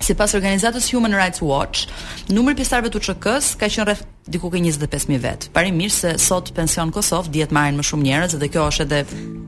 Se 0.00 0.14
pas 0.14 0.34
organizatës 0.34 0.86
Human 0.94 1.12
Rights 1.14 1.40
Watch, 1.42 1.88
numër 2.30 2.54
pjesarve 2.58 2.90
të 2.94 3.00
QK-s 3.02 3.48
ka 3.58 3.66
qenë 3.68 3.86
rreth 3.88 4.02
diku 4.30 4.50
ke 4.52 4.60
25.000 4.62 5.18
vetë. 5.24 5.48
Parim 5.54 5.74
mirë 5.80 5.94
se 5.94 6.12
sot 6.22 6.52
pension 6.56 6.92
Kosovë 6.94 7.32
djetë 7.34 7.56
marrin 7.56 7.78
më 7.80 7.86
shumë 7.88 8.06
njerës 8.06 8.36
dhe 8.38 8.50
kjo 8.52 8.66
është 8.70 8.84
edhe... 8.86 9.00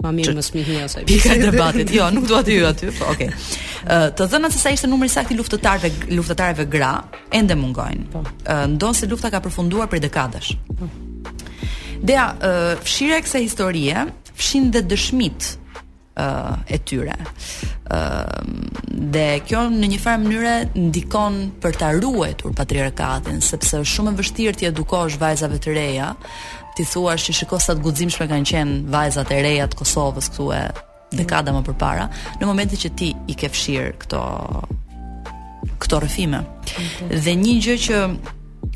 Ma 0.02 0.10
mirë 0.16 0.34
më 0.38 0.44
smihin 0.48 0.78
një 0.80 0.86
asaj. 0.88 1.04
Pika 1.10 1.34
e 1.36 1.42
debatit, 1.44 1.92
jo, 1.94 2.06
nuk 2.16 2.26
duhet 2.30 2.46
të 2.48 2.54
ju 2.54 2.58
jo, 2.62 2.70
aty, 2.72 2.90
po, 2.96 3.10
okej. 3.12 3.30
Okay. 3.30 3.46
Uh, 3.86 4.08
të 4.16 4.26
dhëna 4.34 4.50
se 4.54 4.58
sa 4.64 4.72
ishte 4.74 4.88
numër 4.90 5.10
i 5.10 5.14
sakti 5.14 5.36
luftëtarve, 5.38 5.90
luftëtarve 6.16 6.66
gra, 6.72 6.90
ende 7.36 7.56
mungojnë. 7.60 8.08
Po. 8.14 8.24
Uh, 8.24 8.64
ndonë 8.74 8.98
se 9.02 9.10
lufta 9.12 9.30
ka 9.34 9.42
përfunduar 9.44 9.90
për 9.92 10.00
dekadash. 10.08 10.54
Po. 10.80 10.88
Dea, 12.02 12.26
uh, 12.34 12.74
fshire 12.82 13.20
e 13.20 13.26
kse 13.28 13.44
historie, 13.44 14.06
fshin 14.40 14.70
dhe 14.74 14.82
dëshmitë 14.90 15.59
uh, 16.20 16.56
e 16.74 16.78
tyre. 16.84 17.16
Uh, 17.90 18.68
dhe 19.12 19.26
kjo 19.48 19.64
në 19.72 19.88
një 19.94 20.00
farë 20.04 20.22
mënyre 20.24 20.54
ndikon 20.90 21.38
për 21.62 21.78
ta 21.80 21.92
ruetur 21.96 22.54
patriarkatin, 22.58 23.40
sepse 23.44 23.80
shumë 23.94 24.12
e 24.14 24.18
vështirë 24.20 24.58
t'i 24.60 24.68
edukosh 24.70 25.18
vajzave 25.20 25.58
të 25.64 25.74
reja, 25.76 26.12
t'i 26.76 26.86
thua 26.86 27.16
që 27.18 27.34
shiko 27.40 27.58
sa 27.60 27.74
të 27.74 27.84
guximshme 27.88 28.28
kanë 28.30 28.50
qenë 28.52 28.92
vajzat 28.94 29.32
e 29.34 29.40
reja 29.44 29.68
të 29.72 29.80
Kosovës 29.80 30.30
këtu 30.32 30.50
e 30.56 30.62
dekada 31.18 31.50
më 31.56 31.64
përpara, 31.66 32.06
në 32.38 32.46
momentin 32.46 32.78
që 32.78 32.90
ti 33.00 33.12
i 33.26 33.34
ke 33.34 33.50
fshir 33.50 33.96
këto 34.04 34.20
këto 35.80 35.98
rrëfime. 36.00 36.38
Dhe 37.10 37.32
një 37.40 37.56
gjë 37.64 37.74
që 37.86 37.96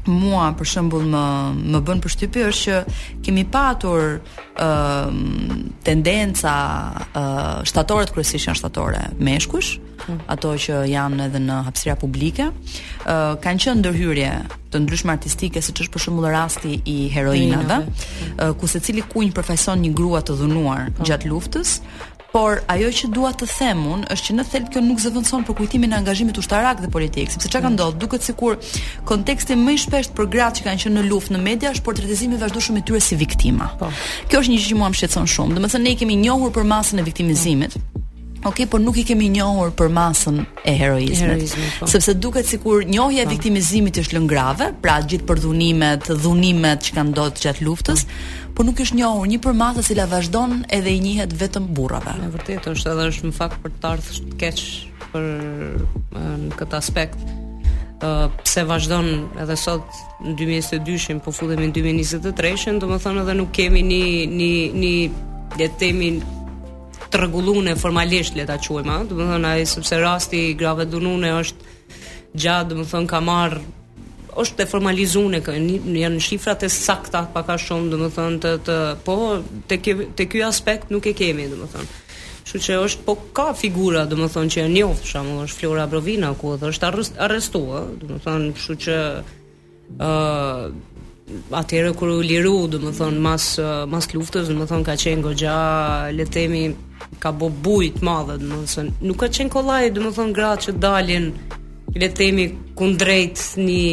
mua 0.07 0.51
për 0.59 0.69
shembull 0.69 1.05
më 1.15 1.25
më 1.73 1.81
bën 1.89 2.03
përshtypi 2.05 2.43
është 2.51 2.61
që 2.65 2.99
kemi 3.25 3.45
patur 3.55 4.07
uh, 4.21 5.09
tendenca 5.87 6.55
uh, 7.07 7.63
shtatorët 7.69 8.13
kryesisht 8.13 8.51
janë 8.51 8.61
shtatorë 8.61 9.03
meshkush, 9.25 9.75
hmm. 10.05 10.21
ato 10.35 10.53
që 10.61 10.83
janë 10.93 11.25
edhe 11.31 11.41
në 11.47 11.59
hapësira 11.71 11.97
publike, 12.03 12.51
uh, 12.53 13.35
kanë 13.45 13.65
qenë 13.65 13.81
ndërhyrje 13.81 14.33
të 14.75 14.83
ndryshme 14.85 15.15
artistike 15.17 15.63
siç 15.65 15.87
është 15.87 15.97
për 15.97 16.05
shembull 16.07 16.29
rasti 16.37 16.77
i 16.85 16.99
heroinave, 17.17 17.81
hmm. 17.85 18.35
uh, 18.37 18.59
ku 18.61 18.69
secili 18.75 19.05
kuq 19.09 19.33
përfaqëson 19.41 19.85
një 19.87 19.95
grua 19.97 20.21
të 20.27 20.37
dhunuar 20.43 20.91
hmm. 20.91 21.05
gjatë 21.09 21.33
luftës, 21.33 21.79
Por 22.35 22.65
ajo 22.67 22.89
që 22.99 23.09
dua 23.15 23.29
të 23.31 23.47
them 23.47 23.85
un 23.87 24.01
është 24.11 24.25
që 24.27 24.35
në 24.35 24.45
thelb 24.51 24.71
kjo 24.75 24.81
nuk 24.83 24.99
zëvendëson 25.05 25.45
për 25.47 25.55
kujtimin 25.61 25.95
e 25.95 25.99
angazhimit 26.01 26.41
ushtarak 26.43 26.81
dhe 26.83 26.91
politik, 26.97 27.31
sepse 27.31 27.47
çka 27.47 27.61
ka 27.63 27.71
mm. 27.71 27.77
ndodhur, 27.77 28.01
duket 28.03 28.27
sikur 28.27 28.57
konteksti 29.07 29.55
më 29.63 29.77
i 29.77 29.81
shpesht 29.85 30.17
për 30.19 30.31
gratë 30.35 30.59
që 30.59 30.67
kanë 30.67 30.83
qenë 30.87 30.97
në 30.99 31.07
luftë 31.13 31.37
në 31.37 31.45
media 31.47 31.71
është 31.77 31.87
portretizimi 31.87 32.35
i 32.35 32.43
vazhdueshëm 32.43 32.81
i 32.83 32.87
tyre 32.91 33.05
si 33.07 33.21
viktimë. 33.23 33.71
Po. 33.79 33.93
Kjo 34.27 34.43
është 34.43 34.51
një 34.57 34.61
gjë 34.65 34.71
që 34.75 34.81
mua 34.83 34.91
më 34.91 34.99
shqetëson 35.05 35.31
shumë. 35.39 35.61
Domethënë 35.61 35.87
ne 35.87 35.95
kemi 36.03 36.19
njohur 36.27 36.51
për 36.59 36.67
masën 36.75 36.99
e 36.99 37.07
viktimizimit. 37.07 37.79
Ok, 38.45 38.67
por 38.69 38.81
nuk 38.85 38.97
i 39.01 39.05
kemi 39.09 39.29
njohur 39.33 39.71
për 39.73 39.89
masën 39.89 40.43
e 40.69 40.73
heroizmit. 40.77 41.21
Heroizmi, 41.23 41.65
po. 41.81 41.87
Sepse 41.89 42.13
duket 42.15 42.45
sikur 42.47 42.85
njohja 42.85 43.23
e 43.23 43.25
po. 43.25 43.33
viktimizimit 43.33 43.97
është 44.03 44.19
lënë 44.19 44.29
grave, 44.29 44.67
pra 44.85 44.99
gjithë 45.01 45.25
për 45.31 45.41
dhunimet, 45.47 46.11
dhunimet 46.23 46.85
që 46.85 46.93
kanë 46.99 47.13
ndodhur 47.15 47.41
gjatë 47.47 47.65
luftës, 47.65 48.03
mm. 48.05 48.53
por 48.55 48.69
nuk 48.69 48.83
është 48.85 48.99
njohur 49.01 49.31
një 49.33 49.41
përmasë 49.47 49.81
e 49.83 49.87
cila 49.89 50.07
vazhdon 50.13 50.59
edhe 50.77 50.93
i 50.93 51.01
njihet 51.01 51.33
vetëm 51.41 51.71
burrave. 51.79 52.19
Në 52.21 52.29
vërtetë 52.37 52.75
është 52.75 52.93
edhe 52.93 53.07
është 53.15 53.31
në 53.31 53.35
fakt 53.41 53.63
për 53.65 53.73
të 53.81 53.91
ardhur 53.95 54.21
të 54.29 54.37
keq 54.43 54.63
për 55.15 55.27
në 56.13 56.61
këtë 56.61 56.81
aspekt. 56.83 57.25
pse 58.45 58.63
vazhdon 58.69 59.07
edhe 59.41 59.57
sot 59.57 59.87
në 60.21 60.33
2022-shin, 60.41 61.21
po 61.25 61.33
fillemi 61.33 61.67
në 61.67 61.73
2023-shin, 61.79 62.77
domethënë 62.83 63.23
edhe 63.23 63.35
nuk 63.41 63.51
kemi 63.57 63.81
një 63.81 64.33
një 64.37 65.61
një 65.65 66.25
le 66.25 66.25
të 67.15 67.21
rregullune 67.23 67.77
formalisht 67.79 68.35
le 68.35 68.45
ta 68.49 68.57
quajmë, 68.59 68.95
ëh, 68.99 69.03
do 69.09 69.17
të 69.23 69.27
thonë 69.31 69.51
ai 69.55 69.65
sepse 69.71 69.99
rasti 70.03 70.39
i 70.51 70.55
grave 70.59 70.83
dënuane 70.91 71.31
është 71.39 71.75
gjatë, 72.43 72.71
do 72.75 72.83
të 72.83 72.87
thonë 72.91 73.11
ka 73.13 73.21
marr 73.23 73.59
është 74.43 74.57
të 74.59 74.65
formalizuar 74.67 75.37
kë 75.47 75.53
janë 76.03 76.23
shifrat 76.27 76.65
e 76.67 76.71
sakta 76.77 77.21
pak 77.35 77.53
a 77.55 77.59
shumë 77.65 77.93
do 77.93 78.01
të 78.03 78.09
thonë 78.17 78.41
të 78.43 78.55
të 78.69 78.79
po 79.07 79.19
te 79.71 79.79
te 80.19 80.27
ky 80.27 80.43
aspekt 80.43 80.91
nuk 80.91 81.07
e 81.07 81.13
kemi 81.21 81.47
do 81.53 81.61
të 81.63 81.69
thonë. 81.77 81.93
Kështu 82.43 82.63
që 82.67 82.79
është 82.89 83.07
po 83.07 83.15
ka 83.37 83.53
figura 83.57 84.03
do 84.11 84.19
të 84.19 84.33
thonë 84.35 84.53
që 84.57 84.65
e 84.65 84.73
njoh 84.75 84.97
për 84.99 85.13
shembull 85.13 85.45
është 85.47 85.61
Flora 85.63 85.87
Brovina 85.93 86.33
ku 86.41 86.57
është 86.59 86.91
arrestuar 87.29 87.93
do 88.03 88.11
të 88.11 88.19
thonë 88.27 88.51
kështu 88.59 88.79
që 88.87 88.99
ëh 90.09 90.75
atëherë 91.51 91.93
kur 91.97 92.11
u 92.13 92.23
liru, 92.25 92.57
do 92.69 92.79
të 92.83 92.93
thonë 92.99 93.21
mas 93.25 93.47
mas 93.91 94.09
luftës, 94.13 94.51
do 94.51 94.57
të 94.61 94.67
thonë 94.71 94.87
ka 94.89 94.97
qenë 95.01 95.25
gogja, 95.25 95.55
le 96.15 96.27
të 96.29 96.35
themi 96.37 96.63
ka 97.23 97.33
bë 97.33 97.49
bujt 97.65 97.99
të 98.01 98.07
madhe, 98.09 98.37
do 98.43 98.61
të 98.63 98.73
thonë 98.75 99.09
nuk 99.09 99.21
ka 99.25 99.31
qenë 99.39 99.55
kollaj, 99.55 99.85
do 99.97 100.05
të 100.05 100.13
thonë 100.19 100.35
gratë 100.41 100.67
që 100.69 100.75
dalin 100.85 101.31
le 101.95 102.09
të 102.11 102.21
themi 102.21 102.47
kundrejt 102.77 103.41
një 103.57 103.85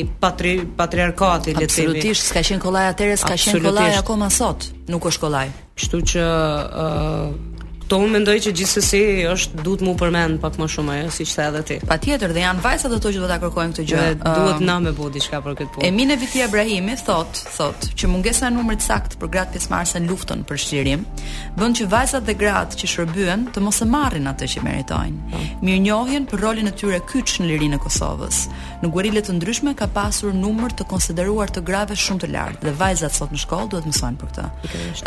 patriarkati, 0.78 1.54
le 1.56 1.64
të 1.64 1.78
themi. 1.78 2.02
Absolutisht 2.02 2.26
s'ka 2.32 2.44
qenë 2.52 2.64
kollaj, 2.66 2.84
atëherë 2.96 3.20
s'ka 3.24 3.38
qenë 3.46 3.64
kollaj 3.68 3.96
akoma 4.02 4.32
sot. 4.34 4.68
Nuk 4.92 5.06
është 5.08 5.24
kolaj. 5.28 5.48
Kështu 5.78 6.04
që 6.12 6.28
ë 6.28 7.51
Po 7.92 7.98
unë 8.00 8.14
mendoj 8.16 8.38
që 8.46 8.52
gjithsesi 8.56 9.00
është 9.28 9.66
duhet 9.66 9.82
më 9.84 9.94
përmend 10.00 10.38
pak 10.40 10.54
më 10.62 10.66
shumë 10.72 10.94
ajo 10.94 11.08
siç 11.12 11.34
tha 11.36 11.50
edhe 11.50 11.62
ti. 11.68 11.76
Patjetër 11.90 12.32
dhe 12.38 12.44
janë 12.46 12.62
vajza 12.64 12.88
ato 12.88 13.10
që 13.12 13.20
do 13.20 13.28
ta 13.28 13.36
kërkojnë 13.42 13.74
këtë 13.76 13.84
gjë. 13.90 14.04
Um, 14.14 14.22
duhet 14.38 14.62
na 14.70 14.78
me 14.86 14.94
bëu 14.96 15.10
diçka 15.12 15.42
për 15.44 15.58
këtë 15.60 15.74
punë. 15.76 15.90
Emine 15.90 16.16
Viti 16.22 16.40
Ibrahimi 16.40 16.96
thot, 17.04 17.42
thot 17.58 17.90
që 18.00 18.08
mungesa 18.14 18.46
e 18.48 18.54
numrit 18.56 18.86
sakt 18.86 19.18
për 19.20 19.32
gratë 19.34 19.58
pjesëmarrëse 19.58 20.00
në 20.04 20.08
luftën 20.14 20.46
për 20.48 20.62
shërim 20.64 21.04
bën 21.60 21.76
që 21.82 21.90
vajzat 21.92 22.30
dhe 22.30 22.38
gratë 22.46 22.80
që 22.80 22.90
shërbyen 22.94 23.44
të 23.58 23.64
mos 23.66 23.82
e 23.84 23.90
marrin 23.92 24.32
atë 24.32 24.50
që 24.56 24.64
meritojnë. 24.70 25.20
Hmm. 25.34 25.52
Po. 25.60 25.68
Mirnjohjen 25.68 26.30
për 26.32 26.46
rolin 26.46 26.72
e 26.72 26.74
tyre 26.80 27.02
kyç 27.12 27.42
në 27.44 27.52
lirinë 27.52 27.82
e 27.82 27.82
Kosovës. 27.90 28.40
Në 28.86 28.94
guerilla 28.96 29.26
të 29.28 29.36
ndryshme 29.36 29.76
ka 29.78 29.90
pasur 29.94 30.32
numër 30.34 30.74
të 30.80 30.88
konsideruar 30.94 31.52
të 31.54 31.66
grave 31.68 32.00
shumë 32.00 32.24
të 32.24 32.32
lartë 32.38 32.66
dhe 32.72 32.76
vajzat 32.80 33.20
sot 33.20 33.36
në 33.36 33.44
shkollë 33.44 33.70
duhet 33.76 33.86
të 33.86 33.92
mësojnë 33.92 34.18
për 34.24 34.32
këtë. 34.34 34.50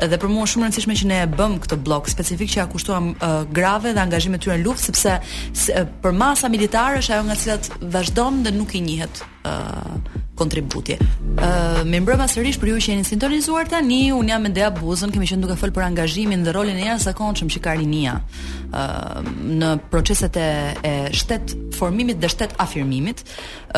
Edhe 0.04 0.20
për 0.22 0.34
mua 0.36 0.44
është 0.44 0.52
shumë 0.58 0.66
e 0.66 0.68
rëndësishme 0.68 0.98
që 1.00 1.08
ne 1.10 1.22
e 1.24 1.32
bëm 1.32 1.58
këtë 1.64 1.80
blog 1.88 2.12
specifik 2.12 2.52
që 2.54 2.68
kushtuam 2.74 3.08
uh, 3.08 3.16
grave 3.58 3.92
dhe 3.94 4.02
angazhime 4.04 4.38
tyre 4.42 4.58
në 4.58 4.66
luftë 4.66 4.88
sepse 4.90 5.14
se, 5.52 5.70
uh, 5.78 5.86
për 6.04 6.18
masa 6.24 6.50
militare 6.52 7.00
është 7.02 7.16
ajo 7.16 7.28
nga 7.30 7.38
cilat 7.40 7.70
vazhdon 7.94 8.42
dhe 8.46 8.52
nuk 8.58 8.74
i 8.74 8.82
njihet 8.88 9.22
uh, 9.46 9.96
kontributi. 10.34 10.96
Ë 10.98 11.84
uh, 11.84 11.84
më 11.86 12.26
sërish 12.32 12.56
për 12.58 12.72
ju 12.72 12.78
që 12.82 12.94
jeni 12.96 13.04
sintonizuar 13.06 13.68
tani, 13.70 14.08
un 14.10 14.26
jam 14.32 14.42
me 14.42 14.50
Dea 14.50 14.72
Buzën, 14.74 15.12
kemi 15.14 15.28
qenë 15.30 15.44
duke 15.46 15.54
fol 15.60 15.70
për 15.76 15.84
angazhimin 15.92 16.42
dhe 16.42 16.54
rolin 16.56 16.80
e 16.80 16.88
jashtëzakonshëm 16.88 17.52
që 17.54 17.62
ka 17.62 17.76
Rinia 17.78 18.16
ë 18.18 18.66
uh, 18.74 19.30
në 19.62 19.70
proceset 19.92 20.34
e, 20.42 20.48
e 20.90 20.94
shtet 21.14 21.54
formimit 21.78 22.18
dhe 22.22 22.30
shtet 22.32 22.56
afirmimit. 22.62 23.22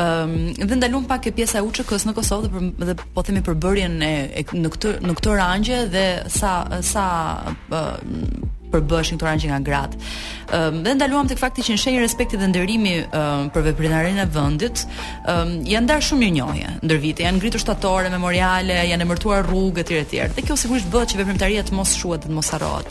uh, 0.01 0.25
dhe 0.65 0.79
ndalum 0.81 1.05
pak 1.05 1.29
e 1.29 1.35
pjesa 1.37 1.61
e 1.61 1.67
UÇK-s 1.69 2.09
në 2.09 2.17
Kosovë 2.17 2.49
dhe, 2.49 2.55
për, 2.55 2.89
dhe 2.89 2.97
po 3.15 3.27
themi 3.27 3.45
për 3.45 3.61
bërjen 3.67 4.01
e, 4.09 4.13
e 4.41 4.47
në 4.63 4.73
këtë 4.73 4.95
në 5.05 5.19
këtë 5.21 5.37
rangje 5.43 5.85
dhe 5.93 6.07
sa 6.41 6.55
sa 6.81 7.05
uh, 7.69 8.53
një 8.73 9.11
këto 9.11 9.27
rancë 9.27 9.51
nga 9.51 9.59
gratë. 9.62 9.99
Ëm 10.57 10.81
dhe 10.85 10.93
ndaluam 10.97 11.29
tek 11.29 11.39
fakti 11.39 11.62
që 11.62 11.75
në 11.75 11.81
shenjë 11.83 12.03
respekti 12.03 12.37
dhe 12.39 12.47
nderimi 12.51 12.95
për 13.55 13.64
veprimtarinë 13.67 14.23
e 14.23 14.29
vendit, 14.35 14.83
ëm 15.29 15.55
janë 15.67 15.85
ndar 15.87 16.03
shumë 16.03 16.21
mirënjohje 16.23 16.73
ndër 16.85 16.99
vite, 17.03 17.23
janë 17.27 17.39
ngritur 17.41 17.62
shtatorë, 17.62 18.11
memoriale, 18.14 18.81
janë 18.91 19.07
emërtuar 19.07 19.47
rrugë 19.47 19.85
etj 19.85 19.97
etj. 20.01 20.35
Dhe 20.37 20.47
kjo 20.47 20.57
sigurisht 20.59 20.91
bëhet 20.93 21.12
që 21.14 21.21
veprimtaria 21.23 21.62
të 21.67 21.75
mos 21.79 21.95
shuhet 21.99 22.25
dhe 22.27 22.31
të 22.31 22.37
mos 22.39 22.53
harrohet. 22.55 22.91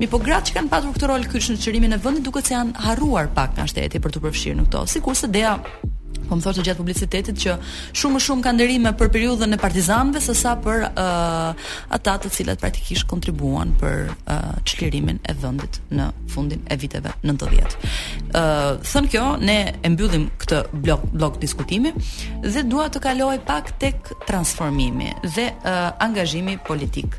Mi 0.00 0.06
po 0.10 0.20
gratë 0.22 0.50
që 0.50 0.58
kanë 0.58 0.72
patur 0.74 0.94
këtë 0.96 1.10
rol 1.12 1.28
kyç 1.30 1.50
në 1.54 1.58
çrimin 1.64 1.96
e 1.96 2.00
vendit 2.04 2.24
duket 2.26 2.48
se 2.50 2.56
janë 2.58 2.86
harruar 2.88 3.30
pak 3.34 3.56
nga 3.58 3.68
shteti 3.70 4.02
për 4.02 4.16
të 4.16 4.24
përfshirë 4.26 4.60
në 4.60 4.66
këto. 4.68 4.86
Sikurse 4.96 5.30
Dea 5.30 5.56
po 6.28 6.36
më 6.36 6.42
thoshte 6.44 6.64
gjatë 6.66 6.80
publicitetit 6.82 7.38
që 7.44 7.54
shumë 7.96 8.16
më 8.16 8.20
shumë 8.26 8.44
kanë 8.44 8.58
ndërime 8.58 8.92
për 9.00 9.10
periudhën 9.14 9.56
e 9.56 9.58
partizanëve 9.62 10.22
sesa 10.24 10.52
për 10.64 10.84
uh, 10.88 11.66
ata 11.98 12.14
të 12.24 12.30
cilët 12.36 12.60
praktikisht 12.62 13.06
kontribuan 13.10 13.72
për 13.80 14.06
uh, 14.10 14.54
çlirimin 14.68 15.20
e 15.30 15.34
vendit 15.42 15.80
në 15.94 16.08
fundin 16.32 16.62
e 16.72 16.78
viteve 16.82 17.12
90. 17.24 17.76
Ë 17.76 18.42
uh, 18.42 18.70
thën 18.84 19.08
kjo, 19.12 19.24
ne 19.48 19.58
e 19.80 19.92
mbyllim 19.94 20.28
këtë 20.42 20.60
blok 20.84 21.06
blok 21.14 21.38
diskutimi 21.42 21.94
dhe 22.44 22.64
dua 22.70 22.88
të 22.92 23.02
kaloj 23.08 23.36
pak 23.48 23.72
tek 23.82 24.12
transformimi 24.26 25.12
dhe 25.36 25.50
uh, 25.52 25.92
angazhimi 26.06 26.58
politik. 26.68 27.16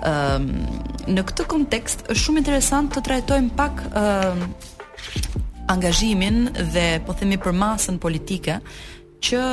Ë 0.00 0.16
um, 0.38 0.48
uh, 0.54 0.86
në 1.08 1.24
këtë 1.28 1.44
kontekst 1.48 2.02
është 2.10 2.20
shumë 2.24 2.42
interesant 2.42 2.90
të 2.92 3.02
trajtojmë 3.06 3.54
pak 3.58 3.80
uh, 3.96 5.44
angazhimin 5.68 6.36
dhe 6.74 6.86
po 7.06 7.12
themi 7.18 7.36
për 7.40 7.52
masën 7.56 7.98
politike 8.00 8.58
që 9.28 9.44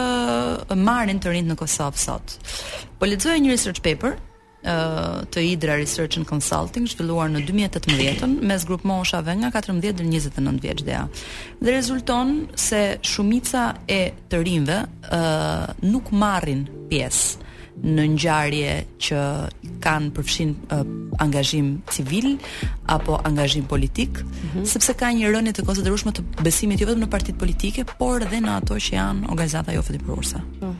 marrin 0.87 1.19
të 1.19 1.31
rinjt 1.33 1.49
në 1.51 1.57
Kosovë 1.59 1.99
sot. 2.07 2.35
Po 2.99 3.09
lexoja 3.09 3.39
një 3.41 3.51
research 3.55 3.81
paper 3.85 4.15
të 4.65 5.43
Hydra 5.45 5.75
Research 5.77 6.15
and 6.17 6.25
Consulting 6.29 6.87
zhvilluar 6.89 7.27
në 7.29 7.43
2018 7.49 8.39
mes 8.49 8.63
grup 8.65 8.85
moshave 8.89 9.35
nga 9.37 9.51
14 9.53 9.81
deri 9.83 10.07
në 10.07 10.15
29 10.21 10.63
vjeç 10.63 10.85
dea. 10.87 11.03
Dhe 11.61 11.75
rezulton 11.75 12.31
se 12.57 12.81
shumica 13.05 13.73
e 13.85 14.07
të 14.31 14.41
rinjve 14.47 14.79
ë 15.05 15.23
nuk 15.91 16.09
marrin 16.15 16.65
pjesë 16.89 17.44
në 17.85 18.05
ngjarje 18.15 18.71
që 19.05 19.19
kanë 19.83 20.09
përfshin 20.17 20.53
uh, 20.73 20.81
angazhim 21.21 21.69
civil 21.93 22.31
apo 22.95 23.19
angazhim 23.29 23.65
politik, 23.69 24.21
mm 24.23 24.49
-hmm. 24.51 24.65
sepse 24.65 24.93
ka 24.93 25.13
një 25.13 25.31
rënje 25.35 25.53
të 25.57 25.65
konsiderueshme 25.65 26.11
të 26.11 26.23
besimit 26.43 26.81
jo 26.81 26.87
vetëm 26.89 27.03
në 27.05 27.09
partitë 27.15 27.39
politike, 27.39 27.85
por 27.99 28.21
edhe 28.21 28.39
në 28.41 28.51
ato 28.57 28.75
që 28.75 28.93
janë 28.93 29.31
organizata 29.31 29.71
jo 29.73 29.81
fetëpërorse. 29.81 30.37
Po. 30.59 30.75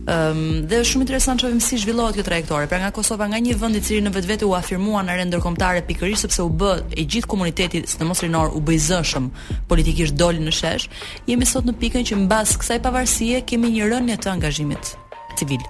Ëm 0.00 0.38
um, 0.38 0.68
dhe 0.68 0.76
është 0.80 0.90
shumë 0.90 1.04
interesant 1.04 1.40
të 1.40 1.44
shohim 1.44 1.60
si 1.60 1.78
zhvillohet 1.78 2.14
kjo 2.14 2.22
trajektore, 2.24 2.66
pra 2.66 2.78
nga 2.78 2.90
Kosova 2.90 3.26
nga 3.28 3.36
një 3.38 3.56
vend 3.60 3.76
i 3.76 3.80
cili 3.80 4.00
në 4.02 4.12
vetvete 4.14 4.44
u 4.44 4.54
afirmua 4.56 5.02
në 5.02 5.12
rend 5.16 5.30
ndërkombëtare 5.34 5.84
pikërisht 5.86 6.20
sepse 6.24 6.42
u 6.42 6.48
bë 6.50 6.72
e 6.96 7.04
gjithë 7.04 7.26
komuniteti, 7.26 7.82
sidomos 7.86 8.22
rinor, 8.22 8.48
u 8.56 8.60
bë 8.60 8.72
i 8.72 8.78
zëshëm 8.78 9.28
politikisht 9.68 10.14
doli 10.14 10.40
në 10.40 10.52
shesh, 10.56 10.88
jemi 11.26 11.44
sot 11.44 11.64
në 11.64 11.72
pikën 11.80 12.02
që 12.08 12.16
mbas 12.16 12.56
kësaj 12.58 12.80
pavarësie 12.82 13.40
kemi 13.46 13.68
një 13.68 13.84
rënje 13.92 14.16
të 14.16 14.32
angazhimit 14.32 14.96
civil. 15.40 15.64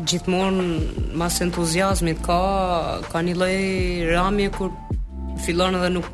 Gjithmonë 0.00 1.14
mas 1.20 1.36
entuziazmit 1.44 2.22
ka 2.24 2.36
ka 3.10 3.18
një 3.26 3.34
lloj 3.40 3.56
ramje 4.12 4.48
kur 4.56 4.70
fillon 5.44 5.76
edhe 5.80 5.90
nuk 5.96 6.08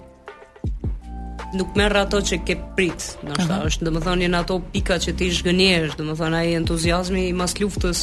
nuk 1.58 1.76
merr 1.78 1.96
ato 2.02 2.18
që 2.28 2.40
ke 2.46 2.56
prit, 2.76 3.04
do 3.24 3.32
të 3.36 3.44
thotë 3.48 3.68
është 3.70 3.86
domethënë 3.86 4.26
janë 4.26 4.38
ato 4.42 4.56
pika 4.74 4.96
që 5.04 5.12
ti 5.16 5.28
zhgënjesh, 5.38 5.94
domethënë 6.00 6.40
ai 6.40 6.54
entuziazmi 6.58 7.22
i 7.30 7.36
mas 7.38 7.54
luftës 7.60 8.00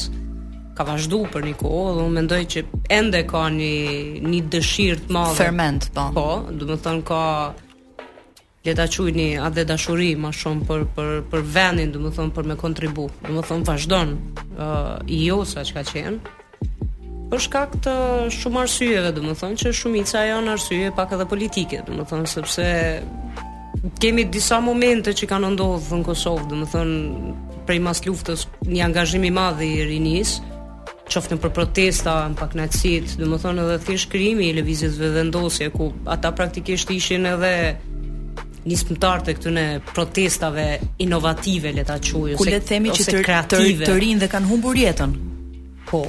ka 0.77 0.85
vazhdu 0.87 1.19
për 1.33 1.49
një 1.49 1.57
kohë 1.59 1.91
dhe 1.97 2.05
unë 2.07 2.17
mendoj 2.17 2.39
që 2.53 2.63
ende 2.97 3.21
ka 3.29 3.43
një, 3.57 3.73
një 4.31 4.39
dëshirë 4.55 5.01
të 5.03 5.13
madhe. 5.17 5.35
Ferment, 5.41 5.89
po. 5.93 6.07
Po, 6.17 6.27
dhe 6.49 6.71
më 6.71 6.79
thonë 6.87 7.05
ka 7.11 7.21
le 8.65 8.73
ta 8.79 8.85
çujni 8.87 9.29
atë 9.43 9.63
dashuri 9.67 10.13
më 10.23 10.29
shumë 10.39 10.67
për 10.69 10.83
për 10.95 11.07
për 11.31 11.41
vendin, 11.55 11.89
domethënë 11.91 12.31
për 12.35 12.45
me 12.47 12.55
kontribu. 12.61 13.09
Domethënë 13.27 13.65
vazhdon 13.67 14.13
ë 14.15 14.45
uh, 14.55 14.95
i 15.03 15.25
jo 15.27 15.41
sa 15.51 15.65
çka 15.67 15.83
qen. 15.91 16.21
Për 17.31 17.43
shkak 17.43 17.75
të 17.83 17.95
shumë 18.37 18.61
arsyeve, 18.61 19.11
domethënë 19.17 19.59
që 19.63 19.73
shumica 19.75 20.21
janë 20.29 20.53
arsye 20.55 20.93
pak 20.95 21.11
edhe 21.17 21.27
politike, 21.33 21.81
domethënë 21.89 22.31
sepse 22.37 22.65
kemi 23.99 24.29
disa 24.31 24.61
momente 24.63 25.11
që 25.11 25.27
kanë 25.33 25.51
ndodhur 25.57 25.99
në 25.99 26.07
Kosovë, 26.07 26.47
domethënë 26.53 27.37
prej 27.67 27.79
mas 27.83 27.99
luftës 28.07 28.45
një 28.69 28.83
angazhim 28.87 29.25
i 29.27 29.31
madh 29.41 29.59
i 29.67 29.73
rinis, 29.91 30.37
qoftë 31.11 31.35
për 31.43 31.51
protesta, 31.59 32.15
pak 32.39 32.55
nacit, 32.55 33.17
domethënë 33.19 33.65
edhe 33.67 33.81
thjesht 33.89 34.11
krijimi 34.15 34.47
i 34.47 34.55
lëvizjes 34.61 35.01
vendosje 35.19 35.67
ku 35.75 35.89
ata 36.15 36.31
praktikisht 36.37 36.95
ishin 36.95 37.27
edhe 37.35 37.53
nismëtar 38.67 39.23
të 39.27 39.33
këtyne 39.37 39.63
protestave 39.89 40.65
inovative 41.03 41.73
le 41.75 41.83
ta 41.87 41.97
quaj 42.03 42.35
ose 42.37 42.49
le 42.49 42.59
të 42.61 42.69
themi 42.71 42.93
që 42.95 43.05
të 43.09 43.23
kreative 43.25 43.87
të 43.89 43.95
rinë 44.03 44.21
dhe 44.23 44.29
kanë 44.31 44.49
humbur 44.51 44.77
jetën. 44.79 45.15
Po, 45.89 46.03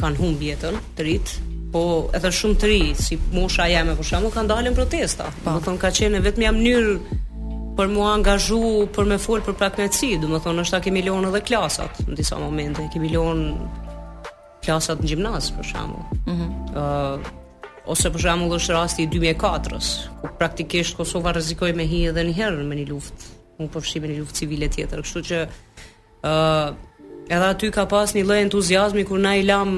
kanë 0.00 0.20
humbur 0.20 0.46
jetën, 0.48 0.78
të 0.96 1.06
rit, 1.08 1.32
po 1.74 1.82
edhe 2.16 2.30
shumë 2.40 2.60
të 2.62 2.70
rinë, 2.72 2.94
si 3.00 3.18
mosha 3.36 3.68
jeme 3.70 3.96
për 3.98 4.08
shembull 4.12 4.34
kanë 4.36 4.52
dalën 4.54 4.78
protesta. 4.78 5.28
Do 5.44 5.58
thon 5.64 5.78
ka 5.82 5.92
qenë 5.96 6.22
vetëm 6.26 6.46
jam 6.48 6.58
mënyrë 6.60 7.18
për 7.78 7.92
mua 7.94 8.14
angazhu 8.16 8.60
për 8.94 9.12
me 9.12 9.20
fol 9.22 9.44
për 9.46 9.58
pragmatici, 9.60 10.16
do 10.22 10.32
të 10.32 10.40
thon 10.46 10.64
është 10.64 10.78
ta 10.78 10.82
kemi 10.86 11.04
lënë 11.08 11.30
edhe 11.34 11.42
klasat 11.52 12.02
në 12.08 12.16
disa 12.22 12.40
momente, 12.42 12.88
kemi 12.94 13.12
lënë 13.12 13.52
klasat 14.66 15.04
në 15.04 15.12
gjimnaz 15.12 15.52
për 15.58 15.70
shembull. 15.74 16.06
Ëh, 16.06 16.32
mm 16.32 16.38
-hmm. 16.38 16.72
uh, 16.76 17.36
ose 17.90 18.10
për 18.14 18.22
shembull 18.26 18.52
është 18.58 18.74
rasti 18.76 19.02
i 19.06 19.10
2004-s, 19.10 19.88
ku 20.22 20.28
praktikisht 20.38 20.94
Kosova 20.98 21.32
rrezikoi 21.34 21.72
me 21.76 21.86
hi 21.90 22.04
edhe 22.10 22.22
një 22.28 22.34
herë 22.36 22.62
me 22.68 22.76
një 22.78 22.84
luftë, 22.92 23.30
një 23.64 23.68
pushim 23.74 24.04
në 24.06 24.18
luftë 24.20 24.38
civile 24.44 24.68
tjetër. 24.70 25.02
Kështu 25.06 25.22
që 25.30 25.40
ë 25.46 26.30
uh, 26.30 26.70
edhe 27.30 27.48
aty 27.50 27.70
ka 27.74 27.86
pas 27.90 28.12
një 28.14 28.22
lloj 28.28 28.38
entuziazmi 28.44 29.02
kur 29.08 29.18
na 29.24 29.32
i 29.38 29.42
lam 29.46 29.72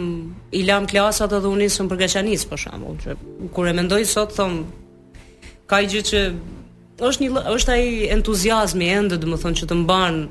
i 0.56 0.62
lam 0.68 0.86
klasat 0.90 1.32
edhe 1.38 1.48
u 1.48 1.56
nisëm 1.60 1.88
për 1.90 2.02
Gaçanis 2.04 2.44
për 2.50 2.62
shembull, 2.66 3.00
që 3.04 3.16
kur 3.56 3.68
e 3.70 3.74
mendoj 3.80 4.04
sot 4.08 4.32
thon 4.36 4.60
ka 5.70 5.80
gjë 5.86 6.04
që 6.12 6.22
është 7.08 7.26
një 7.28 7.44
është 7.56 7.74
ai 7.74 8.08
entuziazmi 8.14 8.88
ende, 8.98 9.16
domethënë 9.24 9.62
që 9.62 9.68
të 9.72 9.78
mban 9.82 10.24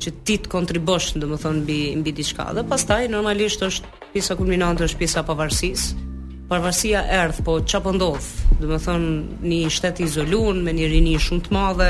që 0.00 0.12
ti 0.26 0.36
të 0.40 0.50
kontribosh, 0.54 1.14
domethënë 1.22 1.62
mbi 1.64 1.78
mbi 2.02 2.14
diçka. 2.20 2.50
Dhe 2.56 2.66
pastaj 2.70 3.02
normalisht 3.12 3.62
është 3.66 3.98
pjesa 4.16 4.38
kulminante 4.40 4.86
është 4.90 5.02
pjesa 5.04 5.22
pavarësisë. 5.28 6.06
Parvarsia 6.50 7.02
erdh, 7.08 7.38
po 7.46 7.52
çka 7.62 7.78
po 7.84 7.92
ndodh? 7.94 8.26
Do 8.58 8.66
të 8.72 8.78
thonë 8.82 9.40
një 9.50 9.68
shtet 9.70 10.00
i 10.02 10.06
izoluar 10.08 10.56
me 10.66 10.72
një 10.74 10.88
rini 10.90 11.12
shumë 11.22 11.44
të 11.44 11.52
madhe, 11.54 11.86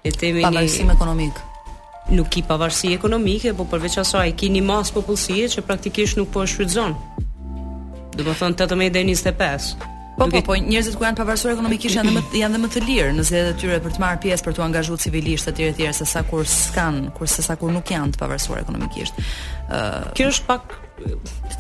e 0.08 0.16
themi 0.16 0.40
një 0.40 0.48
pavarësim 0.48 0.94
ekonomik. 0.96 1.44
Nuk 2.16 2.32
ki 2.32 2.46
pavarësi 2.48 2.96
ekonomike, 2.96 3.52
po 3.60 3.68
përveç 3.74 4.00
asaj 4.06 4.32
ki 4.40 4.54
një 4.56 4.64
mas 4.72 4.96
popullsie 4.96 5.52
që 5.52 5.68
praktikisht 5.68 6.16
nuk 6.22 6.32
po 6.32 6.46
e 6.46 6.48
shfrytëzon 6.48 6.96
do 8.20 8.32
të 8.32 8.38
thonë 8.40 8.64
18 8.68 8.88
deri 8.90 9.10
në 9.10 9.18
25. 9.18 9.92
Po 10.16 10.30
po 10.32 10.40
po, 10.46 10.54
njerëzit 10.56 10.94
ku 10.96 11.04
janë 11.04 11.18
pavarësor 11.18 11.52
ekonomikisht 11.52 11.98
janë 11.98 12.08
dhe 12.08 12.14
më 12.16 12.38
janë 12.40 12.56
dhe 12.56 12.60
më 12.62 12.68
të 12.72 12.80
lirë 12.86 13.10
në 13.18 13.24
zgjedhjet 13.28 13.50
e 13.50 13.58
tyre 13.60 13.80
për 13.84 13.92
të 13.92 14.00
marrë 14.00 14.20
pjesë 14.22 14.46
për 14.46 14.54
të 14.56 14.62
angazhuar 14.66 15.00
civilisht 15.02 15.50
etj 15.50 15.64
etj 15.66 15.82
se 15.98 16.06
sa 16.08 16.22
kur 16.24 16.48
s'kan, 16.48 17.00
kur 17.18 17.28
se 17.28 17.44
sa 17.44 17.56
kur 17.60 17.68
nuk 17.74 17.92
janë 17.92 18.14
të 18.16 18.22
pavarësuar 18.22 18.62
ekonomikisht. 18.62 19.20
Ë 19.68 19.76
uh, 19.76 20.08
Kjo 20.16 20.30
është 20.32 20.48
pak 20.48 20.72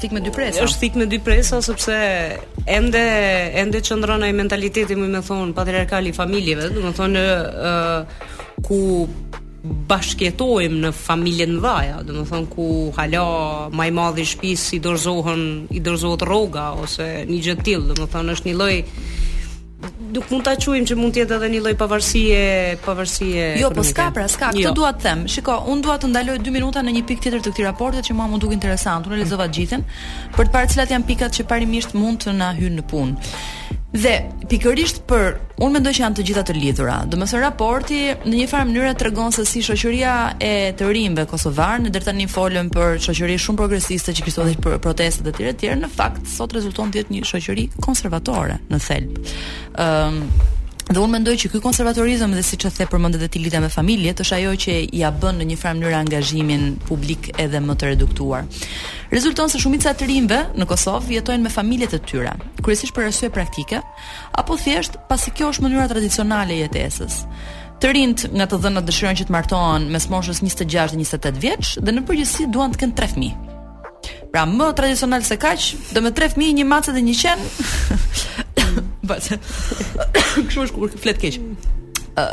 thik 0.00 0.16
me 0.16 0.22
dy 0.24 0.32
presa. 0.32 0.64
Është 0.64 0.84
thik 0.86 0.96
me 0.96 1.04
dy 1.12 1.20
presa 1.20 1.60
sepse 1.62 1.98
ende 2.80 3.04
ende 3.60 3.84
çndron 3.84 4.24
ai 4.24 4.32
mentaliteti 4.32 4.96
më 4.96 5.10
me 5.18 5.24
thon 5.28 5.52
patriarkali 5.56 6.16
familjeve, 6.16 6.72
do 6.72 6.80
të 6.80 7.10
ë 7.12 7.24
uh, 7.60 8.14
ku 8.64 8.80
bashkjetojmë 9.90 10.80
në 10.86 10.90
familjen 10.94 11.56
e 11.58 11.60
dhaja, 11.64 11.96
do 12.06 12.16
të 12.16 12.24
thonë 12.30 12.50
ku 12.52 12.68
hala 12.96 13.22
më 13.74 13.88
i 13.90 13.94
madhi 13.98 14.24
i 14.24 14.30
shtëpisë 14.30 14.76
i 14.78 14.82
dorzohen 14.86 15.44
i 15.74 15.80
dorzohet 15.82 16.24
rroga 16.28 16.68
ose 16.82 17.08
një 17.28 17.40
gjë 17.46 17.54
dhe 17.58 17.68
tillë, 17.70 17.94
do 18.00 18.06
të 18.10 18.24
është 18.36 18.50
një 18.52 18.56
lloj 18.60 18.74
nuk 20.16 20.30
mund 20.32 20.42
ta 20.46 20.54
qujmë 20.56 20.88
që 20.88 20.94
mund 20.96 21.12
të 21.14 21.20
jetë 21.22 21.36
edhe 21.36 21.48
një 21.52 21.58
lloj 21.62 21.72
pavarësie, 21.78 22.38
pavarësie. 22.86 23.44
Jo, 23.60 23.68
po 23.76 23.82
s'ka 23.86 24.06
pra, 24.16 24.24
s'ka. 24.32 24.48
Këtë 24.56 24.62
jo. 24.64 24.70
dua 24.74 24.90
them. 24.98 25.26
Shiko, 25.30 25.58
unë 25.68 25.84
dua 25.84 25.98
të 26.00 26.08
ndaloj 26.10 26.38
2 26.46 26.54
minuta 26.54 26.80
në 26.82 26.94
një 26.96 27.02
pikë 27.10 27.26
tjetër 27.26 27.44
të 27.44 27.52
këti 27.52 27.66
raporti 27.68 28.02
që 28.08 28.16
mua 28.16 28.26
më 28.32 28.40
duk 28.42 28.54
interesant. 28.56 29.06
Unë 29.06 29.20
lexova 29.20 29.44
mm. 29.50 29.54
gjithën 29.58 29.84
për 30.38 30.48
të 30.48 30.54
parë 30.56 30.72
cilat 30.72 30.94
janë 30.96 31.10
pikat 31.12 31.36
që 31.38 31.46
parimisht 31.52 31.94
mund 31.98 32.24
të 32.24 32.34
na 32.38 32.54
hynë 32.56 32.80
në 32.80 32.86
punë. 32.90 33.34
Dhe 33.96 34.16
pikërisht 34.52 34.98
për 35.08 35.38
unë 35.64 35.76
mendoj 35.78 35.92
që 35.96 36.02
janë 36.02 36.18
të 36.18 36.24
gjitha 36.28 36.42
të 36.46 36.54
lidhura. 36.58 36.96
Domethënë 37.10 37.40
raporti 37.40 38.00
në 38.26 38.32
një 38.34 38.48
farë 38.50 38.66
mënyrë 38.68 38.90
tregon 39.00 39.32
se 39.32 39.46
si 39.48 39.62
shoqëria 39.64 40.16
e 40.42 40.50
të 40.76 40.90
rinve 40.92 41.24
kosovar 41.30 41.80
në 41.80 41.94
tani 42.04 42.26
folën 42.30 42.68
për 42.74 43.00
shoqëri 43.06 43.38
shumë 43.46 43.60
progresiste 43.62 44.12
që 44.18 44.26
kishte 44.26 44.46
për 44.66 44.76
protestat 44.84 45.30
e 45.30 45.32
të 45.32 45.40
tjerë 45.40 45.54
të 45.56 45.60
tjerë, 45.64 45.78
në 45.86 45.90
fakt 45.96 46.28
sot 46.28 46.52
rezulton 46.58 46.92
të 46.92 47.02
jetë 47.06 47.16
një 47.16 47.24
shoqëri 47.32 47.66
konservatore 47.88 48.60
në 48.70 48.84
thelb. 48.90 49.24
Ëm 49.88 50.20
um, 50.20 50.54
Dhe 50.86 51.00
unë 51.02 51.16
mendoj 51.18 51.32
që 51.42 51.48
ky 51.50 51.58
konservatorizëm 51.64 52.30
dhe 52.36 52.42
siç 52.46 52.62
e 52.62 52.70
the 52.70 52.84
përmend 52.86 53.16
edhe 53.18 53.26
ti 53.28 53.40
lidha 53.42 53.58
me 53.60 53.66
familjet, 53.68 54.20
është 54.22 54.36
ajo 54.36 54.52
që 54.64 54.74
ja 54.94 55.08
bën 55.10 55.34
në 55.40 55.46
një 55.48 55.56
farë 55.58 55.80
mënyrë 55.80 55.96
angazhimin 55.98 56.66
publik 56.86 57.26
edhe 57.42 57.58
më 57.58 57.74
të 57.74 57.88
reduktuar. 57.90 58.44
Rezulton 59.10 59.50
se 59.50 59.58
shumica 59.58 59.90
e 59.98 60.06
rinve 60.06 60.38
në 60.54 60.64
Kosovë 60.70 61.16
jetojnë 61.18 61.42
me 61.42 61.50
familjet 61.50 61.92
e 61.92 61.98
tyre, 62.06 62.36
kryesisht 62.62 62.94
për 62.94 63.08
arsye 63.08 63.32
praktike, 63.34 63.82
apo 64.38 64.54
thjesht 64.62 64.96
pasi 65.10 65.32
kjo 65.34 65.50
është 65.56 65.64
mënyra 65.66 65.88
tradicionale 65.90 66.54
e 66.54 66.60
jetesës. 66.68 67.18
Të 67.82 67.92
rinjt 67.92 68.26
nga 68.30 68.46
të 68.46 68.62
dhënat 68.62 68.86
dëshirojnë 68.86 69.24
që 69.24 69.26
të 69.26 69.34
martohen 69.34 69.90
mes 69.90 70.06
moshës 70.14 70.38
26-28 70.46 71.42
vjeç 71.42 71.74
dhe 71.82 71.92
në 71.96 72.06
përgjithësi 72.08 72.46
duan 72.54 72.70
të 72.78 72.84
kenë 72.84 72.94
tre 72.96 73.10
fëmijë. 73.10 73.36
Pra 74.30 74.46
më 74.46 74.70
tradicional 74.78 75.26
se 75.26 75.34
kaq, 75.36 75.66
do 75.96 76.04
me 76.06 76.14
tre 76.14 76.30
fëmijë, 76.30 76.60
një 76.60 76.70
macë 76.70 76.94
dhe 76.94 77.02
një 77.10 77.16
qen. 77.24 77.44
Bëse. 79.10 79.38
Kështu 80.46 80.66
është 80.66 80.76
kur 80.76 80.98
flet 81.04 81.20
keq. 81.22 81.38
Ë 82.18 82.26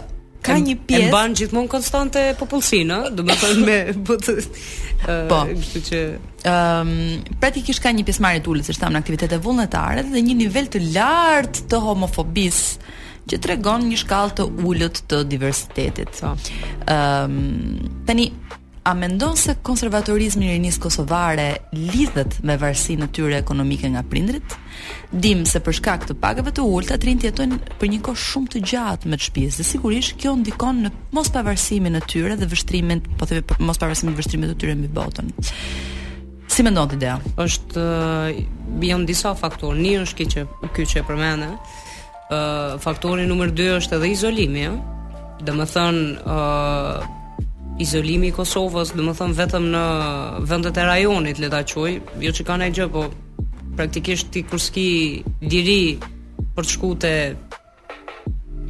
ka 0.43 0.57
një 0.59 0.73
pjesë 0.89 1.05
e 1.07 1.11
bën 1.13 1.35
gjithmonë 1.39 1.69
konstante 1.71 2.21
popullsinë, 2.35 2.95
ë, 3.07 3.11
domethënë 3.15 3.59
po, 3.63 3.63
të 3.63 3.63
me 3.63 3.93
but 4.03 4.25
ë, 4.27 5.13
po. 5.29 5.37
kështu 5.55 5.81
që 5.87 5.99
ë 6.43 7.35
praktikisht 7.39 7.79
ka 7.85 7.93
një 7.95 8.03
pjesëmarrje 8.09 8.41
të 8.43 8.51
ulët 8.51 8.67
që 8.67 8.75
shtam 8.75 8.91
në 8.91 8.99
aktivitete 8.99 9.39
vullnetare 9.45 10.03
dhe 10.09 10.19
një 10.27 10.35
nivel 10.41 10.67
të 10.73 10.81
lartë 10.97 11.63
të 11.71 11.79
homofobisë 11.85 12.93
që 13.31 13.39
tregon 13.45 13.87
një 13.87 14.01
shkallë 14.03 14.35
të 14.41 14.49
ulët 14.67 14.99
të 15.13 15.21
diversitetit. 15.31 16.11
Po. 16.19 16.33
Ë 16.35 18.03
tani 18.09 18.27
A 18.85 18.91
mendon 18.93 19.31
se 19.39 19.53
konservatorizmi 19.63 20.43
i 20.49 20.55
rinisë 20.57 20.81
kosovare 20.83 21.47
lidhet 21.71 22.41
me 22.43 22.57
varësinë 22.59 23.05
e 23.07 23.11
tyre 23.15 23.37
ekonomike 23.39 23.87
nga 23.93 24.01
prindrit? 24.03 24.55
Dim 25.09 25.45
se 25.47 25.61
për 25.63 25.77
shkak 25.77 26.03
të 26.09 26.17
pagave 26.19 26.51
të 26.51 26.65
ulta 26.67 26.97
të 26.99 27.13
jetojnë 27.27 27.59
për 27.79 27.91
një 27.93 27.99
kohë 28.03 28.19
shumë 28.25 28.51
të 28.57 28.61
gjatë 28.73 29.07
me 29.13 29.21
shtëpisë 29.21 29.61
dhe 29.61 29.67
sigurisht 29.69 30.17
kjo 30.19 30.33
ndikon 30.41 30.81
në 30.83 30.91
mos 31.15 31.31
pavarësimin 31.31 31.95
e 31.95 32.03
tyre 32.11 32.35
dhe 32.35 32.49
vështrimin, 32.51 33.05
po 33.17 33.23
themi 33.31 33.55
mos 33.63 33.79
pavarësimin 33.79 34.17
e 34.17 34.19
vështrimit 34.19 34.51
të 34.51 34.59
tyre 34.65 34.75
mbi 34.75 34.91
botën. 34.99 35.31
Si 36.51 36.59
mendon 36.67 36.91
ti 36.91 36.99
Dea? 36.99 37.15
Është 37.39 37.87
bion 38.83 39.07
disa 39.07 39.31
faktorë, 39.39 39.79
një 39.79 39.95
është 40.03 40.15
kjo 40.19 40.31
që 40.35 40.71
ky 40.75 40.83
që 40.91 40.99
e 40.99 41.07
përmendë. 41.07 41.51
Ë 41.55 42.43
faktori 42.83 43.31
numër 43.31 43.55
2 43.55 43.77
është 43.79 43.95
edhe 44.01 44.11
izolimi, 44.11 44.67
ë. 44.67 45.43
Domethënë 45.47 46.07
ë 46.19 47.21
izolimi 47.81 48.27
i 48.29 48.33
Kosovës, 48.35 48.93
dhe 48.93 49.05
më 49.05 49.13
thëmë 49.17 49.37
vetëm 49.39 49.67
në 49.73 49.83
vëndet 50.49 50.77
e 50.77 50.85
rajonit, 50.85 51.39
le 51.41 51.49
ta 51.49 51.63
quaj, 51.65 51.95
jo 52.21 52.31
që 52.37 52.45
ka 52.45 52.57
gjë, 52.69 52.87
po 52.93 53.07
praktikisht 53.77 54.29
ti 54.33 54.43
kërski 54.43 54.87
diri 55.41 55.97
për 56.53 56.63
të 56.63 56.69
shku 56.69 56.91
të 57.01 57.13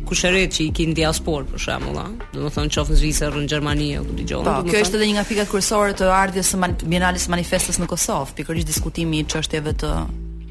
kushëret 0.07 0.53
që 0.55 0.63
i 0.63 0.71
kinë 0.75 0.95
diaspor 0.97 1.43
për 1.47 1.59
shembull, 1.63 1.99
ëh. 1.99 2.09
Po, 2.19 2.31
do 2.37 2.49
të 2.49 2.67
qofë 2.77 2.93
në 2.93 2.99
Zvicër, 3.01 3.37
në 3.43 3.49
Gjermani 3.51 3.89
apo 3.99 4.15
në 4.17 4.25
Gjonë. 4.29 4.47
Po, 4.47 4.71
kjo 4.71 4.81
është 4.83 4.99
edhe 4.99 5.07
një 5.09 5.15
nga 5.17 5.27
pikat 5.31 5.51
kryesore 5.51 5.95
të 5.99 6.11
ardhjes 6.15 6.53
së 6.53 6.69
Bienalis 6.87 7.27
Manifestës 7.31 7.79
në 7.83 7.87
Kosovë, 7.91 8.35
pikërisht 8.39 8.69
diskutimi 8.71 9.23
i 9.23 9.27
çështjeve 9.31 9.75
të 9.83 9.91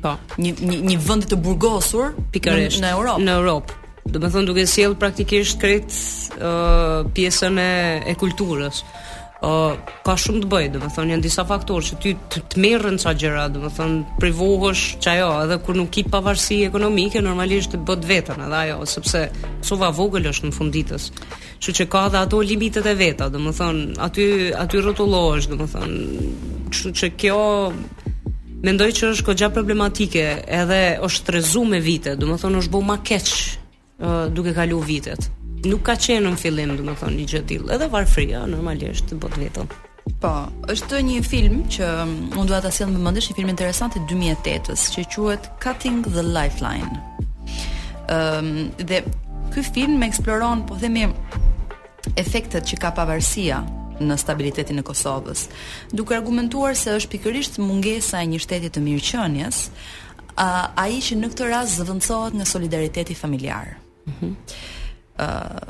Po. 0.02 0.16
Një 0.42 0.54
një 0.58 0.80
një 0.90 0.96
vend 1.06 1.28
të 1.30 1.36
burgosur 1.38 2.14
pikërisht 2.34 2.82
në 2.82 2.92
Europë. 2.96 3.22
Në 3.22 3.36
Europë 3.38 3.81
do 4.10 4.18
me 4.22 4.28
thonë 4.34 4.48
duke 4.50 4.64
sjell 4.66 4.96
praktikisht 4.98 5.60
krejt 5.62 5.92
uh, 6.40 7.04
pjesën 7.14 7.58
e, 7.62 7.68
e 8.10 8.14
kulturës 8.18 8.80
uh, 8.82 9.76
ka 10.02 10.16
shumë 10.18 10.42
të 10.42 10.48
bëjë, 10.50 10.70
do 10.74 10.80
me 10.82 10.90
thonë 10.90 11.12
janë 11.14 11.22
disa 11.22 11.44
faktorë 11.46 11.84
që 11.86 11.98
ty 12.02 12.14
të 12.34 12.42
të 12.50 12.62
merën 12.64 12.98
qa 13.02 13.12
gjera 13.14 13.44
do 13.54 13.62
me 13.62 13.70
thonë 13.74 14.16
privohësh 14.20 14.82
që 15.04 15.12
ajo 15.14 15.28
edhe 15.44 15.60
kur 15.62 15.78
nuk 15.78 15.92
ke 15.94 16.02
pavarësi 16.10 16.58
ekonomike 16.66 17.22
normalisht 17.22 17.76
të 17.76 17.82
bët 17.92 18.02
vetën 18.10 18.42
edhe 18.48 18.60
ajo 18.64 18.88
sepse 18.90 19.22
sova 19.62 19.92
vogël 19.94 20.26
është 20.32 20.50
në 20.50 20.56
funditës 20.58 21.08
që 21.62 21.76
që 21.78 21.86
ka 21.94 22.02
dhe 22.10 22.22
ato 22.26 22.42
limitet 22.42 22.90
e 22.90 22.96
veta 22.98 23.30
do 23.30 23.38
me 23.38 23.54
thonë 23.54 24.00
aty, 24.02 24.26
aty 24.58 24.82
rrotullohesh, 24.82 25.46
do 25.52 25.60
me 25.62 25.70
thonë 25.70 26.30
që, 26.74 26.90
që 26.98 27.14
kjo 27.22 27.42
Mendoj 28.62 28.86
që 28.94 29.08
është 29.10 29.24
kjo 29.34 29.46
problematike, 29.50 30.20
edhe 30.54 30.76
është 31.02 31.32
rrezu 31.34 31.64
me 31.66 31.80
vite, 31.82 32.12
domethënë 32.14 32.60
është 32.60 32.70
bëu 32.76 32.84
më 32.92 32.94
keq 33.08 33.30
duke 34.34 34.50
kalu 34.54 34.80
vitet. 34.82 35.30
Nuk 35.64 35.82
ka 35.86 35.94
qenë 35.94 36.26
në 36.26 36.36
fillim, 36.42 36.72
du 36.76 36.82
me 36.82 36.94
thonë, 36.98 37.14
një 37.20 37.26
gjë 37.32 37.40
tilë. 37.46 37.70
Edhe 37.74 37.86
fria, 38.10 38.40
normalisht, 38.50 39.04
të 39.12 39.18
botë 39.22 39.40
vetën. 39.44 39.68
Po, 40.20 40.32
është 40.72 40.98
një 41.06 41.20
film 41.22 41.60
që 41.70 41.86
um, 41.86 42.14
unë 42.34 42.48
duha 42.50 42.60
të 42.64 42.72
në 42.72 42.96
më 42.96 43.02
mëndesh, 43.06 43.28
një 43.30 43.36
film 43.38 43.50
interesant 43.52 43.94
të 43.94 44.00
2008-ës, 44.10 44.88
që 44.96 45.04
quet 45.14 45.42
Cutting 45.62 46.02
the 46.02 46.22
Lifeline. 46.24 46.90
Um, 48.10 48.72
dhe 48.82 49.04
ky 49.54 49.62
film 49.62 50.00
me 50.02 50.08
eksploron, 50.10 50.64
po 50.66 50.74
themi, 50.82 51.06
efektet 52.18 52.66
që 52.66 52.80
ka 52.82 52.90
pavarësia 52.98 53.62
në 54.02 54.18
stabilitetin 54.18 54.82
e 54.82 54.82
Kosovës, 54.82 55.44
duke 55.94 56.16
argumentuar 56.18 56.74
se 56.74 56.96
është 56.98 57.12
pikërisht 57.14 57.60
mungesa 57.62 58.18
e 58.24 58.32
një 58.32 58.42
shteti 58.42 58.72
të 58.74 58.82
mirëqenies, 58.82 59.66
a, 60.34 60.48
a 60.74 60.88
i 60.90 60.98
që 60.98 61.20
në 61.22 61.30
këtë 61.36 61.52
rast 61.54 61.78
zëvëndsohet 61.78 62.34
nga 62.34 62.48
solidariteti 62.50 63.14
familjarë. 63.14 63.78
Mhm. 64.06 64.36
Ëh, 65.16 65.68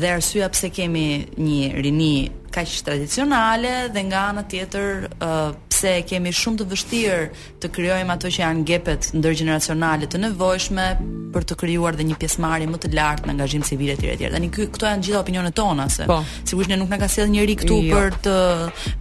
dhe 0.00 0.08
arsyeja 0.12 0.48
pse 0.52 0.68
kemi 0.70 1.02
një 1.42 1.82
rini 1.82 2.12
kaq 2.52 2.70
tradicionale 2.86 3.70
dhe 3.94 4.02
nga 4.04 4.26
ana 4.30 4.42
tjetër 4.44 5.06
ëh 5.28 5.54
pse 5.72 5.94
kemi 6.10 6.28
shumë 6.30 6.58
të 6.60 6.64
vështirë 6.72 7.22
të 7.62 7.70
krijojmë 7.76 8.10
ato 8.14 8.28
që 8.36 8.42
janë 8.44 8.64
gepet 8.70 9.02
ndërgjeneracionale 9.16 10.06
të 10.12 10.20
nevojshme 10.26 10.86
për 11.34 11.42
të 11.48 11.58
krijuar 11.62 11.96
dhe 11.96 12.04
një 12.10 12.20
pjesëmarrje 12.20 12.68
më 12.74 12.78
të 12.84 12.92
lartë 12.98 13.24
në 13.24 13.32
angazhim 13.34 13.64
civil 13.70 13.94
etj 13.96 14.12
etj. 14.12 14.28
Tani 14.36 14.52
këto 14.58 14.86
janë 14.90 15.02
gjitha 15.06 15.24
opinionet 15.24 15.54
tona 15.56 15.88
se 15.96 16.04
po, 16.12 16.20
sigurisht 16.44 16.70
ne 16.74 16.78
nuk 16.82 16.92
na 16.92 17.00
ka 17.00 17.08
sjell 17.08 17.32
njëri 17.32 17.56
këtu 17.64 17.80
jo. 17.88 17.96
për 17.96 18.18
të 18.28 18.36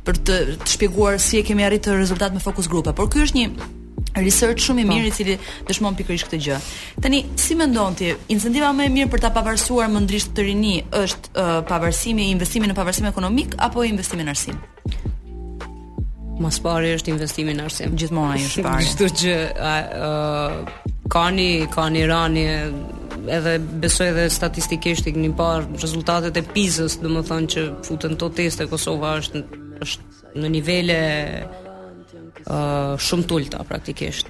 për 0.07 0.21
të, 0.25 0.39
të 0.63 0.71
shpjeguar 0.79 1.19
si 1.19 1.43
e 1.43 1.45
kemi 1.45 1.67
arritur 1.67 1.99
rezultat 1.99 2.33
me 2.33 2.39
fokus 2.39 2.71
grupe, 2.71 2.93
por 2.95 3.11
ky 3.11 3.27
është 3.27 3.37
një 3.43 3.71
research 4.19 4.59
shumë 4.65 4.83
i 4.83 4.87
po. 4.87 4.91
mirë 4.91 5.07
i 5.07 5.13
cili 5.15 5.37
dëshmon 5.69 5.95
pikërisht 5.99 6.27
këtë 6.27 6.39
gjë. 6.45 6.57
Tani, 7.03 7.21
si 7.39 7.55
mendon 7.55 7.95
ti, 7.97 8.11
incentiva 8.33 8.71
më 8.75 8.89
e 8.89 8.91
mirë 8.91 9.11
për 9.13 9.23
ta 9.23 9.29
pavarësuar 9.35 9.89
më 9.93 10.01
ndrisht 10.05 10.33
të 10.35 10.45
rini 10.47 10.73
është 11.01 11.33
uh, 11.33 11.53
pavarësimi, 11.69 12.27
investimi 12.33 12.67
në 12.67 12.75
pavarësim 12.77 13.07
ekonomik 13.11 13.55
apo 13.61 13.85
investimi 13.87 14.25
në 14.27 14.35
arsim? 14.35 14.59
Më 16.41 16.49
spari 16.55 16.95
është 16.97 17.13
investimi 17.13 17.53
në 17.55 17.67
arsim. 17.69 17.95
Gjithmona 18.01 18.35
ai 18.35 18.47
është 18.49 18.63
parë. 18.67 18.89
Shtu 18.89 19.09
që 19.21 19.35
uh, 19.55 21.07
ka 21.13 21.25
një, 21.91 22.05
rani 22.11 22.45
edhe 23.31 23.57
besoj 23.83 24.09
edhe 24.09 24.27
statistikisht 24.33 25.05
i 25.05 25.13
kemi 25.13 25.29
parë 25.37 25.79
rezultatet 25.83 26.39
e 26.41 26.45
PISA-s, 26.55 26.99
domethënë 27.03 27.51
që 27.53 27.65
futën 27.85 28.17
to 28.19 28.31
teste 28.33 28.65
Kosova 28.71 29.15
është 29.21 29.45
është 29.85 30.09
në 30.41 30.49
nivele 30.57 30.97
shumë 32.45 33.25
tulta 33.27 33.61
praktikisht. 33.67 34.29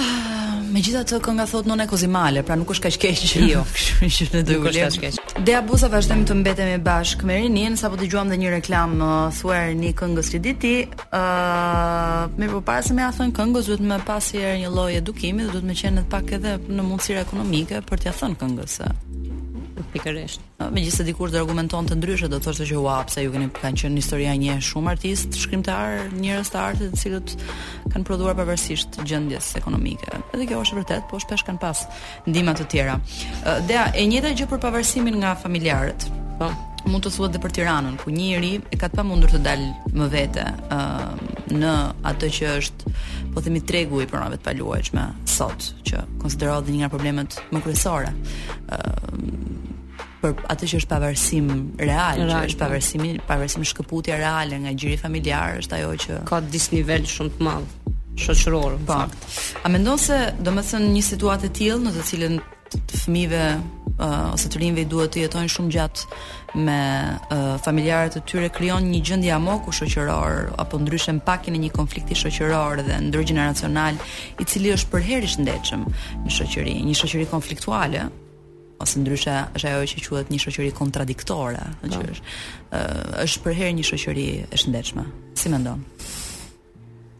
Ah, 0.00 0.60
me 0.72 0.80
gjitha 0.80 1.02
të 1.06 1.18
kënga 1.24 1.44
thot 1.50 1.66
në 1.68 1.84
e 1.84 1.88
kozimale, 1.90 2.42
pra 2.46 2.56
nuk 2.56 2.70
është 2.74 2.84
ka 2.84 2.92
shkeq. 2.96 3.26
Jo, 3.52 3.62
Nuk 4.02 4.68
është 4.72 5.02
ka 5.02 5.42
Dea 5.46 5.60
Busa 5.64 5.88
vazhdojmë 5.92 6.26
të 6.28 6.36
mbetem 6.40 6.72
e 6.74 6.78
bashk 6.84 7.22
me 7.26 7.36
Rinin, 7.42 7.76
sa 7.80 7.88
po 7.90 7.96
të 8.00 8.08
gjuam 8.12 8.30
dhe 8.30 8.36
një 8.40 8.50
reklam 8.58 8.96
në 8.98 9.10
thuar 9.38 9.70
një 9.78 9.92
këngës 10.00 10.32
që 10.34 10.42
diti. 10.44 10.74
Uh, 11.08 12.28
me 12.40 12.48
po 12.52 12.60
parë 12.64 12.86
se 12.88 12.96
me 12.96 13.04
a 13.06 13.12
thënë 13.14 13.34
këngës, 13.38 13.70
duhet 13.70 13.86
me 13.92 14.00
pasi 14.06 14.40
e 14.42 14.56
një 14.62 14.72
loj 14.74 14.90
edukimi, 15.00 15.48
duhet 15.48 15.64
me 15.66 15.74
qenë 15.78 16.00
në 16.02 16.08
pak 16.12 16.32
edhe 16.38 16.56
në 16.68 16.82
mundësirë 16.82 17.26
ekonomike 17.26 17.80
për 17.90 18.04
t'ja 18.06 18.16
thënë 18.20 18.40
këngës. 18.42 18.80
Pikërisht. 19.92 20.40
Megjithëse 20.72 21.04
dikur 21.08 21.32
të 21.32 21.40
argumenton 21.42 21.88
të 21.88 21.96
ndryshe, 21.98 22.28
do 22.30 22.38
të 22.38 22.46
thoshte 22.46 22.66
që 22.70 22.78
ua, 22.78 22.98
pse 23.08 23.24
ju 23.24 23.32
keni 23.34 23.48
kanë 23.58 23.80
qenë 23.82 23.98
historia 24.00 24.34
një 24.38 24.56
shumë 24.62 24.92
artist, 24.94 25.36
shkrimtar, 25.42 26.04
njerëz 26.14 26.50
të 26.54 26.60
artit, 26.62 26.94
të 26.94 27.00
cilët 27.02 27.34
kanë 27.92 28.06
prodhuar 28.08 28.38
pavarësisht 28.38 29.00
gjendjes 29.08 29.50
ekonomike. 29.58 30.20
Edhe 30.36 30.46
kjo 30.50 30.62
është 30.62 30.78
vërtet, 30.80 31.08
po 31.10 31.20
shpesh 31.24 31.46
kanë 31.48 31.62
pas 31.62 31.84
ndihma 32.28 32.54
të 32.60 32.68
tjera. 32.72 32.98
Uh, 33.42 33.58
Dea, 33.68 33.88
e 33.96 34.06
njëjta 34.10 34.34
gjë 34.38 34.50
për 34.52 34.62
pavarësimin 34.62 35.18
nga 35.22 35.34
familjarët. 35.42 36.06
Po 36.38 36.52
mund 36.90 37.04
të 37.04 37.10
thuhet 37.14 37.34
dhe 37.36 37.38
për 37.38 37.52
Tiranën, 37.54 37.92
ku 38.02 38.10
një 38.10 38.56
e 38.58 38.76
ka 38.80 38.88
të 38.90 38.96
pamundur 38.98 39.30
të 39.30 39.38
dalë 39.46 39.92
më 39.98 40.06
vete 40.10 40.42
ë 40.42 40.74
uh, 40.74 41.28
në 41.52 41.74
atë 42.10 42.30
që 42.38 42.48
është 42.58 42.94
po 43.36 43.42
themi 43.44 43.60
tregu 43.62 44.00
i 44.02 44.06
pronave 44.10 44.40
të 44.40 44.48
paluajshme 44.48 45.04
sot, 45.30 45.68
që 45.86 46.02
konsiderohet 46.24 46.72
një 46.72 46.80
nga 46.82 46.90
problemet 46.90 47.38
më 47.54 47.62
kryesore. 47.62 48.10
ë 48.10 48.80
uh, 48.80 49.61
për 50.22 50.38
atë 50.54 50.68
që 50.70 50.78
është 50.82 50.90
pavarësim 50.94 51.48
real, 51.82 52.22
real 52.22 52.30
që 52.30 52.40
është 52.46 52.60
po. 52.60 52.64
pavarësimi, 52.66 53.10
pavarësimi 53.26 53.68
shkëputje 53.72 54.18
reale 54.22 54.58
nga 54.64 54.72
gjiri 54.78 54.98
familjar, 55.02 55.58
është 55.64 55.78
ajo 55.80 55.92
që 56.06 56.20
ka 56.30 56.40
dis 56.54 56.68
nivel 56.76 57.06
shumë 57.14 57.34
të 57.36 57.48
madh 57.48 57.76
shoqëror. 58.22 58.78
Po. 58.86 59.00
A 59.64 59.72
mendon 59.72 59.98
se 60.00 60.20
domethënë 60.46 60.92
një 60.96 61.04
situatë 61.10 61.48
të 61.48 61.56
tillë 61.60 61.86
në 61.86 61.94
të 61.98 62.08
cilën 62.10 62.40
të 62.72 63.00
fëmijëve 63.02 63.40
uh, 63.98 64.30
ose 64.32 64.48
të 64.48 64.60
rinjve 64.62 64.86
duhet 64.92 65.12
të 65.12 65.22
jetojnë 65.26 65.52
shumë 65.52 65.74
gjatë 65.74 66.22
me 66.56 66.78
uh, 67.18 67.54
familjarët 67.64 68.16
e 68.20 68.22
tyre 68.28 68.48
krijon 68.52 68.84
një 68.92 69.00
gjendje 69.08 69.34
amoku 69.36 69.72
shoqëror 69.76 70.52
apo 70.62 70.80
ndryshën 70.80 71.20
pakin 71.26 71.56
e 71.58 71.62
një 71.66 71.72
konflikti 71.76 72.16
shoqëror 72.22 72.80
dhe 72.88 72.96
ndërgjeneracional 73.10 73.96
i 74.40 74.48
cili 74.48 74.72
është 74.78 75.04
herë 75.08 75.28
i 75.28 75.34
shëndetshëm 75.36 75.84
në 76.24 76.34
shoqëri, 76.38 76.78
një 76.88 76.96
shoqëri 77.02 77.28
konfliktuale, 77.32 78.06
ose 78.82 78.98
ndryshe 79.00 79.34
është 79.56 79.68
ajo 79.70 79.86
që 79.92 80.02
quhet 80.06 80.30
një 80.32 80.40
shoqëri 80.42 80.72
kontradiktore, 80.78 81.62
që 81.82 82.00
është 82.00 82.34
ëh 82.74 83.24
është 83.24 83.42
për 83.44 83.56
herë 83.58 83.76
një 83.78 83.84
shoqëri 83.88 84.24
e 84.44 84.58
shëndetshme. 84.60 85.04
Si 85.38 85.52
mendon? 85.52 85.82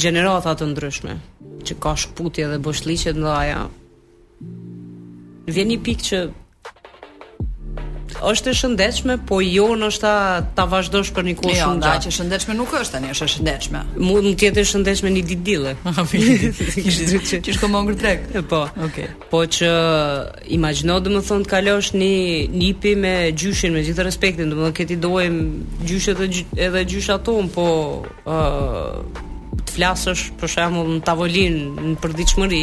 gjenerata 0.00 0.54
të 0.58 0.70
ndryshme, 0.72 1.16
që 1.66 1.76
ka 1.82 1.92
shputje 2.04 2.48
dhe 2.50 2.58
boshllëqe 2.64 3.12
ndaja. 3.18 3.60
Vjen 5.52 5.72
një 5.74 5.80
pikë 5.86 6.08
që 6.10 6.20
është 8.22 8.50
e 8.50 8.54
shëndetshme, 8.58 9.16
po 9.26 9.38
jo 9.42 9.68
nëse 9.78 10.00
ta 10.56 10.64
vazhdosh 10.70 11.10
për 11.14 11.26
një 11.28 11.34
kohë 11.38 11.52
jo, 11.54 11.58
shumë 11.60 11.84
gjatë. 11.84 11.98
Jo, 11.98 12.02
që 12.04 12.14
shëndetshme 12.18 12.56
nuk 12.58 12.72
është 12.80 12.96
tani, 12.96 13.10
është 13.14 13.26
e 13.28 13.32
shëndetshme. 13.34 13.82
Mund 14.08 14.30
të 14.40 14.48
jetë 14.48 14.62
e 14.62 14.64
shëndetshme 14.72 15.12
një 15.14 15.22
ditë 15.30 15.46
dille. 15.46 15.76
Kishë 15.88 17.06
dritë 17.12 17.30
që 17.30 17.40
kishë 17.48 17.62
komo 17.62 17.82
ngër 17.86 17.98
trek. 18.02 18.26
Po. 18.50 18.62
Okej. 18.66 18.82
Okay. 18.88 19.30
Po 19.30 19.42
që 19.58 19.70
imagjino 20.58 20.98
domethënë 21.06 21.46
të 21.46 21.52
kalosh 21.52 21.92
një 21.94 22.12
nipi 22.58 22.96
me 23.02 23.14
gjyshin 23.38 23.76
me 23.76 23.84
gjithë 23.86 24.06
respektin, 24.08 24.50
domethënë 24.52 24.78
ke 24.80 24.88
ti 24.92 24.98
dojm 25.06 25.38
gjyshe 25.86 26.16
të 26.18 26.30
edhe 26.66 26.84
gjysha 26.90 27.20
ton, 27.26 27.50
po 27.54 27.68
ë 28.26 28.38
uh, 28.38 29.24
të 29.66 29.76
flasësh 29.78 30.28
për 30.40 30.52
shembull 30.56 30.94
në 30.98 31.04
tavolinë 31.06 31.88
në 31.92 31.96
përditshmëri, 32.02 32.62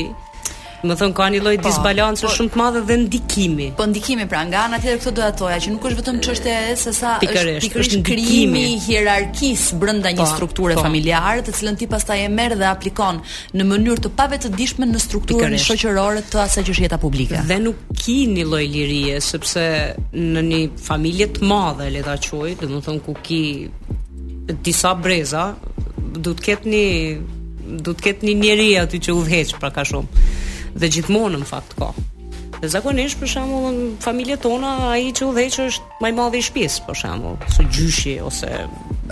Do 0.84 0.96
thon 1.00 1.14
ka 1.16 1.28
një 1.32 1.40
lloj 1.40 1.54
po, 1.64 1.70
disbalancë 1.70 2.26
po, 2.28 2.32
shumë 2.36 2.52
të 2.52 2.60
madh 2.60 2.78
dhe 2.90 2.96
ndikimi. 3.06 3.68
Po 3.80 3.86
ndikimi 3.88 4.26
pra 4.30 4.42
nga 4.50 4.66
ana 4.68 4.80
tjetër 4.82 5.00
këto 5.00 5.12
doja 5.18 5.30
toja 5.40 5.60
që 5.64 5.72
nuk 5.76 5.86
është 5.88 5.98
vetëm 6.02 6.18
çështë 6.26 6.52
e 6.52 6.76
se 6.82 6.94
sa 6.98 7.14
është 7.24 7.54
pikërisht 7.64 7.98
krijimi 8.08 8.64
i 8.74 8.80
hierarkisë 8.86 9.80
brenda 9.82 10.12
një 10.14 10.20
po, 10.24 10.28
strukture 10.34 10.76
po, 10.78 10.84
familjare, 10.86 11.46
të 11.48 11.56
cilën 11.60 11.80
ti 11.80 11.88
pastaj 11.92 12.26
e 12.26 12.30
merr 12.36 12.58
dhe 12.60 12.68
aplikon 12.70 13.22
në 13.56 13.68
mënyrë 13.72 14.04
të 14.06 14.12
pavetëdijshme 14.20 14.90
në 14.92 15.02
strukturën 15.06 15.58
shoqërore 15.66 16.26
të 16.34 16.42
asaj 16.44 16.66
që 16.70 16.76
është 16.76 16.86
jeta 16.90 17.00
publike. 17.06 17.46
Dhe 17.50 17.60
nuk 17.64 17.88
ki 18.02 18.18
një 18.36 18.46
lloj 18.52 18.66
lirie 18.74 19.22
sepse 19.26 19.64
në 20.20 20.46
një 20.52 20.62
familje 20.86 21.30
të 21.38 21.48
madhe 21.50 21.88
le 21.96 22.04
ta 22.10 22.20
quaj, 22.26 22.54
do 22.62 22.70
të 22.76 22.82
thon 22.86 23.00
ku 23.06 23.16
ki 23.26 23.42
disa 24.68 24.92
breza, 25.00 25.48
do 26.14 26.36
të 26.36 26.50
ketë 26.50 26.70
një 26.76 26.88
do 27.82 27.96
të 27.98 28.04
ketë 28.12 28.28
një 28.28 28.34
njerëj 28.44 28.74
aty 28.84 29.00
që 29.08 29.14
udhëheq 29.18 29.56
pra 29.58 29.72
ka 29.74 29.82
shumë 29.88 30.54
dhe 30.80 30.90
gjithmonë 30.92 31.40
në 31.42 31.48
fakt 31.50 31.76
ka. 31.80 31.90
Dhe 32.56 32.70
zakonisht 32.72 33.20
për 33.20 33.28
shembull 33.30 33.76
në 33.76 33.88
familjet 34.04 34.42
tona 34.46 34.74
ai 34.92 35.10
që 35.16 35.28
udhëheq 35.32 35.58
është 35.68 36.00
më 36.04 36.12
i 36.12 36.16
madhi 36.20 36.40
i 36.40 36.46
shtëpis 36.48 36.78
për 36.88 36.98
shembull, 37.02 37.36
si 37.52 37.66
gjyshi 37.78 38.14
ose 38.24 38.52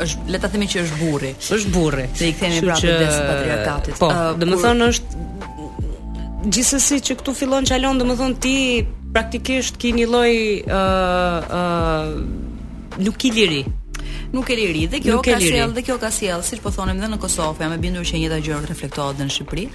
është 0.06 0.32
le 0.34 0.40
ta 0.44 0.50
themi 0.54 0.68
që 0.72 0.82
është 0.86 1.00
burri. 1.02 1.34
Është 1.58 1.74
burri. 1.76 2.06
Se 2.20 2.30
i 2.32 2.36
kemi 2.40 2.62
prapë 2.64 2.84
që... 2.88 2.96
desë 3.04 3.26
patriarkatit. 3.30 4.00
Po, 4.02 4.10
uh, 4.10 4.32
domethënë 4.42 4.88
bur... 4.88 4.94
është 4.94 6.50
gjithsesi 6.56 7.02
që 7.10 7.20
këtu 7.22 7.36
fillon 7.42 7.68
çalon 7.70 8.00
domethënë 8.02 8.40
ti 8.44 8.56
praktikisht 9.14 9.78
ke 9.82 9.92
një 10.00 10.08
lloj 10.10 10.32
ë 10.34 10.82
uh, 10.82 11.38
ë 11.44 11.62
uh, 11.62 12.20
nuk 13.08 13.24
i 13.26 13.32
liri 13.34 13.62
nuk 14.34 14.50
e 14.50 14.56
liri 14.60 14.88
dhe 14.92 14.98
kjo 15.04 15.20
ka 15.22 15.36
sjell 15.40 15.72
dhe 15.78 15.82
kjo 15.86 15.96
ka 16.02 16.10
sjell 16.12 16.42
siç 16.46 16.60
po 16.66 16.72
thonim 16.74 16.98
edhe 16.98 17.08
në 17.14 17.20
Kosovë 17.22 17.62
jam 17.64 17.74
e 17.76 17.78
bindur 17.84 18.06
që 18.10 18.20
njëta 18.22 18.38
gjë 18.46 18.60
reflektohet 18.70 19.14
edhe 19.16 19.28
në 19.30 19.34
Shqipëri 19.36 19.66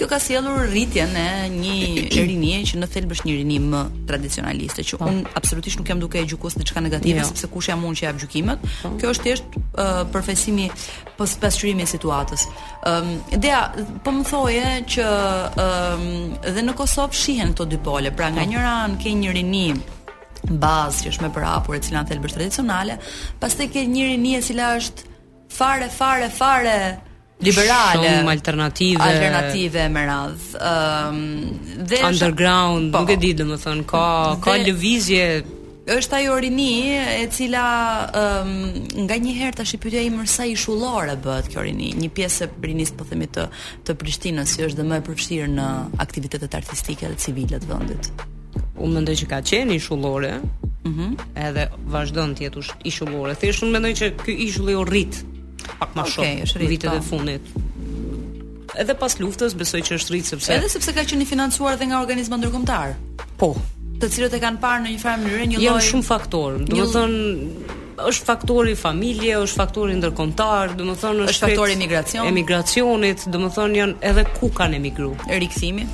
kjo 0.00 0.08
ka 0.10 0.18
sjellur 0.22 0.64
rritjen 0.72 1.14
e 1.14 1.30
një 1.52 1.74
rinie 2.30 2.58
që 2.66 2.80
në 2.82 2.88
thelb 2.94 3.14
është 3.14 3.28
një 3.30 3.34
rini 3.38 3.58
më 3.70 3.82
tradicionaliste 4.10 4.84
që 4.88 4.98
po. 5.00 5.10
un 5.12 5.22
absolutisht 5.38 5.78
nuk 5.78 5.92
jam 5.92 6.02
duke 6.02 6.18
e 6.18 6.26
gjykuar 6.26 6.58
diçka 6.58 6.82
negative 6.82 7.22
jo. 7.22 7.28
sepse 7.30 7.50
kush 7.54 7.70
jam 7.70 7.86
unë 7.86 8.00
që 8.00 8.06
jap 8.08 8.18
gjykimet 8.24 8.66
po. 8.66 8.90
kjo 8.98 9.14
është 9.14 9.28
thjesht 9.28 9.60
përfesimi 10.12 10.66
pas 11.14 11.14
po 11.36 11.46
pasqyrimit 11.46 11.86
të 11.86 11.94
situatës 11.94 12.48
ideja 13.38 13.62
po 14.04 14.10
më 14.18 14.26
thoje 14.26 14.74
që 14.96 16.50
dhe 16.58 16.66
në 16.66 16.74
Kosovë 16.82 17.20
shihen 17.22 17.54
këto 17.54 17.70
dy 17.76 17.78
pole 17.78 18.10
pra 18.10 18.32
nga 18.34 18.42
njëra 18.42 18.76
anë 18.88 18.98
ke 19.06 19.14
një 19.22 19.38
rinie 19.38 19.78
bazë 20.48 21.04
që 21.06 21.10
është 21.12 21.24
më 21.26 21.30
e 21.30 21.34
përhapur 21.36 21.76
e 21.76 21.80
cila 21.84 22.04
thelbësh 22.08 22.34
tradicionale, 22.36 22.96
pastaj 23.42 23.68
ke 23.74 23.84
një 23.86 24.06
rinie 24.10 24.38
e 24.40 24.42
cila 24.46 24.72
është 24.80 25.06
fare 25.52 25.88
fare 25.92 26.30
fare 26.30 26.78
liberale, 27.40 28.12
shumë 28.18 28.30
alternative 28.34 29.02
alternative 29.02 29.86
me 29.94 30.02
radh. 30.08 30.48
Ëm 30.56 30.66
ehm, 30.66 31.22
um, 31.44 31.86
dhe 31.90 32.02
underground, 32.10 32.92
po, 32.92 33.02
nuk 33.06 33.14
e 33.16 33.18
di 33.24 33.32
domethën 33.38 33.84
ka 33.90 34.06
dhe, 34.36 34.42
ka 34.44 34.58
lëvizje 34.68 35.24
është 35.90 36.16
ajo 36.20 36.34
rini 36.44 36.72
e 37.02 37.22
cila 37.34 37.62
um, 38.14 38.50
nga 39.08 39.16
një 39.18 39.32
herë 39.40 39.56
tash 39.58 39.72
i 39.74 39.78
pyetja 39.82 40.04
imër 40.06 40.28
sa 40.30 40.44
i 40.46 40.52
shullore 40.54 41.16
bëhet 41.24 41.48
kjo 41.50 41.64
rini 41.66 41.88
një 41.98 42.10
pjesë 42.14 42.46
e 42.46 42.50
rinis 42.68 42.92
po 42.94 43.08
themi 43.08 43.26
të 43.26 43.48
të 43.88 43.96
Prishtinës 43.98 44.52
si 44.54 44.62
është 44.68 44.78
dhe 44.78 44.86
më 44.86 45.00
e 45.00 45.06
përfshirë 45.08 45.48
në 45.56 45.66
aktivitetet 46.04 46.54
artistike 46.60 47.10
dhe 47.10 47.18
civile 47.24 47.58
të 47.58 47.72
vendit 47.72 48.12
unë 48.84 48.94
mendoj 48.98 49.14
që 49.22 49.28
ka 49.32 49.38
qenë 49.50 49.76
ishullore. 49.80 50.34
Mhm. 50.40 50.92
Mm 50.92 51.26
edhe 51.40 51.66
vazhdon 51.92 52.34
të 52.36 52.46
jetë 52.46 52.62
ishullore. 52.88 53.34
Thjesht 53.40 53.64
unë 53.64 53.74
mendoj 53.76 53.90
që 54.00 54.08
ky 54.24 54.34
ishulli 54.46 54.74
u 54.76 54.84
rrit 54.84 55.18
pak 55.80 55.92
më 55.96 56.02
okay, 56.02 56.40
shumë 56.48 56.64
në 56.64 56.68
vitet 56.68 56.88
e 56.90 56.98
po. 56.98 57.04
fundit. 57.06 58.70
Edhe 58.82 58.94
pas 58.98 59.14
luftës 59.20 59.54
besoj 59.58 59.80
që 59.88 59.96
është 59.98 60.12
rrit 60.14 60.28
sepse 60.30 60.52
Edhe 60.54 60.68
sepse 60.70 60.92
ka 60.96 61.02
qenë 61.10 61.26
financuar 61.28 61.76
edhe 61.76 61.88
nga 61.90 62.00
organizma 62.00 62.38
ndërkombëtar. 62.40 62.94
Po. 63.40 63.52
Të 64.00 64.10
cilët 64.14 64.36
e 64.36 64.40
kanë 64.44 64.60
parë 64.62 64.84
në 64.86 64.94
një 64.94 65.00
farë 65.04 65.22
mënyrë 65.24 65.48
një 65.52 65.58
lloj 65.58 65.66
Jan 65.66 65.80
shumë 65.88 66.06
faktor. 66.10 66.58
Do 66.68 66.80
të 66.80 66.88
thonë 66.94 67.80
është 68.10 68.28
faktori 68.30 68.76
familje, 68.84 69.32
është 69.46 69.62
faktori 69.62 69.96
ndërkombëtar, 70.00 70.76
domethënë 70.80 71.24
është, 71.26 71.32
është 71.34 71.46
faktori 71.48 71.76
emigracion. 71.80 72.30
Emigracionit, 72.34 73.26
domethënë 73.34 73.80
janë 73.82 73.98
edhe 74.12 74.26
ku 74.38 74.52
kanë 74.60 74.80
emigruar. 74.80 75.28
Rikthimi. 75.44 75.88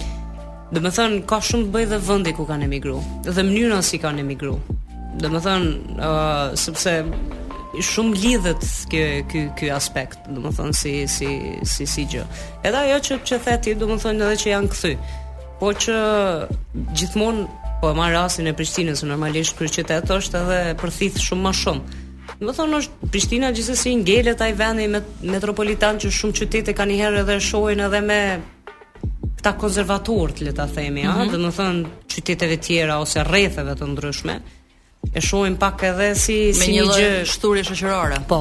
Dhe 0.74 0.80
më 0.82 0.90
thënë, 0.96 1.18
ka 1.30 1.36
shumë 1.46 1.68
të 1.68 1.74
bëjë 1.74 1.88
dhe 1.92 1.98
vëndi 2.08 2.32
ku 2.34 2.42
kanë 2.48 2.66
emigru 2.66 2.96
Dhe 3.24 3.34
mënyrën 3.46 3.84
si 3.86 4.00
kanë 4.02 4.22
emigru 4.24 4.56
Dhe 5.22 5.28
më 5.30 5.42
thënë, 5.44 6.00
uh, 6.02 6.56
sëpse 6.58 6.94
shumë 7.86 8.16
lidhet 8.22 8.64
kjo 8.90 9.04
ky 9.30 9.40
ky 9.58 9.68
aspekt, 9.74 10.24
domethënë 10.32 10.72
si 10.74 10.92
si 11.12 11.26
si 11.68 11.84
si 11.86 12.06
gjë. 12.08 12.22
Edhe 12.64 12.80
ajo 12.80 12.98
që 13.04 13.18
që 13.28 13.38
the 13.44 13.54
ti, 13.62 13.74
domethënë 13.76 14.24
edhe 14.24 14.40
që 14.40 14.50
janë 14.54 14.70
kthy. 14.72 14.92
Po 15.60 15.70
që 15.76 15.98
gjithmonë 16.96 17.44
po 17.82 17.90
e 17.90 17.94
marr 17.98 18.16
rastin 18.16 18.48
e 18.48 18.54
Prishtinës, 18.56 19.04
normalisht 19.04 19.58
ky 19.60 19.68
qytet 19.68 20.08
është 20.08 20.40
edhe 20.40 20.60
përthith 20.80 21.20
shumë 21.20 21.50
më 21.50 21.54
shumë. 21.62 21.82
Më 22.40 22.52
është 22.52 23.10
Prishtina 23.12 23.52
gjithsesi 23.52 23.92
ngelet 24.00 24.40
ai 24.40 24.54
vendi 24.56 24.88
me 24.88 25.00
metropolitan 25.20 25.98
që 26.00 26.10
shumë 26.18 26.36
qytete 26.40 26.72
kanë 26.74 26.96
një 26.96 27.04
herë 27.04 27.22
edhe 27.26 27.38
shohin 27.40 27.84
edhe 27.86 28.00
me 28.08 28.22
këta 29.36 29.52
konservatorë 29.60 30.36
të 30.38 30.46
le 30.48 30.54
ta 30.56 30.66
themi, 30.68 31.04
ëh, 31.04 31.08
mm 31.08 31.22
-hmm. 31.22 31.32
domethënë 31.32 31.96
qyteteve 32.12 32.56
tjera 32.64 33.00
ose 33.02 33.24
rrethave 33.24 33.74
të 33.76 33.90
ndryshme 33.92 34.36
e 35.16 35.20
shohim 35.22 35.56
pak 35.60 35.82
edhe 35.90 36.06
si 36.18 36.38
me 36.58 36.64
si 36.64 36.72
një, 36.72 36.86
gjë 36.96 37.10
shturje 37.30 37.62
shoqërore. 37.68 38.20
Po. 38.28 38.40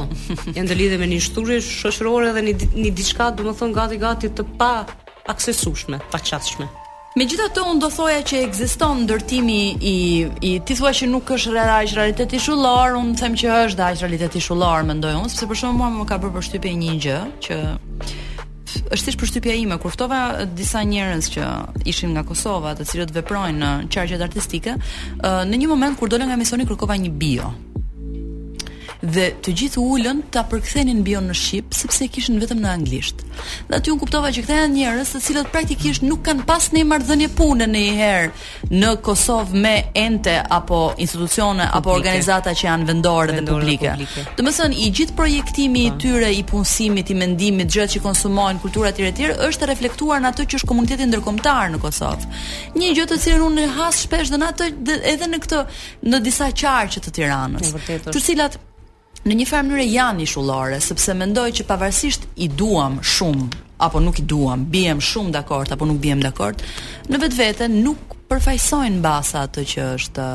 Janë 0.55 0.69
të 0.69 0.97
me 1.03 1.07
një 1.11 1.19
shturje 1.21 1.59
shoqërore 1.61 2.31
dhe 2.37 2.41
një 2.47 2.55
një 2.55 2.95
diçka 2.97 3.29
domethënë 3.37 3.73
gati 3.79 3.97
gati 4.05 4.29
të 4.39 4.43
pa 4.59 4.71
aksesueshme, 5.35 5.99
pa 6.11 6.17
qasshme. 6.19 6.67
Megjithatë 7.15 7.61
unë 7.71 7.79
do 7.79 7.87
thoja 7.95 8.21
që 8.27 8.41
ekziston 8.45 9.05
ndërtimi 9.05 9.59
i 9.91 9.95
i 10.43 10.49
ti 10.65 10.75
thua 10.75 10.91
që 10.91 11.07
nuk 11.07 11.29
është 11.35 11.51
realisht 11.55 11.95
realitet 11.95 12.33
i 12.35 12.39
shullor, 12.43 12.97
unë 12.99 13.15
them 13.19 13.35
që 13.39 13.53
është 13.61 13.77
dash 13.79 14.01
realitet 14.03 14.35
i 14.35 14.41
shullor 14.43 14.83
mendoj 14.89 15.13
unë, 15.21 15.29
sepse 15.31 15.47
për 15.51 15.57
shkakun 15.61 15.77
mua 15.79 15.89
më 15.95 16.05
ka 16.09 16.17
bërë 16.19 16.35
përshtypje 16.39 16.73
një 16.81 16.97
gjë 17.05 17.19
që 17.45 17.55
është 18.95 19.03
thjesht 19.07 19.19
përshtypja 19.21 19.55
ime 19.59 19.77
kur 19.83 19.93
ftova 19.93 20.19
disa 20.57 20.81
njerëz 20.85 21.29
që 21.35 21.45
ishin 21.91 22.13
nga 22.15 22.23
Kosova, 22.27 22.73
të 22.77 22.87
cilët 22.89 23.13
veprojnë 23.15 23.59
në 23.61 23.71
qarqet 23.93 24.23
artistike, 24.27 24.75
në 25.23 25.61
një 25.61 25.71
moment 25.71 25.99
kur 25.99 26.11
dolën 26.11 26.29
nga 26.33 26.39
misioni 26.41 26.67
kërkova 26.69 26.99
një 27.05 27.13
bio 27.25 27.53
dhe 29.13 29.25
të 29.45 29.53
gjithë 29.61 29.81
ulën 29.93 30.19
ta 30.33 30.41
përkthenin 30.49 31.01
mbi 31.03 31.15
në 31.21 31.35
shqip 31.37 31.73
sepse 31.77 32.03
e 32.05 32.09
kishin 32.13 32.39
vetëm 32.41 32.61
në 32.63 32.71
anglisht. 32.73 33.23
Dhe 33.69 33.77
aty 33.77 33.91
un 33.93 33.99
kuptova 34.01 34.29
që 34.33 34.43
këta 34.45 34.57
janë 34.59 34.75
njerëz 34.75 35.11
të 35.15 35.21
cilët 35.27 35.49
praktikisht 35.53 36.05
nuk 36.07 36.21
kanë 36.25 36.45
pas 36.49 36.69
në 36.73 36.83
marrëdhënie 36.91 37.29
punë 37.37 37.67
në 37.69 37.73
një 37.73 37.95
herë 37.99 38.31
në 38.73 38.93
Kosovë 39.05 39.61
me 39.65 39.73
ente 40.01 40.35
apo 40.57 40.81
institucione 40.97 41.67
publike. 41.69 41.77
apo 41.79 41.91
organizata 41.97 42.51
që 42.59 42.63
janë 42.69 42.85
vendore 42.91 43.35
dhe 43.39 43.45
publike. 43.49 43.89
publike. 43.91 44.25
Domethënë 44.39 44.75
i 44.85 44.89
gjithë 44.97 45.15
projektimi 45.15 45.85
i 45.87 45.91
po. 45.91 45.97
tyre 46.05 46.31
i 46.39 46.43
punësimit, 46.43 47.09
i 47.11 47.19
mendimit, 47.21 47.71
gjërat 47.73 47.95
që 47.97 48.03
konsumojnë 48.07 48.61
kultura 48.61 48.91
të 48.91 49.11
tjera 49.15 49.35
të 49.35 49.49
është 49.49 49.69
reflektuar 49.73 50.19
në 50.21 50.27
atë 50.33 50.43
që 50.49 50.55
është 50.61 50.67
komuniteti 50.69 51.07
ndërkombëtar 51.11 51.67
në 51.73 51.79
Kosovë. 51.85 52.23
Një 52.79 52.93
gjë 52.95 53.05
të 53.11 53.17
cilën 53.23 53.43
unë 53.49 53.65
has 53.77 54.01
shpesh 54.03 54.29
dhe 54.31 54.37
në 54.41 54.45
atë 54.51 54.65
edhe 55.13 55.25
në 55.27 55.37
këtë 55.43 55.59
në 56.09 56.17
disa 56.25 56.49
qarqe 56.61 56.99
të 56.99 57.09
Tiranës. 57.15 57.73
Të 58.11 58.21
cilat 58.21 58.53
në 59.25 59.35
një 59.39 59.45
farë 59.49 59.65
mënyrë 59.67 59.85
janë 59.89 60.25
ishullore, 60.27 60.77
sepse 60.85 61.13
mendoj 61.17 61.47
që 61.57 61.65
pavarësisht 61.69 62.27
i 62.41 62.47
duam 62.49 62.99
shumë 63.01 63.47
apo 63.85 63.99
nuk 63.99 64.21
i 64.21 64.25
duam, 64.25 64.61
biem 64.71 65.01
shumë 65.03 65.33
dakord 65.35 65.73
apo 65.73 65.85
nuk 65.89 65.97
biem 66.01 66.21
dakord, 66.23 66.61
në 67.09 67.19
vetvete 67.23 67.67
nuk 67.71 68.13
përfaqësojnë 68.29 68.99
mbasa 69.01 69.41
atë 69.49 69.63
që 69.71 69.87
është 69.97 70.25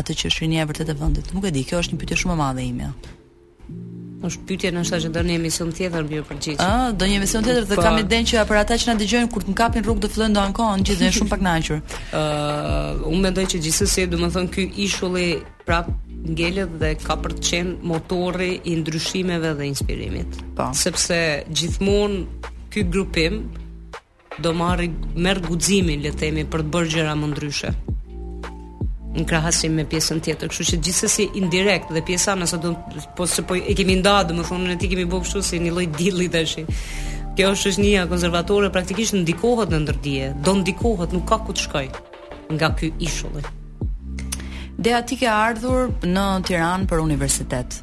atë 0.00 0.14
që 0.20 0.28
është 0.30 0.44
rinia 0.46 0.62
e 0.62 0.82
e 0.82 0.94
vendit. 1.02 1.32
Nuk 1.34 1.44
e 1.44 1.50
di, 1.50 1.64
kjo 1.66 1.78
është 1.82 1.94
një 1.96 2.00
pyetje 2.04 2.16
shumë 2.22 2.32
e 2.32 2.38
madhe 2.40 2.62
ime. 2.70 2.92
Është 4.24 4.44
pyetje 4.48 4.70
në 4.76 4.82
shtazë 4.86 5.10
do 5.14 5.20
një 5.24 5.34
emision 5.40 5.70
tjetër 5.72 6.04
mbi 6.04 6.22
përgjithësi. 6.22 6.64
Ëh, 6.64 6.70
ah, 6.84 6.90
do 6.92 7.04
një 7.08 7.18
emision 7.20 7.44
tjetër 7.44 7.66
dhe 7.70 7.76
kam 7.80 7.96
po. 7.96 8.00
idenë 8.04 8.28
që 8.30 8.44
për 8.50 8.58
ata 8.62 8.76
që 8.78 8.88
na 8.90 8.94
dëgjojnë 9.00 9.30
kur 9.34 9.44
të 9.46 9.54
ngapin 9.54 9.84
rrugë 9.84 10.00
do 10.04 10.08
fillojnë 10.12 10.34
të 10.36 10.42
ankohen 10.44 10.84
gjithë 10.86 11.04
janë 11.06 11.16
shumë 11.18 11.30
pak 11.34 11.44
nahqur. 11.48 11.78
Ëh, 11.82 12.20
uh, 12.20 13.08
unë 13.10 13.22
mendoj 13.26 13.46
që 13.52 13.60
gjithsesi, 13.66 14.06
domethënë 14.14 14.54
ky 14.54 14.66
ishulli 14.86 15.28
prap 15.66 15.88
ngelet 16.28 16.70
dhe 16.80 16.92
ka 17.00 17.14
për 17.22 17.32
të 17.38 17.42
qenë 17.48 17.88
motori 17.90 18.50
i 18.70 18.74
ndryshimeve 18.80 19.54
dhe 19.58 19.68
inspirimit. 19.68 20.36
Po. 20.56 20.66
Sepse 20.76 21.18
gjithmonë 21.48 22.50
ky 22.70 22.84
grupim 22.92 23.38
do 24.44 24.52
marrë 24.60 24.88
merr 25.24 25.40
guximin, 25.46 26.02
le 26.04 26.12
të 26.12 26.20
themi, 26.24 26.44
për 26.52 26.64
të 26.66 26.72
bërë 26.74 26.90
gjëra 26.94 27.14
më 27.20 27.30
ndryshe. 27.32 27.70
Në 29.16 29.24
krahasim 29.26 29.72
me 29.74 29.84
pjesën 29.90 30.20
tjetër, 30.22 30.52
kështu 30.52 30.66
që 30.70 30.78
gjithsesi 30.86 31.24
indirekt 31.40 31.90
dhe 31.94 32.02
pjesa 32.06 32.36
nëse 32.38 32.60
do 32.62 32.74
po 33.18 33.26
se 33.26 33.42
po 33.42 33.56
e 33.58 33.74
kemi 33.78 33.96
ndarë, 33.98 34.28
domethënë 34.30 34.68
ne 34.70 34.78
ti 34.80 34.92
kemi 34.92 35.08
bëu 35.10 35.24
kështu 35.24 35.42
si 35.48 35.62
një 35.64 35.74
lloj 35.74 35.88
dilli 35.98 36.28
tash. 36.30 36.60
Kjo 37.36 37.52
është 37.56 37.72
shënia 37.76 38.04
konservatore 38.10 38.70
praktikisht 38.74 39.16
ndikohet 39.22 39.72
në 39.72 39.82
ndërdije, 39.86 40.32
do 40.46 40.54
ndikohet, 40.60 41.16
nuk 41.16 41.26
ka 41.30 41.40
ku 41.46 41.56
të 41.56 41.66
shkojë 41.66 42.10
nga 42.54 42.68
ky 42.78 42.92
ishulli. 43.06 43.44
Dhe 44.80 44.94
ati 44.96 45.18
ke 45.20 45.26
ardhur 45.28 45.90
në 46.08 46.22
Tiran 46.48 46.86
për 46.88 47.02
universitet. 47.04 47.74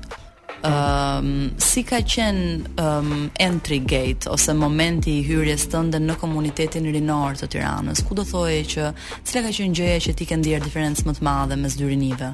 Um, 0.65 1.27
si 1.61 1.83
ka 1.85 1.99
qenë 2.01 2.71
um, 2.71 2.79
ehm, 3.13 3.27
entry 3.45 3.77
gate 3.85 4.25
ose 4.33 4.55
momenti 4.57 5.13
i 5.19 5.25
hyrjes 5.27 5.67
ndë 5.69 5.99
në 6.07 6.15
komunitetin 6.17 6.89
rinor 6.95 7.37
të 7.37 7.51
Tiranës? 7.53 8.01
Ku 8.01 8.17
do 8.17 8.25
thoje 8.25 8.63
që 8.71 8.87
cila 9.21 9.43
ka 9.45 9.51
qenë 9.59 9.77
gjëja 9.77 9.99
që 10.07 10.15
ti 10.17 10.25
ke 10.31 10.39
ndier 10.41 10.65
diferencë 10.65 11.05
më 11.11 11.15
të 11.19 11.27
madhe 11.29 11.59
mes 11.61 11.77
dy 11.77 11.91
rinive? 11.93 12.31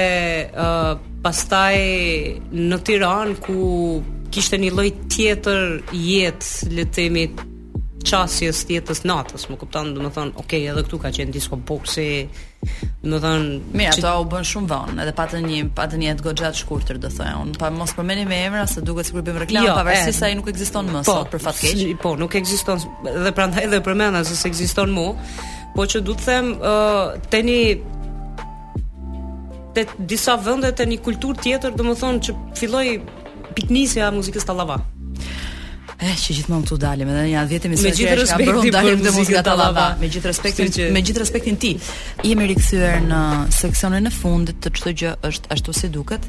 uh, 0.51 0.97
pastaj 1.23 1.79
në 2.51 2.81
Tiranë 2.89 3.39
ku 3.47 3.61
kishte 4.35 4.59
një 4.59 4.75
lloj 4.75 4.91
tjetër 5.15 5.63
jetë, 5.95 6.51
le 6.75 6.85
të 6.85 6.95
themi, 6.99 7.25
qasjes 8.07 8.63
tjetës 8.69 9.01
natës, 9.05 9.47
më 9.51 9.57
kuptan, 9.61 9.91
dhe 9.97 10.03
më 10.05 10.11
thonë, 10.15 10.35
okej, 10.37 10.45
okay, 10.45 10.67
edhe 10.71 10.83
këtu 10.87 10.99
ka 11.03 11.11
qenë 11.15 11.35
disko 11.35 11.59
boxi, 11.67 12.29
dhe 12.29 13.11
më 13.11 13.19
thonë... 13.25 13.59
Me, 13.75 13.89
ato 13.91 14.07
au 14.13 14.25
bënë 14.31 14.47
shumë 14.53 14.69
vonë, 14.71 15.03
edhe 15.03 15.15
patë 15.19 15.41
një, 15.43 15.59
patë 15.77 15.99
një 15.99 16.15
të 16.21 16.27
godjat 16.29 16.59
shkurëtër, 16.63 17.01
dhe 17.03 17.11
thonë, 17.17 17.35
unë, 17.43 17.59
pa 17.59 17.71
mos 17.75 17.95
përmeni 17.99 18.25
me 18.31 18.39
emra, 18.47 18.65
se 18.71 18.83
duke 18.87 19.05
si 19.09 19.17
bëjmë 19.19 19.43
reklamë, 19.45 19.67
jo, 19.67 19.75
pa 19.81 19.85
versi 19.89 20.15
sa 20.15 20.31
i 20.31 20.39
nuk 20.39 20.49
eksiston 20.53 20.93
më, 20.95 21.03
po, 21.09 21.19
sot, 21.19 21.31
për 21.35 21.45
fatë 21.45 21.65
keqë. 21.65 22.01
Po, 22.05 22.15
nuk 22.23 22.39
eksiston, 22.39 22.85
dhe 23.27 23.33
pra 23.35 23.49
ndaj 23.51 23.69
dhe 23.75 23.81
përmena, 23.89 24.23
se 24.29 24.39
se 24.39 24.47
eksiston 24.53 24.95
mu, 24.95 25.09
po 25.75 25.87
që 25.91 26.03
du 26.07 26.15
të 26.19 26.31
them, 26.31 26.53
uh, 26.63 27.17
të 27.33 27.43
një 27.51 27.61
të 29.79 29.89
disa 30.11 30.39
vëndet 30.43 30.79
të 30.81 30.87
një 30.95 31.03
kultur 31.07 31.37
tjetër, 31.43 31.75
dhe 31.79 31.87
më 31.91 31.99
thonë, 32.01 32.25
që 32.29 32.37
filloj 32.63 32.87
pitnisja 33.59 34.09
muzikës 34.15 34.47
të 34.47 34.55
lava. 34.63 34.79
Eh, 35.99 36.15
që 36.15 36.31
gjithmonë 36.37 36.63
këtu 36.63 36.77
dalim, 36.79 37.09
edhe 37.11 37.23
ja 37.33 37.41
vjetë 37.51 37.71
mesazhe. 37.73 37.91
Me 37.91 37.97
gjithë 37.97 38.43
bërë 38.47 38.71
dalim 38.71 39.01
dhe 39.03 39.11
muzika 39.17 39.41
tallava. 39.43 39.87
Me 39.99 40.07
gjithë 40.07 40.31
respektin, 40.31 40.69
që... 40.77 40.85
me 40.95 41.03
gjithë 41.03 41.23
respektin 41.25 41.57
ti. 41.59 41.73
Jemi 42.23 42.47
rikthyer 42.53 43.01
në 43.03 43.23
seksionin 43.57 44.07
e 44.07 44.13
fundit 44.15 44.61
të 44.63 44.73
çdo 44.79 44.93
gjë 44.95 45.15
është 45.27 45.51
ashtu 45.57 45.75
si 45.75 45.91
duket. 45.97 46.29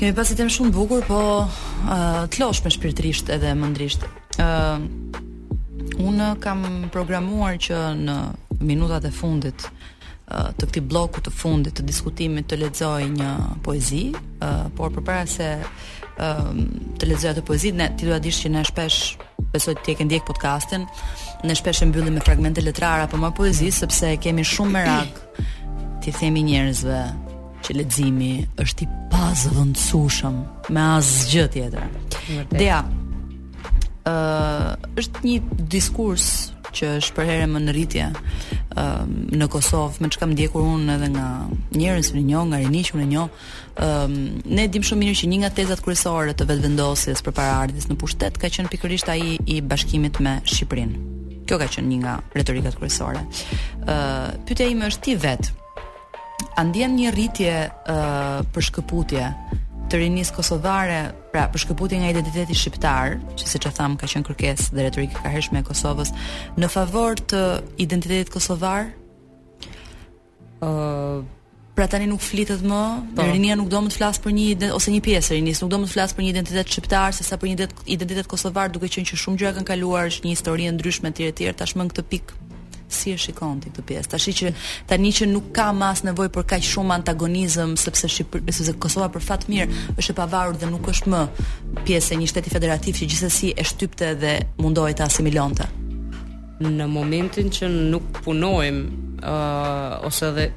Kemi 0.00 0.14
pasi 0.16 0.38
të 0.38 0.46
më 0.48 0.54
shumë 0.56 0.72
bukur, 0.78 1.04
po 1.04 1.20
uh, 1.42 2.08
të 2.32 2.40
losh 2.40 2.62
me 2.64 2.72
shpirtrisht 2.72 3.28
edhe 3.36 3.52
më 3.52 3.68
ndrisht. 3.74 4.08
Uh, 4.40 4.80
unë 6.00 6.30
kam 6.40 6.64
programuar 6.94 7.60
që 7.60 7.82
në 8.00 8.16
minutat 8.64 9.04
e 9.04 9.12
fundit 9.12 9.68
të 10.30 10.66
këti 10.68 10.80
bloku 10.86 11.18
të 11.26 11.30
fundit 11.34 11.74
të 11.74 11.82
diskutimit 11.88 12.46
të 12.46 12.60
ledzoj 12.60 13.06
një 13.18 13.30
poezi, 13.66 14.04
uh, 14.14 14.68
por 14.78 14.94
përpara 14.94 15.24
se 15.26 15.50
Ehm, 16.20 16.64
të 17.00 17.06
lexoja 17.08 17.34
të 17.38 17.44
poezit, 17.48 17.76
ne 17.80 17.86
ti 17.96 18.04
do 18.04 18.12
ta 18.12 18.18
dish 18.20 18.42
që 18.44 18.50
ne 18.52 18.60
shpesh 18.66 19.16
besoj 19.54 19.72
të 19.78 19.86
tekë 19.88 20.04
ndjek 20.08 20.26
podcastin, 20.28 20.84
ne 21.48 21.56
shpesh 21.56 21.80
e 21.80 21.88
mbyllim 21.88 22.18
me 22.18 22.24
fragmente 22.24 22.60
letrare 22.60 23.06
apo 23.06 23.16
me 23.22 23.30
poezi 23.34 23.70
mm. 23.70 23.76
sepse 23.78 24.10
kemi 24.20 24.44
shumë 24.44 24.74
merak 24.74 25.20
ti 26.04 26.12
themi 26.12 26.42
njerëzve 26.50 26.98
që 27.64 27.76
leximi 27.78 28.30
është 28.62 28.84
i 28.84 28.90
pazëvendësueshëm 29.14 30.36
me 30.76 30.84
asgjë 31.00 31.46
tjetër. 31.56 31.88
Dea. 32.52 32.80
ë 34.10 34.12
uh, 34.12 34.68
është 35.00 35.24
një 35.30 35.40
diskurs 35.72 36.28
që 36.72 36.90
është 37.00 37.14
për 37.16 37.28
herë 37.30 37.48
më 37.52 37.60
në 37.62 37.72
rritje 37.74 38.06
um, 38.10 39.14
në 39.40 39.48
Kosovë, 39.52 40.00
me 40.02 40.10
çka 40.12 40.28
më 40.30 40.36
ndjekur 40.36 40.66
unë 40.74 40.96
edhe 40.96 41.08
nga 41.14 41.26
njerëz 41.76 42.12
që 42.14 42.24
njoh, 42.24 42.46
nga 42.48 42.60
rinish 42.62 42.90
që 42.92 42.98
unë 42.98 43.08
njoh, 43.12 43.38
um, 43.86 44.16
ne 44.56 44.68
dim 44.68 44.86
shumë 44.86 45.04
mirë 45.04 45.18
që 45.22 45.30
një 45.32 45.40
nga 45.42 45.52
tezat 45.58 45.84
kryesore 45.84 46.34
të 46.34 46.48
vetëvendosjes 46.50 47.24
për 47.26 47.36
paraardhjes 47.40 47.88
në 47.90 47.96
pushtet 48.00 48.38
ka 48.40 48.52
qenë 48.52 48.70
pikërisht 48.74 49.10
ai 49.12 49.38
i 49.54 49.60
bashkimit 49.60 50.20
me 50.20 50.38
Shqipërinë. 50.44 51.06
Kjo 51.48 51.58
ka 51.58 51.66
qenë 51.66 51.90
një 51.90 51.98
nga 52.04 52.14
retorikat 52.36 52.76
kryesore. 52.78 53.24
Ë, 53.80 53.80
uh, 53.84 54.28
pyetja 54.46 54.68
ime 54.70 54.88
është 54.90 55.04
ti 55.06 55.16
vet. 55.24 55.50
A 56.56 56.64
ndjen 56.66 56.94
një 56.98 57.10
rritje 57.14 57.54
uh, 57.70 58.40
për 58.54 58.68
shkëputje 58.70 59.26
të 59.90 59.98
rinis 59.98 60.30
kosovare, 60.34 61.00
pra 61.34 61.48
për 61.50 61.64
shkëputje 61.64 61.98
nga 62.00 62.12
identiteti 62.14 62.54
shqiptar, 62.56 63.16
që 63.38 63.44
si 63.50 63.58
që 63.62 63.72
thamë 63.76 63.98
ka 64.00 64.06
qenë 64.12 64.28
kërkes 64.28 64.68
dhe 64.76 64.84
retorikë 64.86 65.18
ka 65.24 65.32
hershme 65.34 65.62
e 65.62 65.66
Kosovës, 65.66 66.12
në 66.60 66.68
favor 66.70 67.18
të 67.32 67.40
identitetit 67.82 68.30
kosovar? 68.32 68.90
Uh, 70.62 71.24
pra 71.74 71.88
tani 71.90 72.06
nuk 72.10 72.22
flitet 72.22 72.62
më, 72.66 72.80
po. 73.18 73.26
rinia 73.32 73.56
nuk 73.58 73.70
do 73.72 73.80
më 73.86 73.90
të 73.90 73.98
flasë 73.98 74.24
për 74.28 74.34
një 74.38 74.44
identitet, 74.52 74.76
ose 74.78 74.94
një 74.94 75.02
pjesë 75.08 75.36
rinis, 75.40 75.64
nuk 75.64 75.72
do 75.74 75.80
më 75.82 75.90
të 75.90 75.94
flasë 75.96 76.18
për 76.20 76.24
një 76.24 76.30
identitet 76.36 76.70
shqiptar, 76.76 77.16
se 77.18 77.26
sa 77.26 77.40
për 77.40 77.50
një 77.50 77.70
identitet 77.98 78.30
kosovar, 78.30 78.70
duke 78.70 78.92
qenë 78.94 79.10
që 79.10 79.18
shumë 79.24 79.42
gjëra 79.42 79.58
kanë 79.58 79.72
kaluar, 79.74 80.06
është 80.12 80.28
një 80.28 80.36
histori 80.36 80.70
e 80.70 80.76
ndryshme, 80.76 81.10
tjere 81.18 81.34
tjere, 81.40 81.58
tashmë 81.64 81.88
në 81.88 81.94
këtë 81.96 82.06
pikë 82.14 82.38
si 82.92 83.10
e 83.14 83.18
shikon 83.18 83.58
ti 83.62 83.70
këtë 83.70 83.84
pjesë? 83.86 84.10
Tashi 84.14 84.34
që 84.40 84.50
tani 84.90 85.10
që 85.16 85.28
nuk 85.30 85.50
ka 85.56 85.70
mas 85.76 86.02
nevojë 86.06 86.32
për 86.34 86.46
kaq 86.52 86.66
shumë 86.70 86.96
antagonizëm 86.98 87.76
sepse 87.80 88.10
sepse 88.16 88.74
Kosova 88.82 89.08
për 89.14 89.24
fat 89.30 89.46
mirë 89.50 89.84
është 90.00 90.14
e 90.14 90.16
pavarur 90.20 90.58
dhe 90.60 90.70
nuk 90.72 90.90
është 90.92 91.12
më 91.14 91.20
pjesë 91.86 92.16
e 92.16 92.20
një 92.22 92.30
shteti 92.34 92.52
federativ 92.54 92.98
që 93.00 93.10
gjithsesi 93.12 93.52
e 93.54 93.66
shtypte 93.70 94.10
dhe 94.22 94.34
mundohej 94.64 94.96
të 94.98 95.06
asimilonte. 95.06 95.68
Në 96.64 96.88
momentin 96.92 97.48
që 97.56 97.70
nuk 97.92 98.10
punojmë 98.26 98.82
ë 99.20 99.32
uh, 99.32 100.08
ose 100.08 100.28
edhe 100.32 100.50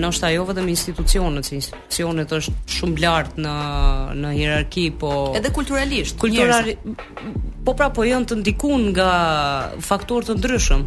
ndoshta 0.00 0.26
ajo 0.30 0.42
vetëm 0.50 0.68
institucionet, 0.76 1.44
që 1.48 1.54
institucionet 1.60 2.30
është 2.38 2.54
shumë 2.76 3.02
lart 3.02 3.38
në 3.40 3.54
në 4.20 4.32
hierarki, 4.38 4.84
po 5.00 5.12
edhe 5.38 5.52
kulturalisht. 5.56 6.18
Kulturali 6.22 6.76
po 7.66 7.74
pra 7.78 7.88
po 7.96 8.04
janë 8.06 8.28
të 8.30 8.38
ndikun 8.42 8.88
nga 8.92 9.10
faktorë 9.88 10.28
të 10.30 10.38
ndryshëm. 10.40 10.84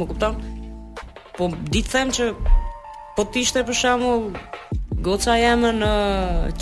Më 0.00 0.08
kupton? 0.10 0.40
Po 1.38 1.50
ditë 1.72 1.94
them 1.96 2.12
që 2.16 2.30
po 3.16 3.28
të 3.28 3.42
ishte 3.44 3.64
për 3.68 3.78
shembull 3.78 4.30
goca 5.02 5.34
jeme 5.36 5.72
në 5.80 5.92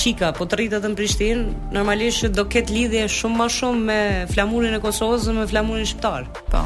Qika, 0.00 0.32
po 0.36 0.46
të 0.48 0.58
rritet 0.62 0.86
në 0.88 0.94
Prishtinë, 0.96 1.56
normalisht 1.76 2.30
do 2.34 2.46
ketë 2.50 2.74
lidhje 2.76 3.04
shumë 3.20 3.36
ma 3.42 3.48
shumë 3.52 3.82
me 3.90 3.98
flamurin 4.32 4.78
e 4.78 4.80
Kosovës 4.82 5.28
dhe 5.28 5.36
me 5.38 5.46
flamurin 5.50 5.86
shqiptar. 5.88 6.26
Po. 6.50 6.64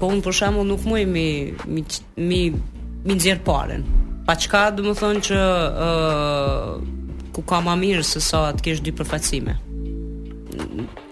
Po 0.00 0.08
unë 0.10 0.24
për 0.26 0.38
shemë 0.40 0.64
nuk 0.68 0.82
muj 0.90 1.04
mi, 1.06 1.26
mi, 1.74 1.84
mi 2.28 2.40
mi 3.04 3.14
nxjerr 3.16 3.40
parën. 3.44 3.82
Pa 4.26 4.34
çka, 4.40 4.62
domethënë 4.78 5.22
që 5.28 5.38
ë 5.44 5.88
uh, 5.88 6.70
ku 7.34 7.42
ka 7.44 7.58
më 7.64 7.74
mirë 7.82 8.04
se 8.08 8.20
sa 8.24 8.46
të 8.56 8.60
kesh 8.64 8.80
dy 8.86 8.92
përfaqësime. 8.96 9.54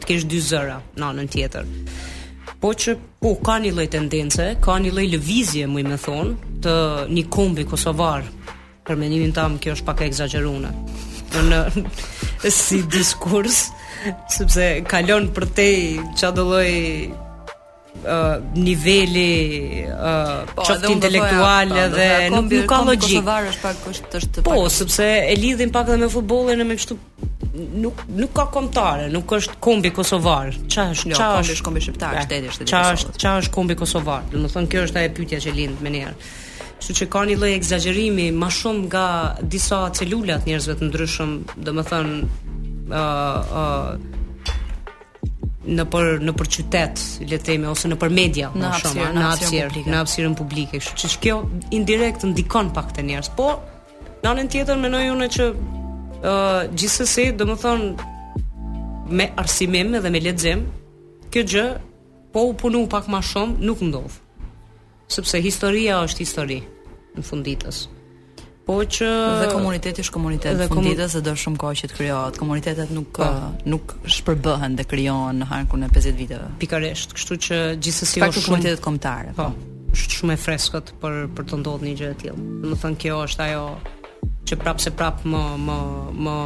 Të 0.01 0.05
kesh 0.09 0.24
dy 0.30 0.40
zëra 0.49 0.78
në 0.97 1.05
anën 1.11 1.28
tjetër. 1.34 1.68
Po 2.62 2.72
që 2.78 2.97
po 3.22 3.34
ka 3.45 3.59
një 3.62 3.74
lloj 3.76 3.88
tendence, 3.93 4.47
ka 4.64 4.76
një 4.80 4.93
lloj 4.95 5.07
lëvizje, 5.16 5.66
më 5.68 5.82
i 5.82 5.86
më 5.90 5.99
thon, 6.05 6.32
të 6.64 6.74
një 7.12 7.24
kombi 7.34 7.66
kosovar. 7.68 8.24
Për 8.86 8.99
mendimin 8.99 9.34
tam 9.36 9.59
kjo 9.62 9.76
është 9.76 9.86
pak 9.90 10.01
e 10.01 10.09
egzageruar. 10.09 10.72
Në 11.51 11.61
si 12.62 12.80
diskurs, 12.93 13.66
sepse 14.32 14.64
kalon 14.90 15.28
për 15.36 15.47
te 15.59 15.66
çadolloj 16.18 16.68
niveli 18.57 19.84
uh, 19.86 20.42
po, 20.57 20.62
qoftë 20.64 20.91
intelektual 20.91 21.70
edhe 21.84 22.08
po, 22.30 22.41
nuk, 22.41 22.49
nuk 22.50 22.64
ka 22.68 22.80
logjik. 22.83 23.22
Po, 23.24 23.37
është 23.46 23.62
pak 23.62 23.84
është 24.18 24.45
Po, 24.46 24.57
sepse 24.72 25.07
e 25.30 25.37
lidhin 25.38 25.70
pak 25.72 25.88
edhe 25.88 26.00
me 26.03 26.08
futbollin 26.11 26.61
e 26.61 26.66
me 26.66 26.76
kështu 26.79 26.96
nuk 27.83 28.00
nuk 28.08 28.33
ka 28.34 28.46
kombëtare, 28.54 29.07
nuk 29.12 29.30
është 29.37 29.58
kombi 29.62 29.92
kosovar. 29.95 30.50
Ç'a 30.72 30.88
është? 30.95 31.12
Jo, 31.14 31.33
kombi 31.37 31.58
kombi 31.68 31.84
shqiptar, 31.87 32.18
shteti 32.26 32.50
është. 32.50 32.68
Ç'a 32.72 32.84
është? 32.95 33.18
është 33.37 33.54
kombi 33.54 33.76
kosovar? 33.79 34.26
Do 34.33 34.42
të 34.42 34.53
thonë 34.57 34.72
kjo 34.72 34.87
është 34.88 35.03
ajo 35.03 35.16
pyetja 35.20 35.42
që 35.46 35.57
lind 35.61 35.84
më 35.84 35.95
neer. 35.95 36.16
Kështu 36.83 36.99
që 36.99 37.08
ka 37.14 37.22
një 37.30 37.38
lloj 37.38 37.53
eksagjerimi 37.61 38.30
më 38.42 38.53
shumë 38.58 38.88
nga 38.91 39.07
disa 39.54 39.84
celulat 39.95 40.49
njerëzve 40.49 40.79
të 40.80 40.91
ndryshëm, 40.91 41.37
domethënë 41.68 42.91
ë 42.91 43.04
uh, 43.04 43.54
ë 43.54 43.62
uh, 43.62 44.18
në 45.63 45.84
për 45.93 46.07
në 46.26 46.33
për 46.37 46.49
qytet, 46.57 47.03
le 47.29 47.39
të 47.39 47.47
themi 47.47 47.68
ose 47.71 47.89
në 47.89 47.97
për 48.03 48.13
media, 48.14 48.49
në 48.59 48.71
hapësirë, 48.75 49.84
në 49.87 49.97
hapësirën 50.01 50.34
publike, 50.39 50.80
kështu 50.83 51.11
që 51.14 51.21
kjo 51.22 51.37
indirekt 51.79 52.26
ndikon 52.26 52.72
pak 52.75 52.91
te 52.97 53.05
njerëz, 53.07 53.29
po 53.39 53.51
në 54.25 54.33
anën 54.33 54.51
tjetër 54.53 54.80
mendoj 54.83 55.05
unë 55.14 55.29
që 55.37 55.47
uh, 55.53 56.61
gjithsesi, 56.75 57.29
domethën 57.39 57.87
me 59.13 59.29
arsimim 59.43 59.95
dhe 60.03 60.11
me 60.13 60.21
lexim, 60.26 60.67
kjo 61.33 61.47
gjë 61.55 61.64
po 62.34 62.47
u 62.51 62.55
punu 62.59 62.84
pak 62.91 63.11
më 63.13 63.21
shumë, 63.30 63.59
nuk 63.68 63.83
ndodh. 63.87 64.18
Sepse 65.13 65.43
historia 65.45 66.03
është 66.07 66.25
histori 66.25 66.61
në 67.14 67.26
funditës. 67.26 67.84
Po 68.67 68.75
që 68.87 69.07
dhe 69.43 69.49
komuniteti 69.53 70.05
është 70.05 70.13
komunitet 70.14 70.59
dhe 70.61 70.68
komun... 70.71 70.93
do 71.26 71.33
shumë 71.45 71.59
kohë 71.63 71.79
që 71.80 71.89
të 71.91 71.97
krijohet. 71.99 72.37
Komunitetet 72.39 72.93
nuk 72.95 73.09
pa. 73.18 73.26
Po. 73.26 73.33
Uh, 73.34 73.64
nuk 73.75 73.95
shpërbëhen 74.14 74.76
dhe 74.79 74.84
krijohen 74.87 75.41
në 75.43 75.49
harkun 75.51 75.83
e 75.83 75.89
50 75.91 76.14
viteve. 76.21 76.47
Pikërisht, 76.63 77.17
kështu 77.18 77.39
që 77.49 77.59
gjithsesi 77.83 78.21
është 78.21 78.29
jo 78.29 78.33
shumë 78.37 78.47
komunitetet 78.47 78.84
kombëtare. 78.84 79.34
Po, 79.41 79.49
po. 79.51 79.75
Është 79.93 80.21
shumë 80.21 80.37
e 80.39 80.41
freskët 80.47 80.93
për 81.03 81.18
për 81.37 81.51
të 81.51 81.61
ndodhur 81.64 81.89
një 81.89 81.97
gjë 82.03 82.13
e 82.14 82.21
tillë. 82.22 82.45
Do 82.63 82.72
të 82.76 82.80
thënë 82.84 83.03
kjo 83.03 83.18
është 83.26 83.47
ajo 83.49 83.67
që 84.53 84.61
prapse 84.63 84.95
prap 85.01 85.26
më 85.33 85.43
më 85.67 85.80
më 86.22 86.39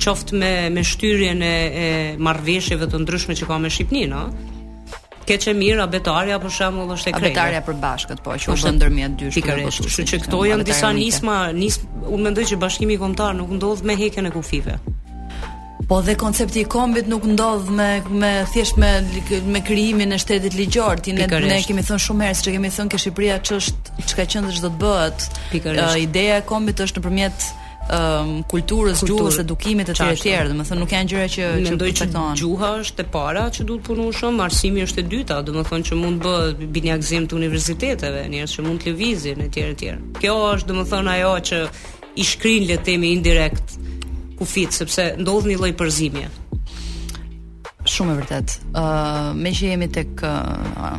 qoftë 0.02 0.40
me 0.42 0.50
me 0.76 0.84
shtyrjen 0.90 1.42
e, 1.46 1.52
e 1.86 1.88
marrveshjeve 2.28 2.88
të 2.92 3.00
ndryshme 3.04 3.38
që 3.38 3.48
ka 3.50 3.58
me 3.62 3.70
Shqipninë, 3.72 4.12
no? 4.14 4.24
ëh. 4.26 5.00
Keq 5.26 5.46
e 5.50 5.54
mirë 5.58 5.82
abetaria 5.82 6.36
për 6.42 6.52
shembull 6.56 6.92
është 6.94 7.10
e 7.10 7.12
krejtë. 7.14 7.32
Abetarja 7.32 7.62
për 7.66 7.78
bashkët, 7.82 8.20
po, 8.22 8.36
që 8.42 8.52
është 8.54 8.70
ndërmjet 8.76 9.16
dy 9.18 9.30
shtyrave. 9.32 9.64
Jo, 9.64 9.70
po, 9.74 9.86
kështu 9.90 10.04
që 10.10 10.20
këto 10.26 10.42
janë 10.50 10.66
disa 10.68 10.92
nisma, 11.00 11.38
nis 11.58 11.80
un 12.06 12.22
mendoj 12.28 12.44
që 12.52 12.60
bashkimi 12.62 12.98
kombëtar 13.02 13.34
nuk 13.40 13.50
ndodh 13.58 13.82
me 13.90 13.96
heken 13.98 14.30
e 14.30 14.36
kufive. 14.36 14.76
Po 15.88 16.02
dhe 16.02 16.14
koncepti 16.18 16.60
i 16.64 16.64
kombit 16.64 17.06
nuk 17.08 17.24
ndodh 17.30 17.68
me 17.70 18.00
me 18.10 18.30
thjesht 18.52 18.76
me 18.76 18.92
me 19.46 19.60
krijimin 19.64 20.12
e 20.12 20.18
shtetit 20.18 20.54
ligjor, 20.58 20.96
ti 20.98 21.12
ne 21.14 21.26
ne 21.30 21.60
kemi 21.62 21.82
thënë 21.86 22.02
shumë 22.06 22.26
herë 22.26 22.38
se 22.40 22.54
kemi 22.54 22.70
thënë 22.74 22.90
ke 22.90 22.98
Shqipëria 22.98 23.36
ç'është 23.46 23.92
çka 24.10 24.24
që 24.26 24.40
qendër 24.40 24.58
çdo 24.58 24.70
të 24.74 24.80
bëhet. 24.80 25.26
Uh, 25.70 26.00
ideja 26.02 26.40
e 26.40 26.44
kombit 26.48 26.82
është 26.82 26.98
nëpërmjet 27.02 27.46
um 27.98 28.30
kulturës, 28.50 28.98
gjuhës, 28.98 29.12
Kultur, 29.14 29.40
edukimit 29.44 29.92
etj. 29.94 30.02
etj. 30.10 30.50
Domethënë 30.50 30.82
nuk 30.82 30.94
janë 30.96 31.10
gjëra 31.12 31.28
që 31.36 31.54
që 31.68 31.78
do 31.78 31.86
të 31.94 32.10
thonë. 32.16 32.34
Gjuha 32.42 32.72
është 32.82 33.06
e 33.06 33.10
para 33.14 33.46
që 33.54 33.68
duhet 33.70 33.86
punuar 33.86 34.18
shumë, 34.20 34.42
arsimi 34.48 34.82
është 34.88 35.04
e 35.04 35.08
dyta, 35.14 35.38
domethënë 35.46 35.88
që 35.92 36.00
mund 36.02 36.18
të 36.18 36.28
bëhet 36.34 36.70
binjakzim 36.80 37.30
të 37.30 37.38
universiteteve, 37.38 38.26
njerëz 38.34 38.58
që 38.58 38.66
mund 38.66 38.82
të 38.82 38.90
lëvizin 38.90 39.46
etj. 39.46 39.62
etj. 39.78 39.94
Kjo 40.18 40.34
është 40.50 40.70
domethënë 40.72 41.14
ajo 41.18 41.34
që 41.52 41.62
i 42.16 42.24
shkrin 42.32 42.64
le 42.72 42.78
të 42.82 42.88
themi 42.90 43.14
indirekt 43.14 43.78
kufit 44.38 44.72
sepse 44.76 45.14
ndodh 45.20 45.48
një 45.50 45.58
lloj 45.60 45.72
përzimje. 45.80 46.30
Shumë 47.86 48.14
e 48.14 48.16
vërtet. 48.18 48.52
Ë, 48.74 48.82
uh, 48.82 49.28
me 49.38 49.52
që 49.54 49.70
jemi 49.70 49.86
tek 49.94 50.20
uh, 50.26 50.98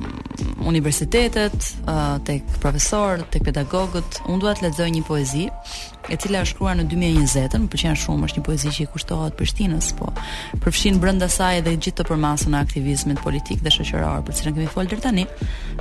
universitetet, 0.69 1.55
uh, 1.89 2.15
tek 2.27 2.47
profesorët, 2.63 3.25
tek 3.33 3.43
pedagogët, 3.49 4.21
unë 4.31 4.39
dua 4.43 4.53
të 4.57 4.67
lexoj 4.69 4.87
një 4.95 5.03
poezi 5.07 5.45
e 6.07 6.15
cila 6.21 6.45
është 6.45 6.53
shkruar 6.53 6.77
në 6.79 6.85
2020 6.91 7.59
më 7.65 7.69
pëlqen 7.73 7.97
shumë, 7.99 8.29
është 8.29 8.39
një 8.39 8.45
poezi 8.47 8.71
që 8.77 8.85
i 8.85 8.89
kushtohet 8.93 9.35
Prishtinës, 9.39 9.89
po 9.99 10.11
përfshin 10.63 11.01
brenda 11.03 11.27
saj 11.29 11.59
edhe 11.59 11.73
gjithë 11.75 11.97
të 11.99 12.05
përmasën 12.07 12.55
e 12.55 12.61
aktivizmit 12.61 13.19
politik 13.25 13.59
dhe 13.65 13.73
shoqëror, 13.75 14.23
për 14.29 14.37
cilën 14.39 14.55
kemi 14.57 14.69
folur 14.71 15.03
tani. 15.03 15.25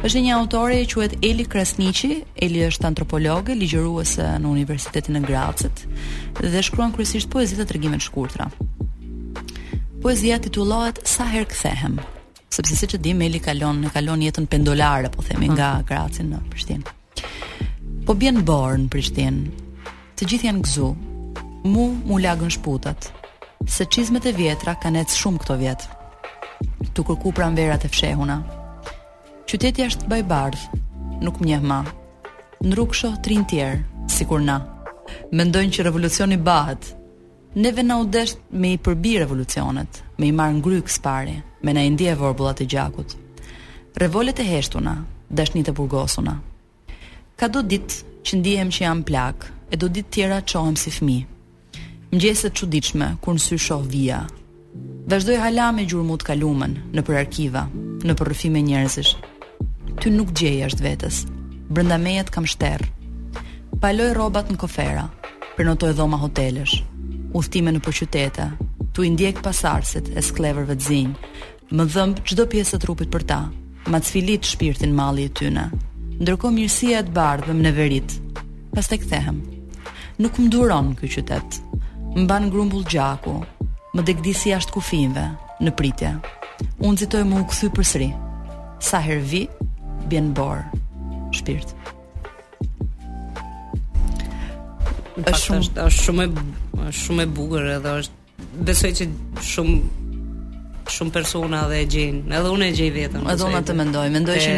Është 0.03 0.25
një 0.27 0.33
autore 0.35 0.81
i 0.83 0.89
quhet 0.91 1.15
Eli 1.23 1.47
Krasniqi, 1.47 2.25
Eli 2.43 2.65
është 2.67 2.91
antropologë, 2.91 3.55
ligjëruese 3.63 4.33
në 4.43 4.55
Universitetin 4.57 5.23
e 5.23 5.23
Gracit 5.29 5.87
dhe 6.43 6.61
shkruan 6.67 6.91
kryesisht 6.95 7.31
poezi 7.33 7.55
të 7.61 7.71
tregimeve 7.71 8.03
të 8.03 8.09
shkurtra. 8.11 8.51
Poezia 10.03 10.37
titullohet 10.41 11.01
Sa 11.09 11.25
herë 11.29 11.49
kthehem. 11.51 11.97
Sepse 12.53 12.77
siç 12.79 12.95
e 12.95 12.99
di 13.01 13.13
Meli 13.17 13.41
kalon, 13.43 13.83
e 13.85 13.91
kalon 13.91 14.21
jetën 14.23 14.45
pendolare, 14.47 15.09
po 15.11 15.23
themi 15.25 15.49
nga 15.51 15.81
Gracin 15.89 16.31
në 16.35 16.41
Prishtinë. 16.53 16.93
Po 18.07 18.15
bjen 18.15 18.37
në 18.39 18.45
borë 18.47 18.83
në 18.85 18.91
Prishtinë. 18.93 19.65
Të 20.21 20.29
gjithë 20.31 20.49
janë 20.51 20.63
gëzu. 20.67 20.91
Mu 21.67 21.87
mu 22.07 22.21
lagën 22.23 22.53
shputat. 22.55 23.09
Se 23.69 23.85
çizmet 23.85 24.25
e 24.29 24.33
vjetra 24.37 24.77
kanë 24.79 25.01
ecë 25.07 25.17
shumë 25.23 25.43
këto 25.43 25.57
vjet. 25.65 25.89
Tu 26.95 27.03
kërku 27.05 27.33
pranverat 27.35 27.89
e 27.89 27.91
fshehuna. 27.93 28.37
Qyteti 29.49 29.85
është 29.89 30.11
bajbardh. 30.13 30.69
Nuk 31.25 31.41
më 31.41 31.49
njeh 31.55 31.67
më. 31.67 31.81
Ndrukshë 32.69 33.15
trintier, 33.27 33.81
sikur 34.13 34.45
na. 34.45 34.61
Mendojnë 35.35 35.73
që 35.75 35.85
revolucioni 35.89 36.37
bahet, 36.39 36.96
neve 37.57 37.83
na 37.83 37.97
u 38.01 38.05
desh 38.05 38.37
me 38.53 38.69
i 38.73 38.79
përbi 38.79 39.15
revolucionet, 39.19 40.03
me 40.21 40.29
i 40.29 40.33
marr 40.33 40.53
ngryk 40.59 40.89
pari, 41.03 41.39
me 41.63 41.73
na 41.73 41.85
i 41.85 41.91
ndje 41.91 42.15
vorbulat 42.15 42.61
e 42.61 42.65
gjakut. 42.67 43.17
Revolet 43.97 44.39
e 44.39 44.45
heshtuna, 44.45 44.97
dashnitë 45.31 45.73
e 45.73 45.73
burgosuna. 45.77 46.35
Ka 47.37 47.49
do 47.49 47.63
ditë 47.65 47.97
që 48.27 48.39
ndihem 48.41 48.69
që 48.71 48.81
jam 48.85 49.01
plak, 49.03 49.49
e 49.73 49.77
do 49.77 49.89
ditë 49.89 50.13
tjera 50.13 50.41
qohem 50.53 50.77
si 50.77 50.91
fmi. 50.91 51.23
Mgjeset 52.13 52.53
qudichme, 52.59 53.17
kur 53.25 53.35
në 53.35 53.43
sy 53.47 53.57
shoh 53.59 53.87
vija. 53.89 54.27
Vazhdoj 55.09 55.41
hala 55.41 55.71
me 55.73 55.87
gjurmut 55.89 56.23
kalumen, 56.29 56.77
në 56.93 57.03
për 57.07 57.21
arkiva, 57.23 57.65
në 58.05 58.13
për 58.19 58.33
rëfime 58.35 58.61
njerëzish. 58.69 59.15
Ty 60.03 60.13
nuk 60.13 60.35
gjej 60.37 60.61
është 60.69 60.85
vetës, 60.91 61.23
brënda 61.73 61.97
mejet 62.05 62.29
kam 62.31 62.45
shterë. 62.45 62.91
Paloj 63.81 64.13
robat 64.19 64.53
në 64.53 64.61
kofera, 64.61 65.09
prenotoj 65.57 65.95
dhoma 65.97 66.21
hotelesh, 66.21 66.77
Uftime 67.37 67.69
në 67.75 67.83
përqytete 67.85 68.47
Tu 68.97 69.05
i 69.05 69.11
ndjek 69.13 69.43
pasarset 69.45 70.07
e 70.17 70.23
skleverve 70.25 70.77
të 70.79 70.87
zinj 70.87 71.75
Më 71.77 71.85
dhëmbë 71.93 72.25
çdo 72.31 72.47
pjesë 72.53 72.75
të 72.79 72.83
trupit 72.87 73.11
për 73.13 73.27
ta 73.33 73.39
Ma 73.93 74.01
të 74.01 74.39
shpirtin 74.51 74.95
mali 74.97 75.27
e 75.29 75.33
tyne 75.41 75.67
Ndërko 76.23 76.51
mirësia 76.57 77.03
e 77.03 77.07
të 77.07 77.13
bardhëm 77.19 77.61
në 77.63 77.73
verit 77.79 78.15
Pas 78.73 78.89
të 78.89 79.01
këthehem 79.03 79.43
Nuk 80.25 80.39
më 80.41 80.49
duron 80.55 80.89
në 80.91 80.97
këj 81.03 81.13
qytet 81.19 81.59
Më 82.17 82.39
grumbull 82.55 82.87
gjaku 82.95 83.37
Më 83.97 84.03
degdisi 84.09 84.53
ashtë 84.57 84.73
kufinve, 84.79 85.27
Në 85.61 85.75
pritja 85.77 86.15
Unë 86.79 87.03
zitoj 87.05 87.25
më 87.29 87.43
u 87.43 87.51
këthy 87.53 87.69
për 87.77 87.89
sri 87.93 88.09
Sa 88.89 89.03
hervi, 89.05 89.45
bjenë 90.09 90.33
borë 90.33 90.83
Shpirtë 91.37 91.86
është 95.17 95.81
është 95.89 96.03
shumë 96.03 96.27
është 96.89 97.01
shumë 97.01 97.23
e 97.25 97.29
bukur 97.39 97.65
edhe 97.77 97.93
është 98.01 98.65
besoj 98.69 98.91
që 98.99 99.07
shumë 99.51 99.79
shumë 100.93 101.13
persona 101.15 101.65
dhe 101.71 101.81
gjejnë, 101.91 102.23
edhe 102.37 102.51
unë 102.55 102.69
e 102.71 102.75
gjej 102.77 102.91
vetëm. 102.95 103.27
Edhe 103.33 103.47
unë 103.49 103.63
të 103.69 103.75
mendoj, 103.81 104.05
mendoj 104.15 104.37
që 104.43 104.55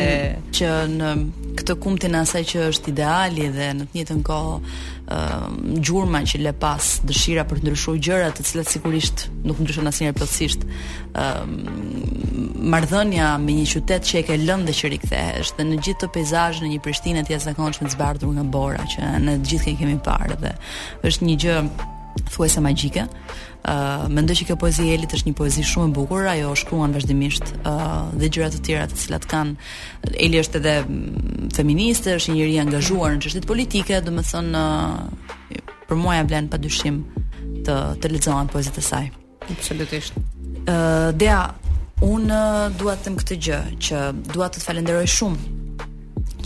që 0.59 0.71
në 0.99 1.11
këtë 1.59 1.75
kumtin 1.83 2.15
asaj 2.19 2.43
që 2.53 2.61
është 2.73 2.93
ideali 2.93 3.49
dhe 3.55 3.67
në 3.81 3.87
të 3.89 3.97
njëjtën 3.97 4.21
kohë 4.29 4.55
ëm 5.15 5.57
gjurma 5.89 6.21
që 6.31 6.41
le 6.45 6.53
pas 6.61 6.89
dëshira 7.09 7.47
për 7.49 7.61
të 7.63 7.67
ndryshuar 7.69 7.99
gjëra, 8.07 8.29
të 8.37 8.45
cilat 8.51 8.73
sigurisht 8.75 9.25
nuk 9.49 9.61
ndryshon 9.65 9.89
asnjëherë 9.91 10.17
plotësisht. 10.19 10.67
ëm 11.19 11.53
uh, 11.59 12.65
marrdhënia 12.75 13.31
me 13.43 13.57
një 13.59 13.65
qytet 13.73 14.09
që 14.09 14.17
e 14.21 14.25
ke 14.29 14.39
lënë 14.45 14.69
dhe 14.69 14.75
që 14.81 14.93
rikthehesh, 14.95 15.55
dhe 15.59 15.67
në 15.69 15.81
gjithë 15.83 16.03
të 16.05 16.11
pejzaj 16.15 16.49
në 16.63 16.73
një 16.75 16.81
Prishtinë 16.85 17.25
të 17.25 17.35
jashtëzakonshme 17.37 17.89
të 17.89 17.97
zbardhur 17.97 18.35
nga 18.37 18.45
bora 18.55 18.85
që 18.95 19.15
ne 19.25 19.39
të 19.41 19.49
gjithë 19.55 19.77
kemi 19.81 19.99
parë 20.07 20.39
dhe 20.45 20.53
është 21.09 21.29
një 21.29 21.39
gjë 21.45 21.57
thuajse 22.27 22.61
magjike. 22.63 23.05
Ë 23.69 23.75
uh, 23.75 24.09
mendoj 24.15 24.37
që 24.39 24.47
kjo 24.49 24.57
poezi 24.61 24.85
e 24.87 24.95
Elit 24.95 25.13
është 25.17 25.29
një 25.31 25.35
poezi 25.39 25.65
shumë 25.67 25.91
e 25.91 25.95
bukur, 25.97 26.27
ajo 26.31 26.53
është 26.55 26.63
shkruan 26.65 26.93
vazhdimisht 26.95 27.49
ë 27.55 27.57
uh, 27.67 28.09
dhe 28.15 28.29
gjëra 28.33 28.51
të 28.55 28.61
tjera 28.65 28.85
të 28.89 28.99
cilat 29.03 29.27
kanë 29.29 30.13
Eli 30.23 30.39
është 30.39 30.61
edhe 30.63 30.75
mm, 30.87 31.49
feministe, 31.59 32.15
është 32.21 32.31
një 32.33 32.39
njeri 32.39 32.61
angazhuar 32.63 33.17
në 33.17 33.25
çështjet 33.27 33.49
politike, 33.51 33.99
domethënë 34.07 34.63
uh, 34.63 35.35
për 35.91 35.99
mua 36.01 36.21
ja 36.21 36.27
vlen 36.31 36.49
padyshim 36.55 37.03
të 37.67 37.81
të 38.05 38.15
lexohen 38.15 38.51
poezitë 38.53 38.79
e 38.79 38.87
saj. 38.91 39.11
Absolutisht. 39.51 40.23
Ë 40.65 40.71
uh, 40.71 41.07
Dea 41.19 41.43
Unë 42.07 42.37
dua 42.79 42.93
të 42.95 43.09
them 43.09 43.17
këtë 43.19 43.37
gjë 43.45 43.59
që 43.83 44.03
dua 44.31 44.47
të 44.53 44.61
të 44.63 44.69
falenderoj 44.69 45.09
shumë 45.11 45.58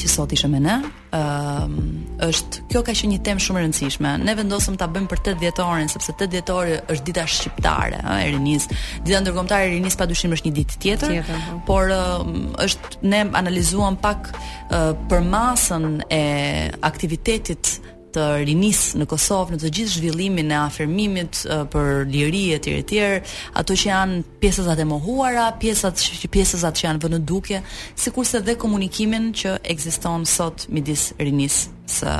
që 0.02 0.10
sot 0.10 0.32
ishe 0.34 0.48
me 0.50 0.58
ne. 0.62 0.74
Ëm 1.12 1.74
uh, 1.76 2.10
është 2.28 2.62
kjo 2.70 2.80
ka 2.86 2.92
qenë 2.96 3.10
një 3.12 3.20
temë 3.26 3.42
shumë 3.44 3.58
e 3.58 3.62
rëndësishme. 3.66 4.10
Ne 4.24 4.34
vendosëm 4.38 4.76
ta 4.80 4.86
bëjmë 4.94 5.08
për 5.10 5.20
8 5.24 5.32
dhjetorin 5.42 5.90
sepse 5.92 6.14
8 6.14 6.28
dhjetori 6.32 6.76
është 6.92 7.06
dita 7.10 7.24
shqiptare, 7.28 7.98
ha, 8.06 8.18
e 8.22 8.30
rinis. 8.32 8.68
Dita 9.04 9.18
ndërkombëtare 9.24 9.68
e 9.70 9.72
rinis 9.74 9.98
padyshim 9.98 10.34
është 10.36 10.48
një 10.48 10.54
ditë 10.60 10.78
tjetër, 10.84 11.14
tjetër 11.18 11.42
po. 11.48 11.62
por 11.68 11.94
uh, 11.94 12.26
është 12.62 13.02
ne 13.12 13.22
analizuam 13.42 13.98
pak 14.06 14.30
uh, 14.36 14.92
për 15.10 15.24
masën 15.34 15.90
e 16.10 16.22
aktivitetit 16.92 17.74
të 18.14 18.24
rinis 18.46 18.80
në 18.98 19.06
Kosovë, 19.10 19.54
në 19.56 19.60
të 19.62 19.70
gjithë 19.78 19.92
zhvillimin 19.96 20.52
e 20.52 20.58
afirmimit 20.60 21.40
për 21.72 22.04
liri 22.12 22.44
e 22.56 22.60
tjere 22.62 22.84
tjere, 22.88 23.20
ato 23.58 23.76
që 23.78 23.88
janë 23.88 24.22
atë 24.42 24.84
e 24.84 24.88
mohuara, 24.92 25.48
pjesës 25.60 26.64
atë 26.68 26.80
që 26.80 26.86
janë 26.88 27.02
vënë 27.06 27.22
duke, 27.28 27.62
si 27.96 28.12
kurse 28.14 28.42
dhe 28.44 28.56
komunikimin 28.60 29.32
që 29.38 29.56
egziston 29.74 30.26
sot 30.28 30.66
midis 30.68 31.10
rinis 31.20 31.64
së 31.92 32.12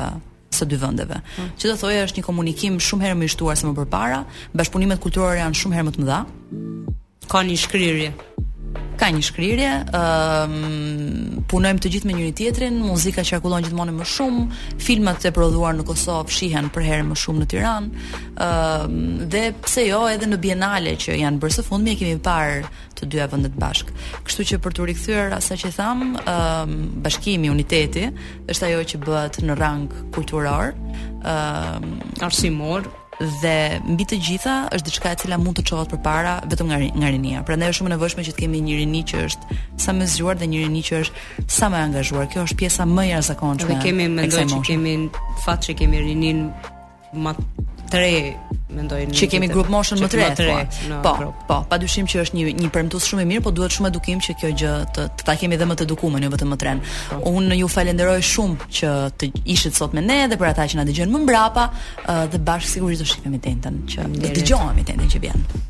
së 0.53 0.67
dy 0.69 0.77
vendeve. 0.77 1.17
Hmm. 1.39 1.47
Që 1.57 1.71
do 1.71 1.75
thojë 1.81 2.01
është 2.07 2.19
një 2.21 2.25
komunikim 2.27 2.75
shumë 2.77 3.07
herë 3.07 3.17
më 3.17 3.25
i 3.29 3.33
shtuar 3.33 3.57
se 3.57 3.65
më 3.65 3.73
përpara, 3.79 4.19
bashkëpunimet 4.57 5.01
kulturore 5.01 5.39
janë 5.41 5.57
shumë 5.57 5.79
herë 5.79 5.87
më 5.89 5.95
të 5.97 6.03
mëdha. 6.03 6.19
Ka 7.33 7.41
një 7.49 7.57
shkrirje 7.63 8.11
ka 9.01 9.09
një 9.11 9.23
shkrirje, 9.27 9.71
um, 9.97 11.45
punojmë 11.51 11.83
të 11.83 11.91
gjithë 11.95 12.07
me 12.09 12.15
njëri 12.17 12.33
tjetrin, 12.39 12.77
muzika 12.85 13.25
qarkullon 13.27 13.65
gjithmonë 13.67 13.95
më 13.97 14.07
shumë, 14.13 14.45
filmat 14.85 15.19
të 15.25 15.33
prodhuar 15.37 15.75
në 15.79 15.87
Kosovë 15.89 16.33
shihen 16.37 16.69
për 16.75 16.85
herë 16.87 17.07
më 17.11 17.19
shumë 17.19 17.43
në 17.43 17.49
Tiranë, 17.53 18.05
um, 18.47 19.03
dhe 19.33 19.45
pse 19.67 19.87
jo 19.89 20.03
edhe 20.13 20.29
në 20.31 20.39
bienale 20.45 20.95
që 21.03 21.19
janë 21.23 21.43
bërë 21.43 21.59
së 21.59 21.67
fundmi 21.67 21.97
e 21.97 22.01
kemi 22.03 22.21
parë 22.25 22.63
të 23.01 23.11
dyja 23.17 23.29
vendet 23.33 23.57
bashk. 23.59 23.91
Kështu 24.29 24.49
që 24.53 24.63
për 24.63 24.79
të 24.79 24.89
rikthyer 24.93 25.35
asaj 25.41 25.59
që 25.65 25.73
tham, 25.81 26.07
um, 26.21 26.77
bashkimi 27.05 27.51
uniteti 27.51 28.07
është 28.47 28.71
ajo 28.71 28.85
që 28.95 29.03
bëhet 29.09 29.41
në 29.43 29.59
rang 29.61 29.89
kulturor, 30.15 30.73
um, 31.23 32.03
arsimor, 32.23 32.91
dhe 33.21 33.81
mbi 33.85 34.05
të 34.09 34.19
gjitha 34.27 34.53
është 34.73 34.87
diçka 34.89 35.13
e 35.13 35.19
cila 35.23 35.39
mund 35.39 35.59
të 35.61 35.65
çohet 35.69 35.91
përpara 35.93 36.37
vetëm 36.51 36.71
nga 36.71 36.79
nga 37.01 37.11
rinia. 37.13 37.43
Prandaj 37.47 37.73
është 37.73 37.79
shumë 37.81 37.91
e 37.91 37.95
nevojshme 37.97 38.25
që 38.27 38.33
të 38.33 38.41
kemi 38.43 38.63
një 38.69 38.77
rini 38.83 39.03
që 39.13 39.25
është 39.29 39.59
sa 39.85 39.95
më 39.97 40.09
zgjuar 40.15 40.41
dhe 40.41 40.49
një 40.53 40.63
rini 40.67 40.81
që 40.89 41.01
është 41.03 41.49
sa 41.59 41.69
më 41.73 41.83
angazhuar. 41.91 42.31
Kjo 42.33 42.47
është 42.49 42.59
pjesa 42.63 42.87
më 42.89 43.05
e 43.11 43.19
rrezikshme. 43.21 43.77
Ne 43.77 43.83
kemi 43.85 44.09
mendoj 44.17 44.47
që 44.55 44.63
kemi 44.71 44.95
fat 45.45 45.69
që 45.69 45.77
kemi 45.83 46.03
rinin 46.07 46.47
më 47.13 47.33
tre 47.93 48.33
mendojnë 48.73 49.13
që 49.17 49.27
kemi 49.35 49.49
grup 49.53 49.69
moshën 49.73 50.01
më 50.01 50.09
tre. 50.13 50.29
Po, 50.39 51.01
po, 51.05 51.31
po 51.49 51.59
padyshim 51.71 52.07
që 52.11 52.23
është 52.25 52.39
një 52.39 52.55
një 52.63 52.71
premtues 52.75 53.09
shumë 53.11 53.27
i 53.27 53.31
mirë, 53.33 53.45
por 53.45 53.55
duhet 53.57 53.75
shumë 53.77 53.91
edukim 53.93 54.23
që 54.25 54.37
kjo 54.41 54.51
gjë 54.63 54.73
të 54.97 55.05
ta 55.29 55.35
kemi 55.41 55.59
edhe 55.59 55.69
më 55.69 55.77
të 55.83 55.87
edukuar, 55.89 56.23
jo 56.25 56.31
vetëm 56.35 56.55
më 56.55 56.59
tren. 56.63 56.81
Po. 57.11 57.21
Unë 57.33 57.59
ju 57.61 57.69
falenderoj 57.77 58.21
shumë 58.33 58.71
që 58.79 58.93
të 59.21 59.31
ishit 59.57 59.77
sot 59.79 59.97
me 59.99 60.05
ne 60.07 60.23
dhe 60.33 60.41
për 60.41 60.53
ata 60.55 60.67
që 60.73 60.81
na 60.81 60.87
dëgjojnë 60.89 61.13
më 61.19 61.23
mbrapa, 61.27 61.69
uh, 62.07 62.25
dhe 62.33 62.41
bashkë 62.49 62.77
sigurisht 62.79 63.05
do 63.05 63.11
shihemi 63.13 63.43
tentën 63.45 63.83
që 63.93 64.09
do 64.17 64.33
dëgjohemi 64.41 64.89
tentën 64.91 65.13
që 65.17 65.27
vjen. 65.29 65.63